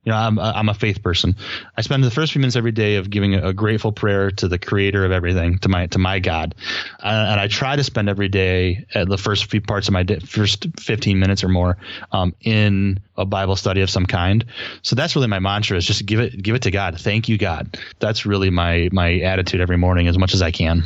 you 0.05 0.13
know, 0.13 0.19
I'm 0.19 0.39
I'm 0.39 0.69
a 0.69 0.75
faith 0.75 1.03
person. 1.03 1.37
I 1.77 1.83
spend 1.83 2.05
the 2.05 2.11
first 2.11 2.33
few 2.33 2.41
minutes 2.41 2.57
every 2.57 2.73
day 2.73 2.97
of 2.97 3.11
giving 3.11 3.35
a, 3.35 3.53
grateful 3.53 3.93
prayer 3.93 4.31
to 4.31 4.49
the 4.49 4.59
Creator 4.59 5.05
of 5.05 5.13
everything, 5.13 5.59
to 5.59 5.69
my 5.69 5.87
to 5.89 5.99
my 5.99 6.19
God, 6.19 6.55
uh, 7.03 7.27
and 7.31 7.41
I 7.41 7.49
try 7.49 7.77
to 7.77 7.85
spend 7.85 8.09
every 8.09 8.29
day 8.29 8.87
at 8.95 9.09
the 9.09 9.19
first 9.19 9.51
few 9.51 9.61
parts 9.61 9.89
of 9.89 9.93
my 9.93 10.03
day, 10.03 10.19
first 10.21 10.67
15 10.79 11.19
minutes 11.19 11.45
or 11.45 11.49
more, 11.49 11.77
um, 12.13 12.35
in 12.41 13.01
a 13.17 13.25
Bible 13.25 13.57
study 13.57 13.81
of 13.81 13.91
some 13.91 14.07
kind. 14.07 14.45
So 14.83 14.97
that's 14.97 15.15
really 15.15 15.29
my 15.29 15.41
mantra: 15.41 15.77
is 15.77 15.85
just 15.85 16.07
give 16.07 16.21
it 16.21 16.43
give 16.43 16.55
it 16.55 16.63
to 16.63 16.71
God. 16.71 16.99
Thank 16.99 17.29
you, 17.29 17.37
God. 17.37 17.79
That's 17.99 18.25
really 18.25 18.51
my 18.51 18.89
my 18.93 19.19
attitude 19.21 19.61
every 19.61 19.79
morning, 19.79 20.09
as 20.09 20.17
much 20.17 20.35
as 20.35 20.43
I 20.43 20.51
can. 20.51 20.85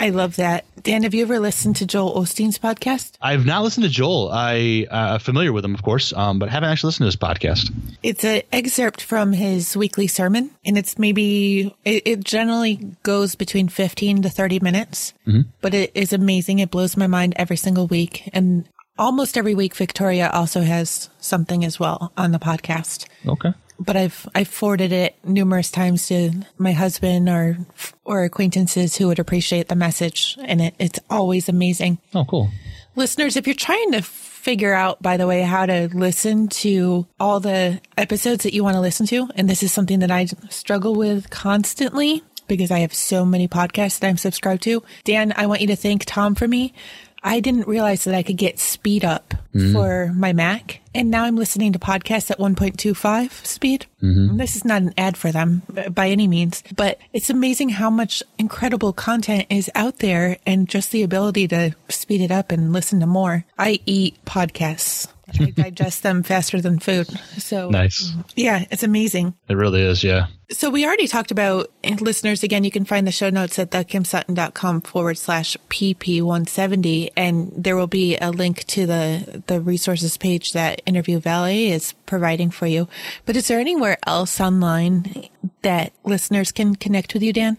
I 0.00 0.10
love 0.10 0.36
that. 0.36 0.64
Dan, 0.82 1.02
have 1.02 1.14
you 1.14 1.22
ever 1.22 1.40
listened 1.40 1.76
to 1.76 1.86
Joel 1.86 2.14
Osteen's 2.14 2.58
podcast? 2.58 3.16
I've 3.20 3.44
not 3.44 3.62
listened 3.62 3.84
to 3.84 3.90
Joel. 3.90 4.30
I 4.32 4.86
uh, 4.90 5.18
familiar 5.18 5.52
with 5.52 5.64
him, 5.64 5.74
of 5.74 5.82
course, 5.82 6.12
um, 6.12 6.38
but 6.38 6.48
haven't 6.48 6.70
actually 6.70 6.88
listened 6.88 7.04
to 7.04 7.08
his 7.08 7.16
podcast. 7.16 7.72
It's 8.02 8.24
an 8.24 8.42
excerpt 8.52 9.02
from 9.02 9.32
his 9.32 9.76
weekly 9.76 10.06
sermon, 10.06 10.50
and 10.64 10.78
it's 10.78 10.98
maybe 10.98 11.74
it, 11.84 12.02
it 12.06 12.24
generally 12.24 12.76
goes 13.02 13.34
between 13.34 13.68
fifteen 13.68 14.22
to 14.22 14.30
thirty 14.30 14.60
minutes, 14.60 15.14
mm-hmm. 15.26 15.42
but 15.60 15.74
it 15.74 15.90
is 15.94 16.12
amazing. 16.12 16.60
It 16.60 16.70
blows 16.70 16.96
my 16.96 17.06
mind 17.06 17.34
every 17.36 17.56
single 17.56 17.86
week, 17.88 18.28
and 18.32 18.68
almost 18.98 19.36
every 19.36 19.54
week, 19.54 19.74
Victoria 19.74 20.30
also 20.30 20.62
has 20.62 21.10
something 21.18 21.64
as 21.64 21.80
well 21.80 22.12
on 22.16 22.32
the 22.32 22.38
podcast. 22.38 23.06
Okay 23.26 23.52
but 23.78 23.96
I've 23.96 24.28
I've 24.34 24.48
forwarded 24.48 24.92
it 24.92 25.16
numerous 25.24 25.70
times 25.70 26.06
to 26.08 26.32
my 26.58 26.72
husband 26.72 27.28
or 27.28 27.58
or 28.04 28.24
acquaintances 28.24 28.96
who 28.96 29.06
would 29.08 29.18
appreciate 29.18 29.68
the 29.68 29.76
message, 29.76 30.36
and 30.42 30.60
it, 30.60 30.74
it's 30.78 31.00
always 31.08 31.48
amazing. 31.48 31.98
Oh, 32.14 32.24
cool. 32.24 32.50
Listeners, 32.96 33.36
if 33.36 33.46
you're 33.46 33.54
trying 33.54 33.92
to 33.92 34.02
figure 34.02 34.74
out, 34.74 35.00
by 35.00 35.16
the 35.16 35.26
way, 35.26 35.42
how 35.42 35.66
to 35.66 35.88
listen 35.92 36.48
to 36.48 37.06
all 37.20 37.38
the 37.38 37.80
episodes 37.96 38.42
that 38.42 38.54
you 38.54 38.64
want 38.64 38.74
to 38.74 38.80
listen 38.80 39.06
to, 39.06 39.28
and 39.36 39.48
this 39.48 39.62
is 39.62 39.72
something 39.72 40.00
that 40.00 40.10
I 40.10 40.26
struggle 40.48 40.94
with 40.94 41.30
constantly 41.30 42.24
because 42.48 42.70
I 42.70 42.78
have 42.80 42.94
so 42.94 43.24
many 43.24 43.46
podcasts 43.46 44.00
that 44.00 44.08
I'm 44.08 44.16
subscribed 44.16 44.62
to. 44.62 44.82
Dan, 45.04 45.32
I 45.36 45.46
want 45.46 45.60
you 45.60 45.66
to 45.68 45.76
thank 45.76 46.06
Tom 46.06 46.34
for 46.34 46.48
me 46.48 46.72
I 47.22 47.40
didn't 47.40 47.68
realize 47.68 48.04
that 48.04 48.14
I 48.14 48.22
could 48.22 48.36
get 48.36 48.58
speed 48.58 49.04
up 49.04 49.34
mm-hmm. 49.54 49.72
for 49.72 50.12
my 50.14 50.32
Mac. 50.32 50.80
And 50.94 51.10
now 51.10 51.24
I'm 51.24 51.36
listening 51.36 51.72
to 51.72 51.78
podcasts 51.78 52.30
at 52.30 52.38
1.25 52.38 53.46
speed. 53.46 53.86
Mm-hmm. 54.02 54.36
This 54.36 54.56
is 54.56 54.64
not 54.64 54.82
an 54.82 54.94
ad 54.96 55.16
for 55.16 55.30
them 55.30 55.62
by 55.90 56.08
any 56.08 56.26
means, 56.26 56.62
but 56.74 56.98
it's 57.12 57.30
amazing 57.30 57.70
how 57.70 57.90
much 57.90 58.22
incredible 58.38 58.92
content 58.92 59.46
is 59.50 59.70
out 59.74 59.98
there 59.98 60.38
and 60.46 60.68
just 60.68 60.90
the 60.90 61.02
ability 61.02 61.48
to 61.48 61.74
speed 61.88 62.20
it 62.20 62.30
up 62.30 62.50
and 62.50 62.72
listen 62.72 63.00
to 63.00 63.06
more. 63.06 63.44
I 63.58 63.80
eat 63.86 64.24
podcasts. 64.24 65.08
I 65.40 65.50
digest 65.50 66.02
them 66.02 66.22
faster 66.22 66.60
than 66.60 66.78
food. 66.78 67.08
So 67.38 67.70
nice. 67.70 68.12
Yeah, 68.36 68.64
it's 68.70 68.82
amazing. 68.82 69.34
It 69.48 69.54
really 69.54 69.82
is. 69.82 70.02
Yeah. 70.02 70.26
So 70.50 70.70
we 70.70 70.86
already 70.86 71.06
talked 71.06 71.30
about 71.30 71.70
listeners. 72.00 72.42
Again, 72.42 72.64
you 72.64 72.70
can 72.70 72.84
find 72.84 73.06
the 73.06 73.12
show 73.12 73.28
notes 73.28 73.58
at 73.58 73.70
thekimsutton.com 73.70 74.80
forward 74.82 75.18
slash 75.18 75.56
PP170. 75.68 77.10
And 77.16 77.52
there 77.54 77.76
will 77.76 77.86
be 77.86 78.16
a 78.16 78.30
link 78.30 78.64
to 78.64 78.86
the, 78.86 79.42
the 79.46 79.60
resources 79.60 80.16
page 80.16 80.52
that 80.54 80.80
Interview 80.86 81.20
Valet 81.20 81.68
is 81.68 81.92
providing 82.06 82.50
for 82.50 82.66
you. 82.66 82.88
But 83.26 83.36
is 83.36 83.48
there 83.48 83.60
anywhere 83.60 83.98
else 84.06 84.40
online 84.40 85.28
that 85.62 85.92
listeners 86.04 86.50
can 86.52 86.76
connect 86.76 87.12
with 87.12 87.22
you, 87.22 87.32
Dan? 87.32 87.58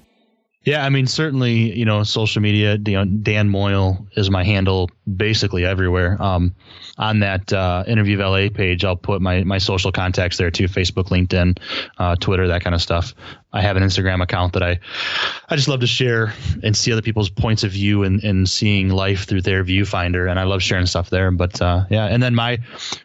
Yeah, 0.66 0.86
I 0.86 0.90
mean, 0.90 1.08
certainly, 1.08 1.78
you 1.78 1.86
know, 1.86 2.04
social 2.04 2.42
media, 2.42 2.78
Dan 2.78 3.50
Moyle 3.50 4.08
is 4.16 4.30
my 4.30 4.44
handle 4.44 4.90
basically 5.16 5.66
everywhere. 5.66 6.22
Um, 6.22 6.56
on 6.98 7.20
that 7.20 7.54
uh, 7.54 7.84
interview 7.88 8.18
valet 8.18 8.50
page, 8.50 8.84
I'll 8.84 8.98
put 8.98 9.22
my, 9.22 9.44
my 9.44 9.58
social 9.58 9.92
contacts 9.92 10.38
there 10.38 10.52
too 10.52 10.66
Facebook, 10.66 11.06
LinkedIn, 11.06 11.58
uh, 11.98 12.16
Twitter, 12.18 12.50
that 12.50 12.64
kind 12.64 12.76
of 12.76 12.82
stuff. 12.82 13.16
I 13.52 13.62
have 13.62 13.78
an 13.78 13.84
Instagram 13.84 14.22
account 14.22 14.54
that 14.54 14.62
I 14.62 14.80
I 15.50 15.56
just 15.56 15.68
love 15.68 15.80
to 15.80 15.88
share 15.88 16.36
and 16.62 16.78
see 16.78 16.92
other 16.92 17.02
people's 17.02 17.32
points 17.32 17.64
of 17.64 17.72
view 17.72 18.04
and, 18.04 18.24
and 18.24 18.48
seeing 18.48 18.90
life 18.90 19.26
through 19.26 19.42
their 19.42 19.64
viewfinder. 19.64 20.30
And 20.30 20.40
I 20.40 20.44
love 20.44 20.62
sharing 20.62 20.86
stuff 20.86 21.10
there. 21.10 21.32
But 21.32 21.60
uh, 21.60 21.86
yeah, 21.90 22.06
and 22.06 22.22
then 22.22 22.36
my 22.36 22.60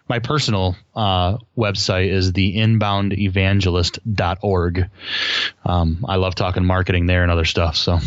my 0.08 0.18
personal 0.18 0.76
uh, 0.94 1.38
website 1.56 2.10
is 2.10 2.32
the 2.32 2.56
inboundevangelist.org. 2.56 4.90
Um, 5.64 6.04
I 6.06 6.16
love 6.16 6.34
talking 6.34 6.66
marketing 6.66 7.06
there 7.06 7.22
and 7.22 7.32
other 7.32 7.46
stuff. 7.46 7.76
So 7.76 8.00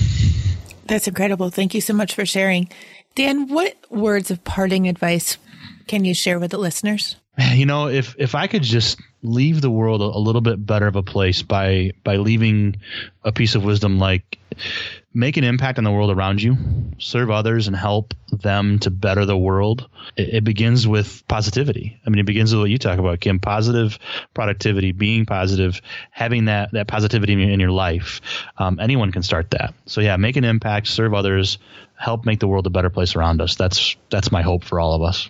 that's 0.85 1.07
incredible. 1.07 1.49
Thank 1.49 1.73
you 1.73 1.81
so 1.81 1.93
much 1.93 2.13
for 2.13 2.23
sharing. 2.25 2.69
Dan, 3.17 3.47
what 3.47 3.75
words 3.89 4.29
of 4.29 4.43
parting 4.43 4.87
advice 4.87 5.39
can 5.87 6.05
you 6.05 6.13
share 6.13 6.37
with 6.37 6.51
the 6.51 6.59
listeners? 6.59 7.15
You 7.51 7.65
know, 7.65 7.87
if 7.87 8.15
if 8.19 8.35
I 8.35 8.45
could 8.45 8.61
just 8.61 8.99
leave 9.27 9.61
the 9.61 9.69
world 9.69 10.01
a, 10.01 10.17
little 10.17 10.41
bit 10.41 10.63
better 10.65 10.87
of 10.87 10.95
a 10.95 11.03
place 11.03 11.41
by 11.43 11.91
by 12.03 12.17
leaving 12.17 12.77
a 13.23 13.31
piece 13.31 13.55
of 13.55 13.63
wisdom 13.63 13.99
like 13.99 14.39
make 15.13 15.37
an 15.37 15.43
impact 15.43 15.77
on 15.77 15.83
the 15.83 15.91
world 15.91 16.11
around 16.11 16.41
you, 16.41 16.55
serve 16.99 17.31
others, 17.31 17.67
and 17.67 17.75
help 17.75 18.13
them 18.31 18.79
to 18.79 18.91
better 18.91 19.25
the 19.25 19.37
world. 19.37 19.89
It, 20.15 20.35
it, 20.35 20.43
begins 20.43 20.87
with 20.87 21.27
positivity. 21.27 21.99
I 22.05 22.09
mean, 22.09 22.19
it 22.19 22.25
begins 22.25 22.53
with 22.53 22.61
what 22.61 22.69
you 22.69 22.77
talk 22.77 22.99
about, 22.99 23.19
Kim. 23.19 23.39
Positive 23.39 23.97
productivity, 24.33 24.91
being 24.91 25.25
positive, 25.25 25.81
having 26.11 26.45
that 26.45 26.71
that 26.73 26.87
positivity 26.87 27.33
in 27.33 27.39
your, 27.39 27.51
in 27.51 27.59
your 27.59 27.71
life. 27.71 28.21
Um, 28.57 28.79
anyone 28.79 29.11
can 29.11 29.23
start 29.23 29.51
that. 29.51 29.73
So 29.85 30.01
yeah, 30.01 30.17
make 30.17 30.35
an 30.35 30.43
impact, 30.43 30.87
serve 30.87 31.13
others, 31.13 31.57
help 31.95 32.25
make 32.25 32.39
the 32.39 32.47
world 32.47 32.67
a 32.67 32.71
better 32.71 32.89
place 32.89 33.15
around 33.15 33.41
us. 33.41 33.55
That's 33.55 33.95
that's 34.09 34.31
my 34.31 34.41
hope 34.41 34.63
for 34.63 34.79
all 34.79 34.93
of 34.93 35.01
us. 35.01 35.29